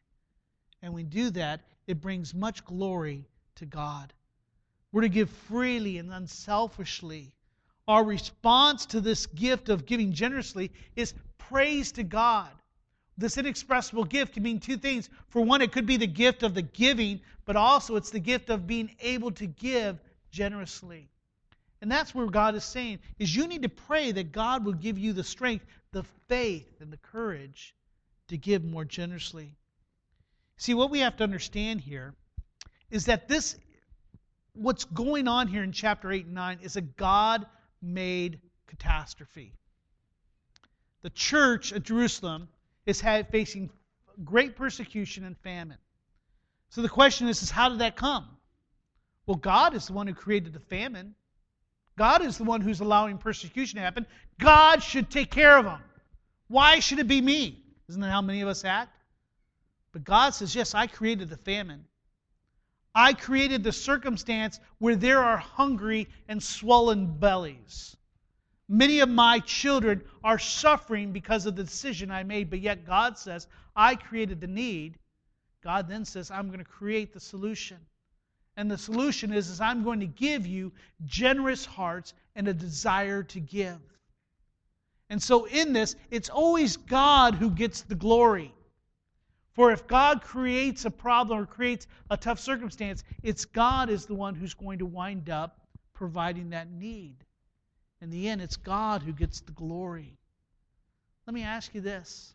And 0.82 0.94
when 0.94 1.06
we 1.06 1.10
do 1.10 1.30
that, 1.32 1.62
it 1.88 2.02
brings 2.02 2.34
much 2.34 2.64
glory 2.66 3.26
to 3.56 3.66
God. 3.66 4.14
We're 4.92 5.02
to 5.02 5.10
give 5.10 5.30
freely 5.30 5.98
and 5.98 6.12
unselfishly 6.12 7.34
our 7.88 8.04
response 8.04 8.86
to 8.88 9.02
this 9.02 9.26
gift 9.26 9.70
of 9.70 9.86
giving 9.86 10.14
generously 10.14 10.72
is 10.96 11.14
praise 11.38 11.92
to 11.94 12.04
God. 12.04 12.50
This 13.18 13.38
inexpressible 13.38 14.06
gift 14.06 14.34
can 14.34 14.44
mean 14.44 14.60
two 14.60 14.78
things. 14.78 15.10
For 15.30 15.42
one, 15.42 15.62
it 15.62 15.72
could 15.72 15.86
be 15.86 15.98
the 15.98 16.08
gift 16.08 16.44
of 16.44 16.54
the 16.54 16.62
giving, 16.62 17.22
but 17.46 17.56
also 17.56 17.96
it's 17.96 18.12
the 18.12 18.20
gift 18.20 18.50
of 18.50 18.68
being 18.68 18.96
able 19.02 19.32
to 19.32 19.46
give 19.46 20.00
generously. 20.32 21.10
And 21.82 21.92
that's 21.92 22.14
where 22.14 22.28
God 22.28 22.56
is 22.56 22.64
saying 22.64 23.00
is 23.18 23.36
you 23.36 23.48
need 23.48 23.64
to 23.64 23.70
pray 23.70 24.12
that 24.12 24.32
God 24.32 24.64
will 24.66 24.74
give 24.74 24.98
you 24.98 25.14
the 25.14 25.24
strength, 25.24 25.66
the 25.92 26.04
faith 26.28 26.80
and 26.80 26.94
the 26.94 26.98
courage 26.98 27.76
to 28.28 28.38
give 28.38 28.64
more 28.64 28.86
generously. 28.86 29.56
See, 30.58 30.74
what 30.74 30.92
we 30.92 31.00
have 31.00 31.18
to 31.18 31.24
understand 31.24 31.82
here 31.82 32.14
is 32.92 33.06
that 33.06 33.28
this 33.28 33.58
what's 34.54 34.86
going 34.86 35.28
on 35.28 35.48
here 35.48 35.64
in 35.64 35.72
chapter 35.72 36.12
8 36.12 36.26
and 36.26 36.36
9 36.36 36.60
is 36.62 36.76
a 36.76 36.82
God 36.82 37.46
made 37.82 38.40
catastrophe. 38.68 39.54
The 41.02 41.10
church 41.10 41.74
at 41.74 41.84
Jerusalem 41.84 42.48
is 42.86 43.02
facing 43.02 43.70
great 44.24 44.56
persecution 44.56 45.24
and 45.24 45.38
famine. 45.40 45.78
So 46.70 46.82
the 46.82 46.90
question 46.90 47.28
is, 47.28 47.42
is 47.42 47.52
how 47.52 47.70
did 47.70 47.80
that 47.80 47.96
come? 47.96 48.28
Well, 49.26 49.38
God 49.38 49.76
is 49.76 49.88
the 49.88 49.94
one 49.94 50.08
who 50.08 50.14
created 50.14 50.54
the 50.54 50.60
famine. 50.60 51.16
God 51.98 52.24
is 52.24 52.38
the 52.38 52.44
one 52.44 52.62
who's 52.62 52.80
allowing 52.80 53.18
persecution 53.18 53.78
to 53.78 53.84
happen. 53.84 54.06
God 54.40 54.82
should 54.82 55.10
take 55.10 55.30
care 55.30 55.58
of 55.58 55.66
them. 55.66 55.82
Why 56.48 56.80
should 56.80 57.00
it 57.00 57.08
be 57.08 57.22
me? 57.22 57.64
Isn't 57.90 58.02
that 58.02 58.12
how 58.12 58.22
many 58.22 58.42
of 58.42 58.48
us 58.48 58.66
act? 58.66 58.96
But 59.92 60.04
God 60.04 60.32
says, 60.32 60.56
Yes, 60.56 60.74
I 60.74 60.88
created 60.88 61.30
the 61.30 61.38
famine. 61.38 61.86
I 62.94 63.14
created 63.14 63.64
the 63.64 63.72
circumstance 63.72 64.60
where 64.80 64.96
there 64.96 65.24
are 65.24 65.38
hungry 65.38 66.10
and 66.28 66.42
swollen 66.42 67.18
bellies. 67.20 67.96
Many 68.74 69.02
of 69.02 69.10
my 69.10 69.40
children 69.40 70.02
are 70.24 70.40
suffering 70.40 71.12
because 71.12 71.46
of 71.46 71.58
the 71.58 71.64
decision 71.66 72.10
I 72.10 72.24
made, 72.24 72.50
but 72.50 72.62
yet 72.62 72.86
God 72.86 73.18
says, 73.18 73.46
I 73.76 73.96
created 73.96 74.40
the 74.40 74.48
need. 74.48 74.98
God 75.62 75.90
then 75.90 76.06
says, 76.06 76.32
I'm 76.32 76.48
going 76.48 76.60
to 76.60 76.66
create 76.66 77.12
the 77.12 77.20
solution. 77.20 77.76
And 78.56 78.72
the 78.72 78.78
solution 78.78 79.34
is, 79.34 79.50
is 79.50 79.60
I'm 79.60 79.84
going 79.84 80.00
to 80.00 80.08
give 80.08 80.48
you 80.48 80.72
generous 81.04 81.66
hearts 81.66 82.14
and 82.34 82.48
a 82.48 82.54
desire 82.54 83.24
to 83.24 83.42
give. 83.42 83.78
And 85.10 85.22
so 85.22 85.44
in 85.44 85.74
this, 85.74 85.98
it's 86.10 86.30
always 86.30 86.78
God 86.78 87.36
who 87.36 87.50
gets 87.50 87.82
the 87.82 87.96
glory. 87.96 88.54
For 89.52 89.74
if 89.74 89.86
God 89.86 90.22
creates 90.22 90.86
a 90.86 90.92
problem 90.92 91.42
or 91.42 91.46
creates 91.46 91.88
a 92.10 92.16
tough 92.16 92.40
circumstance, 92.40 93.04
it's 93.22 93.44
God 93.44 93.90
is 93.90 94.06
the 94.06 94.16
one 94.16 94.34
who's 94.34 94.54
going 94.54 94.80
to 94.80 94.86
wind 94.86 95.30
up 95.30 95.60
providing 95.94 96.52
that 96.52 96.72
need. 96.72 97.18
In 98.02 98.10
the 98.10 98.28
end, 98.30 98.42
it's 98.42 98.58
God 98.58 99.04
who 99.04 99.14
gets 99.14 99.42
the 99.42 99.52
glory. 99.52 100.18
Let 101.28 101.36
me 101.36 101.44
ask 101.44 101.74
you 101.76 101.82
this 101.82 102.34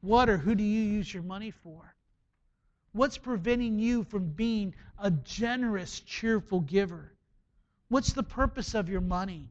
What 0.00 0.28
or 0.28 0.38
who 0.38 0.54
do 0.54 0.64
you 0.64 0.82
use 0.82 1.12
your 1.12 1.22
money 1.22 1.50
for? 1.50 1.94
What's 2.92 3.18
preventing 3.18 3.78
you 3.78 4.04
from 4.04 4.28
being 4.28 4.74
a 4.98 5.10
generous, 5.10 6.00
cheerful 6.00 6.60
giver? 6.60 7.12
What's 7.88 8.12
the 8.12 8.22
purpose 8.22 8.74
of 8.74 8.88
your 8.88 9.00
money? 9.00 9.50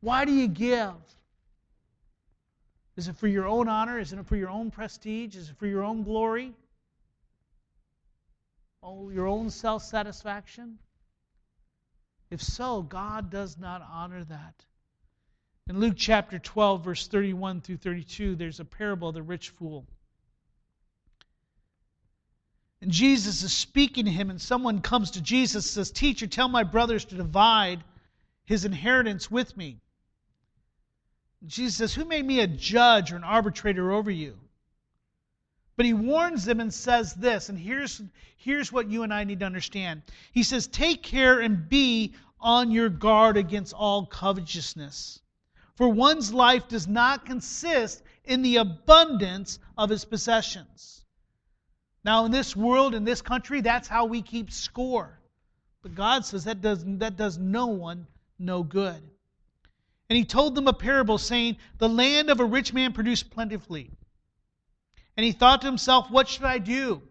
Why 0.00 0.24
do 0.24 0.32
you 0.32 0.48
give? 0.48 0.94
Is 2.96 3.08
it 3.08 3.16
for 3.16 3.26
your 3.26 3.46
own 3.46 3.68
honor? 3.68 3.98
Is 3.98 4.12
it 4.12 4.26
for 4.26 4.36
your 4.36 4.50
own 4.50 4.70
prestige? 4.70 5.36
Is 5.36 5.50
it 5.50 5.56
for 5.56 5.66
your 5.66 5.82
own 5.82 6.02
glory? 6.04 6.52
Oh, 8.82 9.08
your 9.10 9.26
own 9.26 9.50
self 9.50 9.82
satisfaction? 9.82 10.78
If 12.34 12.42
so, 12.42 12.82
God 12.82 13.30
does 13.30 13.56
not 13.58 13.80
honor 13.88 14.24
that. 14.24 14.64
In 15.68 15.78
Luke 15.78 15.94
chapter 15.96 16.40
12, 16.40 16.84
verse 16.84 17.06
31 17.06 17.60
through 17.60 17.76
32, 17.76 18.34
there's 18.34 18.58
a 18.58 18.64
parable 18.64 19.10
of 19.10 19.14
the 19.14 19.22
rich 19.22 19.50
fool. 19.50 19.86
And 22.82 22.90
Jesus 22.90 23.44
is 23.44 23.52
speaking 23.52 24.06
to 24.06 24.10
him, 24.10 24.30
and 24.30 24.42
someone 24.42 24.80
comes 24.80 25.12
to 25.12 25.22
Jesus 25.22 25.64
and 25.64 25.86
says, 25.86 25.92
Teacher, 25.92 26.26
tell 26.26 26.48
my 26.48 26.64
brothers 26.64 27.04
to 27.04 27.14
divide 27.14 27.84
his 28.44 28.64
inheritance 28.64 29.30
with 29.30 29.56
me. 29.56 29.78
Jesus 31.46 31.76
says, 31.76 31.94
Who 31.94 32.04
made 32.04 32.24
me 32.24 32.40
a 32.40 32.48
judge 32.48 33.12
or 33.12 33.16
an 33.16 33.22
arbitrator 33.22 33.92
over 33.92 34.10
you? 34.10 34.36
But 35.76 35.86
he 35.86 35.92
warns 35.92 36.44
them 36.44 36.60
and 36.60 36.72
says 36.72 37.14
this, 37.14 37.48
and 37.48 37.58
here's, 37.58 38.00
here's 38.36 38.72
what 38.72 38.90
you 38.90 39.02
and 39.02 39.12
I 39.12 39.24
need 39.24 39.40
to 39.40 39.46
understand. 39.46 40.02
He 40.32 40.42
says, 40.42 40.66
Take 40.68 41.02
care 41.02 41.40
and 41.40 41.68
be 41.68 42.14
on 42.40 42.70
your 42.70 42.88
guard 42.88 43.36
against 43.36 43.72
all 43.72 44.06
covetousness. 44.06 45.20
For 45.74 45.88
one's 45.88 46.32
life 46.32 46.68
does 46.68 46.86
not 46.86 47.26
consist 47.26 48.02
in 48.24 48.42
the 48.42 48.56
abundance 48.56 49.58
of 49.76 49.90
his 49.90 50.04
possessions. 50.04 51.04
Now, 52.04 52.26
in 52.26 52.30
this 52.30 52.54
world, 52.54 52.94
in 52.94 53.04
this 53.04 53.22
country, 53.22 53.60
that's 53.60 53.88
how 53.88 54.04
we 54.04 54.22
keep 54.22 54.52
score. 54.52 55.18
But 55.82 55.94
God 55.94 56.24
says 56.24 56.44
that 56.44 56.60
does, 56.60 56.84
that 56.84 57.16
does 57.16 57.38
no 57.38 57.66
one 57.66 58.06
no 58.38 58.62
good. 58.62 59.02
And 60.08 60.16
he 60.16 60.24
told 60.24 60.54
them 60.54 60.68
a 60.68 60.72
parable, 60.72 61.18
saying, 61.18 61.56
The 61.78 61.88
land 61.88 62.30
of 62.30 62.40
a 62.40 62.44
rich 62.44 62.72
man 62.72 62.92
produced 62.92 63.30
plentifully. 63.30 63.90
And 65.16 65.24
he 65.24 65.32
thought 65.32 65.60
to 65.60 65.66
himself, 65.66 66.10
What 66.10 66.28
should 66.28 66.44
I 66.44 66.58
do? 66.58 67.02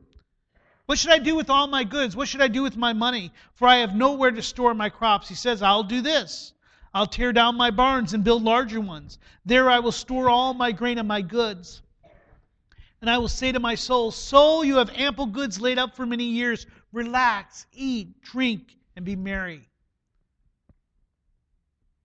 What 0.85 0.99
should 0.99 1.11
I 1.11 1.19
do 1.19 1.35
with 1.35 1.49
all 1.49 1.67
my 1.67 1.85
goods? 1.85 2.15
What 2.15 2.27
should 2.27 2.41
I 2.41 2.49
do 2.49 2.61
with 2.61 2.75
my 2.75 2.93
money? 2.93 3.31
For 3.55 3.67
I 3.67 3.77
have 3.77 3.95
nowhere 3.95 4.31
to 4.31 4.41
store 4.41 4.73
my 4.73 4.89
crops. 4.89 5.29
He 5.29 5.35
says, 5.35 5.61
I'll 5.61 5.83
do 5.83 6.01
this. 6.01 6.53
I'll 6.93 7.07
tear 7.07 7.31
down 7.31 7.55
my 7.55 7.71
barns 7.71 8.13
and 8.13 8.23
build 8.23 8.43
larger 8.43 8.81
ones. 8.81 9.17
There 9.45 9.69
I 9.69 9.79
will 9.79 9.93
store 9.93 10.29
all 10.29 10.53
my 10.53 10.71
grain 10.71 10.97
and 10.97 11.07
my 11.07 11.21
goods. 11.21 11.81
And 13.01 13.09
I 13.09 13.17
will 13.17 13.29
say 13.29 13.51
to 13.51 13.59
my 13.59 13.75
soul, 13.75 14.11
Soul, 14.11 14.63
you 14.63 14.77
have 14.77 14.89
ample 14.91 15.25
goods 15.25 15.59
laid 15.59 15.79
up 15.79 15.95
for 15.95 16.05
many 16.05 16.25
years. 16.25 16.67
Relax, 16.91 17.65
eat, 17.73 18.21
drink, 18.21 18.77
and 18.95 19.03
be 19.03 19.15
merry. 19.15 19.67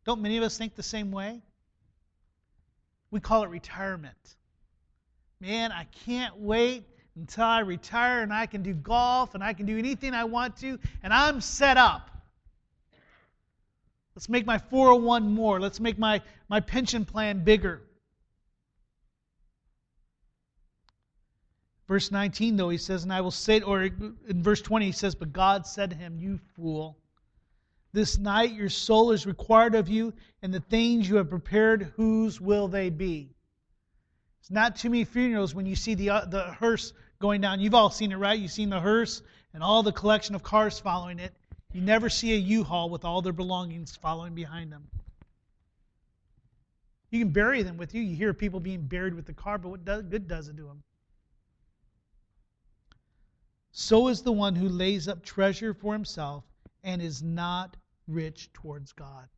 Don't 0.04 0.22
many 0.22 0.38
of 0.38 0.44
us 0.44 0.56
think 0.56 0.74
the 0.74 0.82
same 0.82 1.10
way? 1.10 1.42
We 3.10 3.20
call 3.20 3.42
it 3.42 3.50
retirement. 3.50 4.36
Man, 5.40 5.72
I 5.72 5.84
can't 6.04 6.36
wait 6.38 6.84
until 7.16 7.44
I 7.44 7.60
retire 7.60 8.22
and 8.22 8.32
I 8.32 8.46
can 8.46 8.62
do 8.62 8.74
golf 8.74 9.34
and 9.34 9.42
I 9.42 9.52
can 9.52 9.66
do 9.66 9.78
anything 9.78 10.14
I 10.14 10.24
want 10.24 10.56
to 10.58 10.78
and 11.02 11.12
I'm 11.12 11.40
set 11.40 11.76
up. 11.76 12.10
Let's 14.14 14.28
make 14.28 14.46
my 14.46 14.58
401 14.58 15.32
more. 15.32 15.60
Let's 15.60 15.78
make 15.78 15.96
my, 15.96 16.20
my 16.48 16.58
pension 16.58 17.04
plan 17.04 17.44
bigger. 17.44 17.82
Verse 21.86 22.10
19, 22.10 22.56
though, 22.56 22.68
he 22.68 22.78
says, 22.78 23.04
and 23.04 23.12
I 23.12 23.20
will 23.20 23.30
say, 23.30 23.60
or 23.60 23.84
in 23.84 24.42
verse 24.42 24.60
20, 24.60 24.86
he 24.86 24.92
says, 24.92 25.14
But 25.14 25.32
God 25.32 25.66
said 25.66 25.90
to 25.90 25.96
him, 25.96 26.18
You 26.18 26.38
fool, 26.54 26.98
this 27.92 28.18
night 28.18 28.52
your 28.52 28.68
soul 28.68 29.12
is 29.12 29.24
required 29.24 29.74
of 29.74 29.88
you, 29.88 30.12
and 30.42 30.52
the 30.52 30.60
things 30.60 31.08
you 31.08 31.16
have 31.16 31.30
prepared, 31.30 31.92
whose 31.96 32.40
will 32.40 32.68
they 32.68 32.90
be? 32.90 33.30
It's 34.48 34.54
not 34.54 34.76
too 34.76 34.88
many 34.88 35.04
funerals 35.04 35.54
when 35.54 35.66
you 35.66 35.76
see 35.76 35.94
the, 35.94 36.08
uh, 36.08 36.24
the 36.24 36.44
hearse 36.44 36.94
going 37.18 37.42
down. 37.42 37.60
You've 37.60 37.74
all 37.74 37.90
seen 37.90 38.12
it, 38.12 38.16
right? 38.16 38.38
You've 38.38 38.50
seen 38.50 38.70
the 38.70 38.80
hearse 38.80 39.20
and 39.52 39.62
all 39.62 39.82
the 39.82 39.92
collection 39.92 40.34
of 40.34 40.42
cars 40.42 40.78
following 40.78 41.18
it. 41.18 41.34
You 41.74 41.82
never 41.82 42.08
see 42.08 42.32
a 42.32 42.38
U-Haul 42.38 42.88
with 42.88 43.04
all 43.04 43.20
their 43.20 43.34
belongings 43.34 43.94
following 43.96 44.34
behind 44.34 44.72
them. 44.72 44.88
You 47.10 47.18
can 47.18 47.30
bury 47.30 47.62
them 47.62 47.76
with 47.76 47.94
you. 47.94 48.00
You 48.00 48.16
hear 48.16 48.32
people 48.32 48.58
being 48.58 48.86
buried 48.86 49.12
with 49.12 49.26
the 49.26 49.34
car, 49.34 49.58
but 49.58 49.68
what 49.68 49.84
good 49.84 50.26
does 50.26 50.48
it 50.48 50.56
do 50.56 50.66
them? 50.66 50.82
So 53.70 54.08
is 54.08 54.22
the 54.22 54.32
one 54.32 54.56
who 54.56 54.70
lays 54.70 55.08
up 55.08 55.22
treasure 55.22 55.74
for 55.74 55.92
himself 55.92 56.42
and 56.82 57.02
is 57.02 57.22
not 57.22 57.76
rich 58.06 58.50
towards 58.54 58.94
God. 58.94 59.28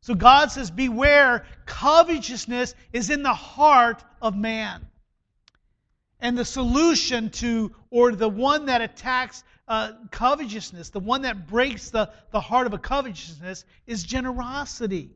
So 0.00 0.14
God 0.14 0.50
says, 0.50 0.70
Beware, 0.70 1.44
covetousness 1.64 2.74
is 2.92 3.10
in 3.10 3.22
the 3.22 3.34
heart 3.34 4.04
of 4.22 4.36
man. 4.36 4.86
And 6.20 6.38
the 6.38 6.44
solution 6.44 7.30
to, 7.30 7.74
or 7.90 8.12
the 8.12 8.28
one 8.28 8.66
that 8.66 8.80
attacks 8.80 9.42
uh, 9.68 9.92
covetousness, 10.10 10.90
the 10.90 11.00
one 11.00 11.22
that 11.22 11.46
breaks 11.46 11.90
the, 11.90 12.10
the 12.30 12.40
heart 12.40 12.66
of 12.66 12.72
a 12.72 12.78
covetousness, 12.78 13.64
is 13.86 14.02
generosity. 14.02 15.10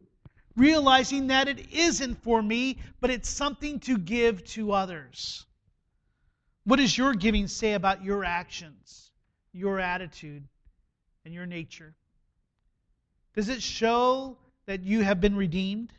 Realizing 0.57 1.29
that 1.29 1.49
it 1.49 1.73
isn't 1.73 2.23
for 2.23 2.43
me, 2.43 2.79
but 3.01 3.11
it's 3.11 3.29
something 3.29 3.79
to 3.81 3.97
give 3.97 4.45
to 4.47 4.73
others. 4.73 5.47
What 6.65 6.77
does 6.77 6.97
your 6.97 7.15
giving 7.15 7.47
say 7.47 7.75
about 7.75 8.05
your 8.05 8.25
actions, 8.25 9.11
your 9.53 9.79
attitude, 9.79 10.47
and 11.25 11.33
your 11.33 11.47
nature? 11.47 11.95
Does 13.35 13.49
it 13.49 13.63
show 13.63 14.37
that 14.71 14.85
you 14.85 15.03
have 15.03 15.21
been 15.21 15.35
redeemed? 15.35 15.93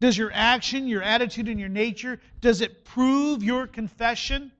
Does 0.00 0.18
your 0.18 0.30
action, 0.34 0.86
your 0.86 1.02
attitude, 1.02 1.48
and 1.48 1.58
your 1.58 1.70
nature, 1.70 2.20
does 2.42 2.60
it 2.60 2.84
prove 2.84 3.42
your 3.42 3.66
confession? 3.66 4.52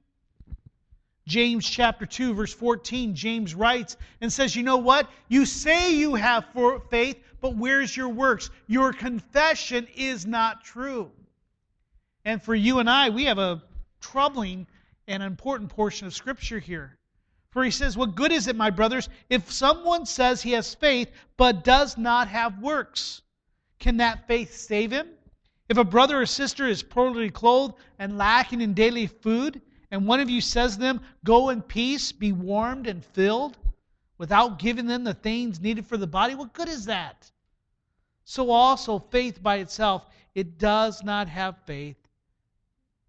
James 1.26 1.68
chapter 1.68 2.06
2, 2.06 2.32
verse 2.32 2.54
14, 2.54 3.14
James 3.14 3.54
writes 3.54 3.98
and 4.22 4.32
says, 4.32 4.56
You 4.56 4.62
know 4.62 4.78
what? 4.78 5.10
You 5.28 5.44
say 5.44 5.94
you 5.94 6.14
have 6.14 6.46
faith, 6.88 7.18
but 7.42 7.54
where's 7.56 7.94
your 7.94 8.08
works? 8.08 8.48
Your 8.68 8.94
confession 8.94 9.86
is 9.94 10.24
not 10.24 10.64
true. 10.64 11.10
And 12.24 12.42
for 12.42 12.54
you 12.54 12.78
and 12.78 12.88
I, 12.88 13.10
we 13.10 13.26
have 13.26 13.38
a 13.38 13.62
troubling 14.00 14.66
and 15.08 15.22
important 15.22 15.68
portion 15.68 16.06
of 16.06 16.14
Scripture 16.14 16.58
here. 16.58 16.96
For 17.50 17.62
he 17.62 17.70
says, 17.70 17.98
What 17.98 18.14
good 18.14 18.32
is 18.32 18.48
it, 18.48 18.56
my 18.56 18.70
brothers, 18.70 19.10
if 19.28 19.52
someone 19.52 20.06
says 20.06 20.40
he 20.40 20.52
has 20.52 20.74
faith 20.74 21.10
but 21.36 21.64
does 21.64 21.98
not 21.98 22.28
have 22.28 22.62
works? 22.62 23.20
Can 23.78 23.98
that 23.98 24.26
faith 24.26 24.54
save 24.54 24.90
him? 24.90 25.08
If 25.68 25.78
a 25.78 25.84
brother 25.84 26.20
or 26.20 26.26
sister 26.26 26.66
is 26.66 26.82
poorly 26.82 27.30
clothed 27.30 27.74
and 27.98 28.16
lacking 28.16 28.60
in 28.60 28.74
daily 28.74 29.06
food, 29.06 29.60
and 29.90 30.06
one 30.06 30.20
of 30.20 30.30
you 30.30 30.40
says 30.40 30.74
to 30.74 30.80
them, 30.80 31.00
Go 31.24 31.50
in 31.50 31.62
peace, 31.62 32.12
be 32.12 32.32
warmed 32.32 32.86
and 32.86 33.04
filled, 33.04 33.58
without 34.18 34.58
giving 34.58 34.86
them 34.86 35.04
the 35.04 35.14
things 35.14 35.60
needed 35.60 35.86
for 35.86 35.96
the 35.96 36.06
body, 36.06 36.34
what 36.34 36.52
good 36.52 36.68
is 36.68 36.84
that? 36.86 37.30
So 38.24 38.50
also, 38.50 38.98
faith 38.98 39.42
by 39.42 39.56
itself, 39.56 40.06
it 40.34 40.58
does 40.58 41.02
not 41.02 41.28
have 41.28 41.56
faith, 41.64 41.96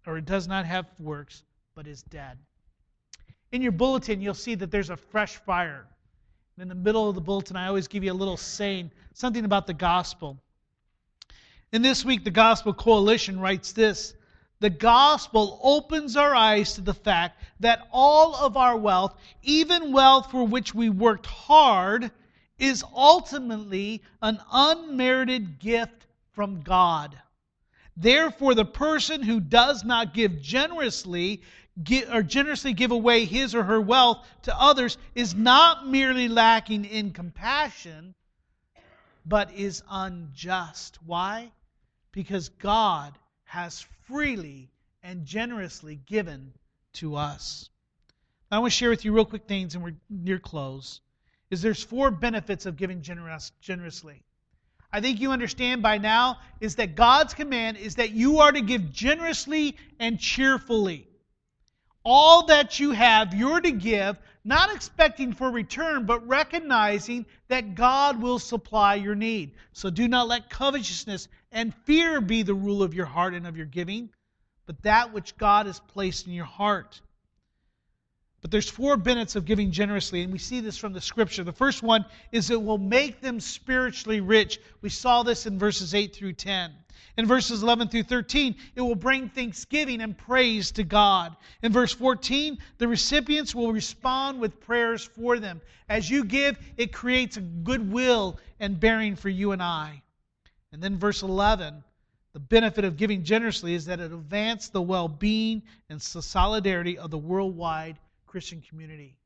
or 0.06 0.18
it 0.18 0.24
does 0.24 0.46
not 0.46 0.64
have 0.64 0.86
works, 0.98 1.42
but 1.74 1.86
is 1.86 2.02
dead. 2.04 2.38
In 3.52 3.62
your 3.62 3.72
bulletin, 3.72 4.20
you'll 4.20 4.34
see 4.34 4.54
that 4.56 4.70
there's 4.70 4.90
a 4.90 4.96
fresh 4.96 5.36
fire. 5.36 5.86
In 6.58 6.68
the 6.68 6.74
middle 6.74 7.08
of 7.08 7.14
the 7.14 7.20
bulletin, 7.20 7.56
I 7.56 7.66
always 7.66 7.88
give 7.88 8.04
you 8.04 8.12
a 8.12 8.14
little 8.14 8.36
saying, 8.36 8.90
something 9.12 9.44
about 9.44 9.66
the 9.66 9.74
gospel. 9.74 10.40
And 11.72 11.84
this 11.84 12.02
week, 12.04 12.24
the 12.24 12.30
Gospel 12.30 12.72
Coalition 12.72 13.38
writes 13.38 13.72
this 13.72 14.14
The 14.60 14.70
gospel 14.70 15.60
opens 15.62 16.16
our 16.16 16.34
eyes 16.34 16.74
to 16.74 16.80
the 16.80 16.94
fact 16.94 17.42
that 17.60 17.86
all 17.92 18.34
of 18.34 18.56
our 18.56 18.76
wealth, 18.76 19.14
even 19.42 19.92
wealth 19.92 20.30
for 20.30 20.44
which 20.46 20.74
we 20.74 20.88
worked 20.88 21.26
hard, 21.26 22.10
is 22.58 22.82
ultimately 22.94 24.02
an 24.22 24.40
unmerited 24.50 25.58
gift 25.58 26.06
from 26.32 26.62
God. 26.62 27.20
Therefore, 27.96 28.54
the 28.54 28.64
person 28.64 29.22
who 29.22 29.38
does 29.38 29.84
not 29.84 30.14
give 30.14 30.40
generously 30.40 31.42
or 32.10 32.22
generously 32.22 32.72
give 32.72 32.90
away 32.90 33.24
his 33.24 33.54
or 33.54 33.64
her 33.64 33.80
wealth 33.80 34.26
to 34.42 34.60
others 34.60 34.96
is 35.14 35.34
not 35.34 35.86
merely 35.86 36.28
lacking 36.28 36.84
in 36.84 37.12
compassion, 37.12 38.14
but 39.26 39.52
is 39.52 39.82
unjust. 39.88 40.98
Why? 41.04 41.52
Because 42.12 42.48
God 42.48 43.16
has 43.44 43.86
freely 44.06 44.70
and 45.02 45.24
generously 45.24 45.96
given 46.06 46.52
to 46.94 47.16
us. 47.16 47.70
I 48.50 48.58
want 48.58 48.72
to 48.72 48.76
share 48.76 48.90
with 48.90 49.04
you 49.04 49.12
real 49.12 49.24
quick 49.24 49.46
things, 49.46 49.74
and 49.74 49.84
we're 49.84 49.96
near 50.08 50.38
close. 50.38 51.00
Is 51.50 51.62
there's 51.62 51.82
four 51.82 52.10
benefits 52.10 52.66
of 52.66 52.76
giving 52.76 53.02
generous, 53.02 53.52
generously. 53.60 54.22
I 54.92 55.00
think 55.00 55.20
you 55.20 55.32
understand 55.32 55.82
by 55.82 55.98
now 55.98 56.38
is 56.60 56.76
that 56.76 56.94
God's 56.94 57.34
command 57.34 57.76
is 57.76 57.96
that 57.96 58.10
you 58.10 58.38
are 58.40 58.52
to 58.52 58.60
give 58.60 58.92
generously 58.92 59.76
and 60.00 60.18
cheerfully. 60.18 61.07
All 62.04 62.46
that 62.46 62.80
you 62.80 62.92
have, 62.92 63.34
you're 63.34 63.60
to 63.60 63.70
give, 63.70 64.16
not 64.44 64.74
expecting 64.74 65.32
for 65.32 65.50
return, 65.50 66.06
but 66.06 66.26
recognizing 66.26 67.26
that 67.48 67.74
God 67.74 68.22
will 68.22 68.38
supply 68.38 68.94
your 68.94 69.14
need. 69.14 69.52
So 69.72 69.90
do 69.90 70.08
not 70.08 70.28
let 70.28 70.48
covetousness 70.48 71.28
and 71.52 71.74
fear 71.84 72.20
be 72.20 72.42
the 72.42 72.54
rule 72.54 72.82
of 72.82 72.94
your 72.94 73.06
heart 73.06 73.34
and 73.34 73.46
of 73.46 73.56
your 73.56 73.66
giving, 73.66 74.10
but 74.66 74.82
that 74.82 75.12
which 75.12 75.36
God 75.36 75.66
has 75.66 75.80
placed 75.80 76.26
in 76.26 76.32
your 76.32 76.44
heart. 76.44 77.00
But 78.40 78.52
there's 78.52 78.70
four 78.70 78.96
benefits 78.96 79.34
of 79.34 79.44
giving 79.44 79.72
generously, 79.72 80.22
and 80.22 80.32
we 80.32 80.38
see 80.38 80.60
this 80.60 80.78
from 80.78 80.92
the 80.92 81.00
scripture. 81.00 81.42
The 81.42 81.52
first 81.52 81.82
one 81.82 82.04
is 82.30 82.50
it 82.50 82.62
will 82.62 82.78
make 82.78 83.20
them 83.20 83.40
spiritually 83.40 84.20
rich. 84.20 84.60
We 84.80 84.90
saw 84.90 85.24
this 85.24 85.46
in 85.46 85.58
verses 85.58 85.94
8 85.94 86.14
through 86.14 86.34
10. 86.34 86.72
In 87.18 87.26
verses 87.26 87.64
11 87.64 87.88
through 87.88 88.04
13, 88.04 88.54
it 88.76 88.80
will 88.80 88.94
bring 88.94 89.28
thanksgiving 89.28 90.00
and 90.00 90.16
praise 90.16 90.70
to 90.72 90.84
God. 90.84 91.36
In 91.62 91.72
verse 91.72 91.92
14, 91.92 92.58
the 92.78 92.86
recipients 92.86 93.56
will 93.56 93.72
respond 93.72 94.40
with 94.40 94.60
prayers 94.60 95.04
for 95.04 95.40
them. 95.40 95.60
As 95.88 96.08
you 96.08 96.22
give, 96.22 96.56
it 96.76 96.92
creates 96.92 97.36
a 97.36 97.40
goodwill 97.40 98.38
and 98.60 98.78
bearing 98.78 99.16
for 99.16 99.28
you 99.28 99.50
and 99.50 99.60
I. 99.60 100.00
And 100.70 100.80
then 100.80 100.96
verse 100.96 101.22
11, 101.22 101.82
the 102.34 102.38
benefit 102.38 102.84
of 102.84 102.96
giving 102.96 103.24
generously 103.24 103.74
is 103.74 103.86
that 103.86 103.98
it 103.98 104.12
advances 104.12 104.70
the 104.70 104.82
well 104.82 105.08
being 105.08 105.62
and 105.90 106.00
solidarity 106.00 106.98
of 106.98 107.10
the 107.10 107.18
worldwide 107.18 107.98
Christian 108.26 108.62
community. 108.68 109.16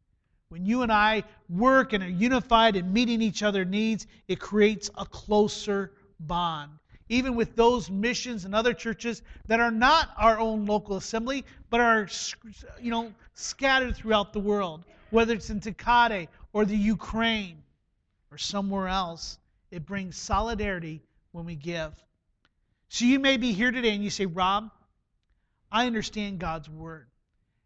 When 0.48 0.64
you 0.64 0.80
and 0.80 0.90
I 0.90 1.24
work 1.50 1.92
and 1.92 2.02
are 2.02 2.08
unified 2.08 2.76
in 2.76 2.90
meeting 2.90 3.20
each 3.20 3.42
other's 3.42 3.66
needs, 3.66 4.06
it 4.28 4.40
creates 4.40 4.88
a 4.96 5.04
closer 5.04 5.92
bond 6.20 6.70
even 7.08 7.34
with 7.34 7.56
those 7.56 7.90
missions 7.90 8.44
and 8.44 8.54
other 8.54 8.72
churches 8.74 9.22
that 9.46 9.60
are 9.60 9.70
not 9.70 10.10
our 10.16 10.38
own 10.38 10.66
local 10.66 10.96
assembly, 10.96 11.44
but 11.70 11.80
are 11.80 12.08
you 12.80 12.90
know 12.90 13.12
scattered 13.34 13.96
throughout 13.96 14.32
the 14.32 14.40
world, 14.40 14.84
whether 15.10 15.34
it's 15.34 15.50
in 15.50 15.60
Tecate 15.60 16.28
or 16.52 16.64
the 16.64 16.76
Ukraine 16.76 17.62
or 18.30 18.38
somewhere 18.38 18.88
else. 18.88 19.38
It 19.70 19.86
brings 19.86 20.16
solidarity 20.16 21.02
when 21.32 21.44
we 21.44 21.54
give. 21.54 21.92
So 22.88 23.06
you 23.06 23.18
may 23.18 23.38
be 23.38 23.52
here 23.52 23.70
today 23.70 23.94
and 23.94 24.04
you 24.04 24.10
say, 24.10 24.26
Rob, 24.26 24.70
I 25.70 25.86
understand 25.86 26.38
God's 26.38 26.68
Word. 26.68 27.06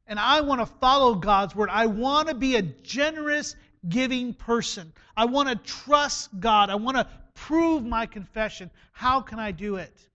And 0.06 0.20
I 0.20 0.42
want 0.42 0.60
to 0.60 0.66
follow 0.66 1.16
God's 1.16 1.54
Word. 1.56 1.68
I 1.72 1.86
want 1.86 2.28
to 2.28 2.34
be 2.34 2.54
a 2.54 2.62
generous, 2.62 3.56
giving 3.88 4.34
person. 4.34 4.92
I 5.16 5.24
want 5.24 5.48
to 5.48 5.56
trust 5.56 6.30
God. 6.38 6.70
I 6.70 6.76
want 6.76 6.96
to 6.96 7.08
prove 7.36 7.84
my 7.84 8.06
confession. 8.06 8.70
How 8.92 9.20
can 9.20 9.38
I 9.38 9.52
do 9.52 9.76
it? 9.76 10.08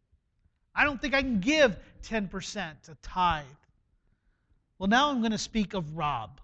I 0.75 0.83
don't 0.83 0.99
think 0.99 1.13
I 1.13 1.21
can 1.21 1.39
give 1.39 1.77
10%, 2.03 2.89
a 2.89 2.95
tithe. 3.01 3.45
Well, 4.77 4.89
now 4.89 5.09
I'm 5.09 5.19
going 5.19 5.31
to 5.31 5.37
speak 5.37 5.73
of 5.73 5.95
Rob. 5.95 6.41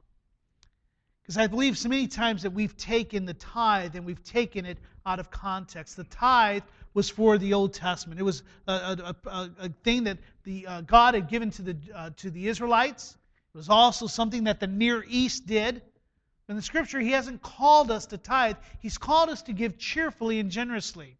Because 1.21 1.37
I 1.37 1.47
believe 1.47 1.77
so 1.77 1.89
many 1.89 2.07
times 2.07 2.43
that 2.43 2.51
we've 2.51 2.77
taken 2.77 3.25
the 3.25 3.33
tithe 3.33 3.95
and 3.95 4.05
we've 4.05 4.23
taken 4.23 4.65
it 4.65 4.77
out 5.05 5.19
of 5.19 5.29
context. 5.29 5.97
The 5.97 6.05
tithe 6.05 6.63
was 6.93 7.09
for 7.09 7.37
the 7.37 7.53
Old 7.53 7.73
Testament. 7.73 8.19
It 8.19 8.23
was 8.23 8.43
a, 8.67 8.71
a, 8.71 9.15
a, 9.29 9.51
a 9.59 9.69
thing 9.83 10.05
that 10.05 10.19
the, 10.43 10.65
uh, 10.65 10.81
God 10.81 11.15
had 11.15 11.27
given 11.27 11.51
to 11.51 11.61
the, 11.61 11.77
uh, 11.93 12.11
to 12.17 12.29
the 12.29 12.47
Israelites. 12.47 13.17
It 13.53 13.57
was 13.57 13.69
also 13.69 14.07
something 14.07 14.45
that 14.45 14.59
the 14.59 14.67
Near 14.67 15.03
East 15.07 15.45
did. 15.45 15.81
In 16.49 16.55
the 16.55 16.61
scripture, 16.61 16.99
He 16.99 17.11
hasn't 17.11 17.41
called 17.41 17.91
us 17.91 18.05
to 18.07 18.17
tithe, 18.17 18.57
He's 18.79 18.97
called 18.97 19.29
us 19.29 19.41
to 19.43 19.53
give 19.53 19.77
cheerfully 19.77 20.39
and 20.39 20.49
generously. 20.49 21.17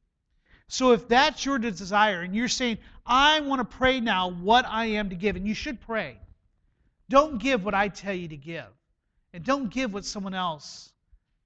So 0.70 0.92
if 0.92 1.08
that's 1.08 1.46
your 1.46 1.60
desire 1.60 2.22
and 2.22 2.36
you're 2.36 2.48
saying, 2.48 2.78
I 3.06 3.40
want 3.40 3.60
to 3.60 3.78
pray 3.78 4.00
now 4.02 4.30
what 4.30 4.66
I 4.66 4.86
am 4.86 5.10
to 5.10 5.16
give, 5.16 5.36
and 5.36 5.48
you 5.48 5.54
should 5.54 5.80
pray, 5.82 6.18
don't 7.10 7.42
give 7.42 7.64
what 7.64 7.74
I 7.74 7.88
tell 7.88 8.14
you 8.14 8.28
to 8.30 8.38
give. 8.38 8.66
And 9.34 9.44
don't 9.44 9.70
give 9.70 9.94
what 9.94 10.06
someone 10.06 10.34
else, 10.34 10.92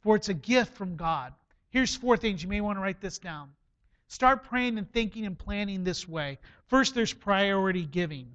for 0.02 0.16
it's 0.16 0.30
a 0.30 0.34
gift 0.34 0.76
from 0.76 0.96
God. 0.96 1.34
Here's 1.70 1.96
four 1.96 2.18
things. 2.18 2.42
You 2.42 2.50
may 2.50 2.62
want 2.62 2.78
to 2.78 2.82
write 2.82 3.02
this 3.02 3.18
down. 3.18 3.50
Start 4.08 4.44
praying 4.46 4.78
and 4.78 4.92
thinking 4.92 5.26
and 5.26 5.38
planning 5.38 5.84
this 5.84 6.08
way. 6.08 6.40
First, 6.68 6.96
there's 6.96 7.14
priority 7.14 7.86
giving. 7.86 8.28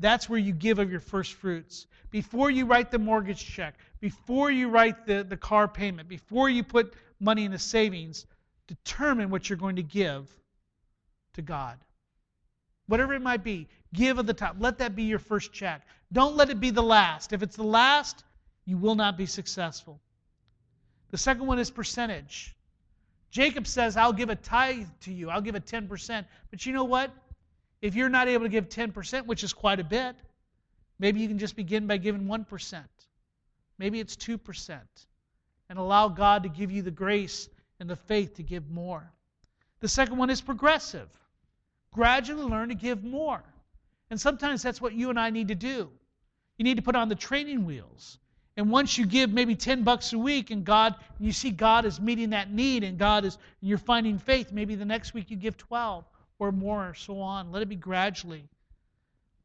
That's 0.00 0.28
where 0.28 0.38
you 0.38 0.52
give 0.52 0.78
of 0.78 0.90
your 0.90 1.00
first 1.00 1.34
fruits. 1.34 1.86
Before 2.10 2.50
you 2.50 2.66
write 2.66 2.90
the 2.90 2.98
mortgage 2.98 3.44
check, 3.44 3.74
before 4.00 4.50
you 4.50 4.68
write 4.68 5.06
the, 5.06 5.24
the 5.24 5.36
car 5.36 5.66
payment, 5.66 6.08
before 6.08 6.48
you 6.48 6.62
put 6.62 6.94
money 7.20 7.44
in 7.44 7.50
the 7.50 7.58
savings, 7.58 8.26
determine 8.66 9.30
what 9.30 9.48
you're 9.48 9.58
going 9.58 9.76
to 9.76 9.82
give 9.82 10.28
to 11.34 11.42
God. 11.42 11.78
Whatever 12.86 13.14
it 13.14 13.22
might 13.22 13.42
be, 13.44 13.68
give 13.92 14.18
at 14.18 14.26
the 14.26 14.34
top. 14.34 14.56
Let 14.58 14.78
that 14.78 14.94
be 14.94 15.02
your 15.04 15.18
first 15.18 15.52
check. 15.52 15.82
Don't 16.12 16.36
let 16.36 16.48
it 16.48 16.60
be 16.60 16.70
the 16.70 16.82
last. 16.82 17.32
If 17.32 17.42
it's 17.42 17.56
the 17.56 17.64
last, 17.64 18.24
you 18.64 18.78
will 18.78 18.94
not 18.94 19.18
be 19.18 19.26
successful. 19.26 20.00
The 21.10 21.18
second 21.18 21.46
one 21.46 21.58
is 21.58 21.70
percentage. 21.70 22.54
Jacob 23.30 23.66
says, 23.66 23.96
I'll 23.96 24.12
give 24.12 24.30
a 24.30 24.36
tithe 24.36 24.86
to 25.02 25.12
you, 25.12 25.28
I'll 25.28 25.40
give 25.40 25.54
a 25.54 25.60
10%. 25.60 26.24
But 26.50 26.64
you 26.64 26.72
know 26.72 26.84
what? 26.84 27.10
If 27.80 27.94
you're 27.94 28.08
not 28.08 28.28
able 28.28 28.44
to 28.44 28.48
give 28.48 28.68
10%, 28.68 29.26
which 29.26 29.44
is 29.44 29.52
quite 29.52 29.80
a 29.80 29.84
bit, 29.84 30.16
maybe 30.98 31.20
you 31.20 31.28
can 31.28 31.38
just 31.38 31.56
begin 31.56 31.86
by 31.86 31.96
giving 31.96 32.22
1%. 32.26 32.82
Maybe 33.78 34.00
it's 34.00 34.16
2%. 34.16 34.78
And 35.70 35.78
allow 35.78 36.08
God 36.08 36.42
to 36.42 36.48
give 36.48 36.70
you 36.70 36.82
the 36.82 36.90
grace 36.90 37.48
and 37.78 37.88
the 37.88 37.96
faith 37.96 38.34
to 38.36 38.42
give 38.42 38.70
more. 38.70 39.10
The 39.80 39.88
second 39.88 40.16
one 40.16 40.30
is 40.30 40.40
progressive. 40.40 41.08
Gradually 41.92 42.44
learn 42.44 42.70
to 42.70 42.74
give 42.74 43.04
more. 43.04 43.42
And 44.10 44.20
sometimes 44.20 44.62
that's 44.62 44.80
what 44.80 44.94
you 44.94 45.10
and 45.10 45.20
I 45.20 45.30
need 45.30 45.48
to 45.48 45.54
do. 45.54 45.90
You 46.56 46.64
need 46.64 46.76
to 46.76 46.82
put 46.82 46.96
on 46.96 47.08
the 47.08 47.14
training 47.14 47.64
wheels. 47.64 48.18
And 48.56 48.70
once 48.70 48.98
you 48.98 49.06
give 49.06 49.30
maybe 49.30 49.54
10 49.54 49.84
bucks 49.84 50.12
a 50.12 50.18
week 50.18 50.50
and 50.50 50.64
God 50.64 50.96
you 51.20 51.30
see 51.30 51.50
God 51.52 51.84
is 51.84 52.00
meeting 52.00 52.30
that 52.30 52.50
need 52.50 52.82
and 52.82 52.98
God 52.98 53.24
is 53.24 53.38
and 53.60 53.68
you're 53.68 53.78
finding 53.78 54.18
faith, 54.18 54.50
maybe 54.50 54.74
the 54.74 54.84
next 54.84 55.14
week 55.14 55.30
you 55.30 55.36
give 55.36 55.56
12 55.56 56.04
or 56.38 56.52
more 56.52 56.88
or 56.88 56.94
so 56.94 57.20
on. 57.20 57.52
Let 57.52 57.62
it 57.62 57.68
be 57.68 57.76
gradually. 57.76 58.48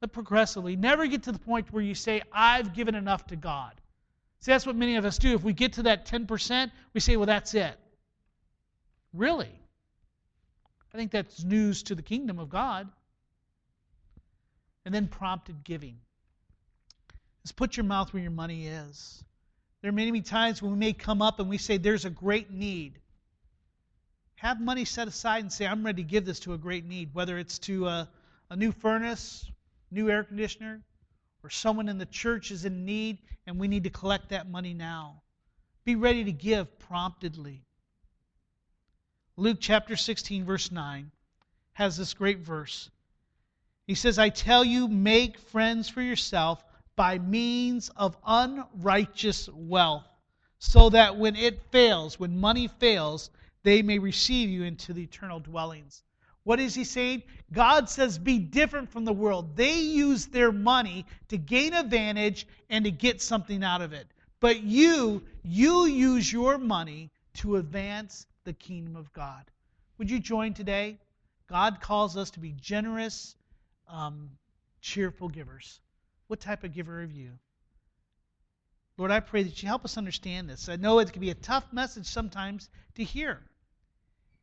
Let 0.01 0.11
progressively. 0.11 0.75
Never 0.75 1.07
get 1.07 1.23
to 1.23 1.31
the 1.31 1.39
point 1.39 1.71
where 1.71 1.83
you 1.83 1.95
say, 1.95 2.21
I've 2.31 2.73
given 2.73 2.95
enough 2.95 3.27
to 3.27 3.35
God. 3.35 3.73
See, 4.41 4.51
that's 4.51 4.65
what 4.65 4.75
many 4.75 4.97
of 4.97 5.05
us 5.05 5.17
do. 5.17 5.33
If 5.33 5.43
we 5.43 5.53
get 5.53 5.73
to 5.73 5.83
that 5.83 6.05
10%, 6.05 6.71
we 6.93 6.99
say, 6.99 7.15
well, 7.15 7.25
that's 7.25 7.53
it. 7.53 7.77
Really? 9.13 9.51
I 10.93 10.97
think 10.97 11.11
that's 11.11 11.43
news 11.43 11.83
to 11.83 11.95
the 11.95 12.01
kingdom 12.01 12.39
of 12.39 12.49
God. 12.49 12.89
And 14.85 14.93
then 14.93 15.07
prompted 15.07 15.63
giving 15.63 15.97
is 17.43 17.51
put 17.51 17.77
your 17.77 17.85
mouth 17.85 18.13
where 18.13 18.21
your 18.21 18.31
money 18.31 18.67
is. 18.67 19.23
There 19.81 19.89
are 19.89 19.93
many, 19.93 20.11
many 20.11 20.21
times 20.21 20.61
when 20.61 20.71
we 20.71 20.77
may 20.77 20.93
come 20.93 21.21
up 21.21 21.39
and 21.39 21.49
we 21.49 21.57
say, 21.57 21.77
There's 21.77 22.05
a 22.05 22.09
great 22.09 22.51
need. 22.51 22.99
Have 24.43 24.59
money 24.59 24.83
set 24.83 25.07
aside 25.07 25.39
and 25.41 25.53
say, 25.53 25.65
I'm 25.65 25.85
ready 25.85 26.03
to 26.03 26.09
give 26.09 26.25
this 26.25 26.41
to 26.41 26.53
a 26.53 26.57
great 26.57 26.83
need, 26.83 27.11
whether 27.13 27.37
it's 27.37 27.59
to 27.59 27.87
a, 27.87 28.09
a 28.49 28.57
new 28.57 28.73
furnace, 28.73 29.49
new 29.89 30.09
air 30.09 30.25
conditioner, 30.25 30.81
or 31.45 31.49
someone 31.49 31.87
in 31.87 31.97
the 31.97 32.05
church 32.05 32.51
is 32.51 32.65
in 32.65 32.83
need 32.83 33.19
and 33.47 33.57
we 33.57 33.69
need 33.69 33.85
to 33.85 33.89
collect 33.89 34.29
that 34.29 34.51
money 34.51 34.73
now. 34.73 35.21
Be 35.85 35.95
ready 35.95 36.25
to 36.25 36.33
give 36.33 36.77
promptly. 36.77 37.63
Luke 39.37 39.59
chapter 39.61 39.95
16, 39.95 40.43
verse 40.43 40.73
9, 40.73 41.09
has 41.71 41.95
this 41.95 42.13
great 42.13 42.39
verse. 42.39 42.89
He 43.87 43.95
says, 43.95 44.19
I 44.19 44.27
tell 44.27 44.65
you, 44.65 44.89
make 44.89 45.39
friends 45.39 45.87
for 45.87 46.01
yourself 46.01 46.61
by 46.97 47.17
means 47.17 47.87
of 47.95 48.17
unrighteous 48.27 49.47
wealth, 49.53 50.05
so 50.59 50.89
that 50.89 51.15
when 51.15 51.37
it 51.37 51.61
fails, 51.71 52.19
when 52.19 52.37
money 52.37 52.67
fails, 52.67 53.29
they 53.63 53.81
may 53.81 53.99
receive 53.99 54.49
you 54.49 54.63
into 54.63 54.93
the 54.93 55.03
eternal 55.03 55.39
dwellings. 55.39 56.03
What 56.43 56.59
is 56.59 56.75
he 56.75 56.83
saying? 56.83 57.23
God 57.51 57.89
says, 57.89 58.17
be 58.17 58.37
different 58.37 58.91
from 58.91 59.05
the 59.05 59.13
world. 59.13 59.55
They 59.55 59.79
use 59.79 60.25
their 60.25 60.51
money 60.51 61.05
to 61.29 61.37
gain 61.37 61.73
advantage 61.73 62.45
and 62.69 62.83
to 62.85 62.91
get 62.91 63.21
something 63.21 63.63
out 63.63 63.81
of 63.81 63.93
it. 63.93 64.07
But 64.41 64.61
you, 64.61 65.23
you 65.43 65.85
use 65.85 66.31
your 66.31 66.57
money 66.57 67.11
to 67.35 67.55
advance 67.55 68.27
the 68.43 68.51
kingdom 68.51 68.97
of 68.97 69.13
God. 69.13 69.45
Would 69.97 70.11
you 70.11 70.19
join 70.19 70.53
today? 70.53 70.97
God 71.47 71.79
calls 71.79 72.17
us 72.17 72.31
to 72.31 72.41
be 72.41 72.51
generous, 72.51 73.35
um, 73.87 74.31
cheerful 74.81 75.29
givers. 75.29 75.79
What 76.27 76.41
type 76.41 76.65
of 76.65 76.73
giver 76.73 77.01
are 77.01 77.05
you? 77.05 77.31
Lord, 78.97 79.11
I 79.11 79.21
pray 79.21 79.43
that 79.43 79.61
you 79.63 79.67
help 79.67 79.85
us 79.85 79.97
understand 79.97 80.49
this. 80.49 80.67
I 80.67 80.75
know 80.75 80.99
it 80.99 81.13
can 81.13 81.21
be 81.21 81.29
a 81.29 81.35
tough 81.35 81.71
message 81.71 82.05
sometimes 82.05 82.69
to 82.95 83.03
hear. 83.03 83.39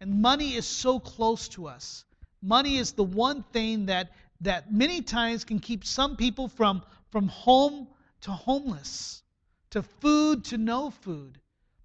And 0.01 0.23
money 0.23 0.55
is 0.55 0.67
so 0.67 0.99
close 0.99 1.49
to 1.49 1.67
us. 1.67 2.05
Money 2.43 2.79
is 2.79 2.93
the 2.93 3.05
one 3.05 3.43
thing 3.53 3.87
that, 3.87 4.13
that 4.41 4.73
many 4.73 5.03
times 5.03 5.45
can 5.45 5.59
keep 5.59 5.85
some 5.85 6.17
people 6.17 6.49
from, 6.49 6.83
from 7.11 7.29
home 7.29 7.87
to 8.23 8.31
homeless, 8.31 9.23
to 9.71 9.83
food 9.83 10.45
to 10.47 10.59
no 10.59 10.91
food. 10.91 11.39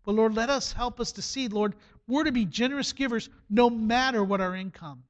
But 0.06 0.16
Lord, 0.16 0.34
let 0.34 0.50
us 0.50 0.72
help 0.72 1.00
us 1.00 1.12
to 1.14 1.22
see, 1.22 1.48
Lord, 1.48 1.76
we're 2.08 2.24
to 2.24 2.32
be 2.32 2.46
generous 2.46 2.94
givers 2.94 3.30
no 3.50 3.70
matter 3.70 4.24
what 4.24 4.40
our 4.40 4.56
income. 4.56 5.04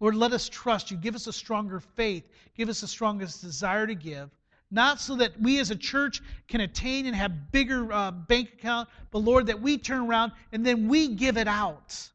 Lord, 0.00 0.14
let 0.14 0.32
us 0.32 0.48
trust 0.48 0.90
you. 0.90 0.96
Give 0.96 1.14
us 1.14 1.26
a 1.26 1.32
stronger 1.32 1.80
faith. 1.80 2.24
Give 2.56 2.68
us 2.68 2.80
the 2.80 2.88
strongest 2.88 3.42
desire 3.42 3.86
to 3.86 3.94
give. 3.94 4.30
Not 4.72 5.00
so 5.00 5.16
that 5.16 5.38
we 5.38 5.60
as 5.60 5.70
a 5.70 5.76
church 5.76 6.22
can 6.48 6.62
attain 6.62 7.04
and 7.04 7.14
have 7.14 7.52
bigger 7.52 7.92
uh, 7.92 8.10
bank 8.10 8.54
account, 8.54 8.88
but 9.10 9.18
Lord, 9.18 9.48
that 9.48 9.60
we 9.60 9.76
turn 9.76 10.08
around 10.08 10.32
and 10.50 10.64
then 10.64 10.88
we 10.88 11.08
give 11.08 11.36
it 11.36 11.46
out. 11.46 12.08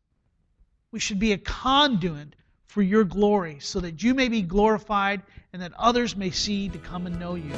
We 0.91 0.99
should 0.99 1.19
be 1.19 1.33
a 1.33 1.37
conduit 1.37 2.35
for 2.65 2.81
your 2.81 3.03
glory 3.03 3.57
so 3.59 3.79
that 3.81 4.01
you 4.01 4.15
may 4.15 4.27
be 4.27 4.41
glorified 4.41 5.21
and 5.53 5.61
that 5.61 5.73
others 5.77 6.15
may 6.15 6.31
see 6.31 6.67
to 6.69 6.79
come 6.79 7.05
and 7.05 7.19
know 7.19 7.35
you. 7.35 7.53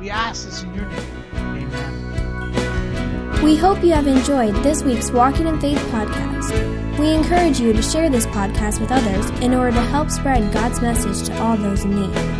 We 0.00 0.08
ask 0.08 0.46
this 0.46 0.62
in 0.62 0.74
your 0.74 0.86
name. 0.86 1.24
Amen. 1.34 3.42
We 3.42 3.56
hope 3.56 3.84
you 3.84 3.92
have 3.92 4.06
enjoyed 4.06 4.54
this 4.56 4.82
week's 4.82 5.10
Walking 5.10 5.46
in 5.46 5.60
Faith 5.60 5.78
podcast. 5.90 6.98
We 6.98 7.12
encourage 7.12 7.60
you 7.60 7.74
to 7.74 7.82
share 7.82 8.08
this 8.08 8.24
podcast 8.26 8.80
with 8.80 8.90
others 8.90 9.28
in 9.40 9.52
order 9.52 9.72
to 9.72 9.82
help 9.82 10.10
spread 10.10 10.50
God's 10.52 10.80
message 10.80 11.26
to 11.26 11.38
all 11.42 11.58
those 11.58 11.84
in 11.84 11.94
need. 11.94 12.39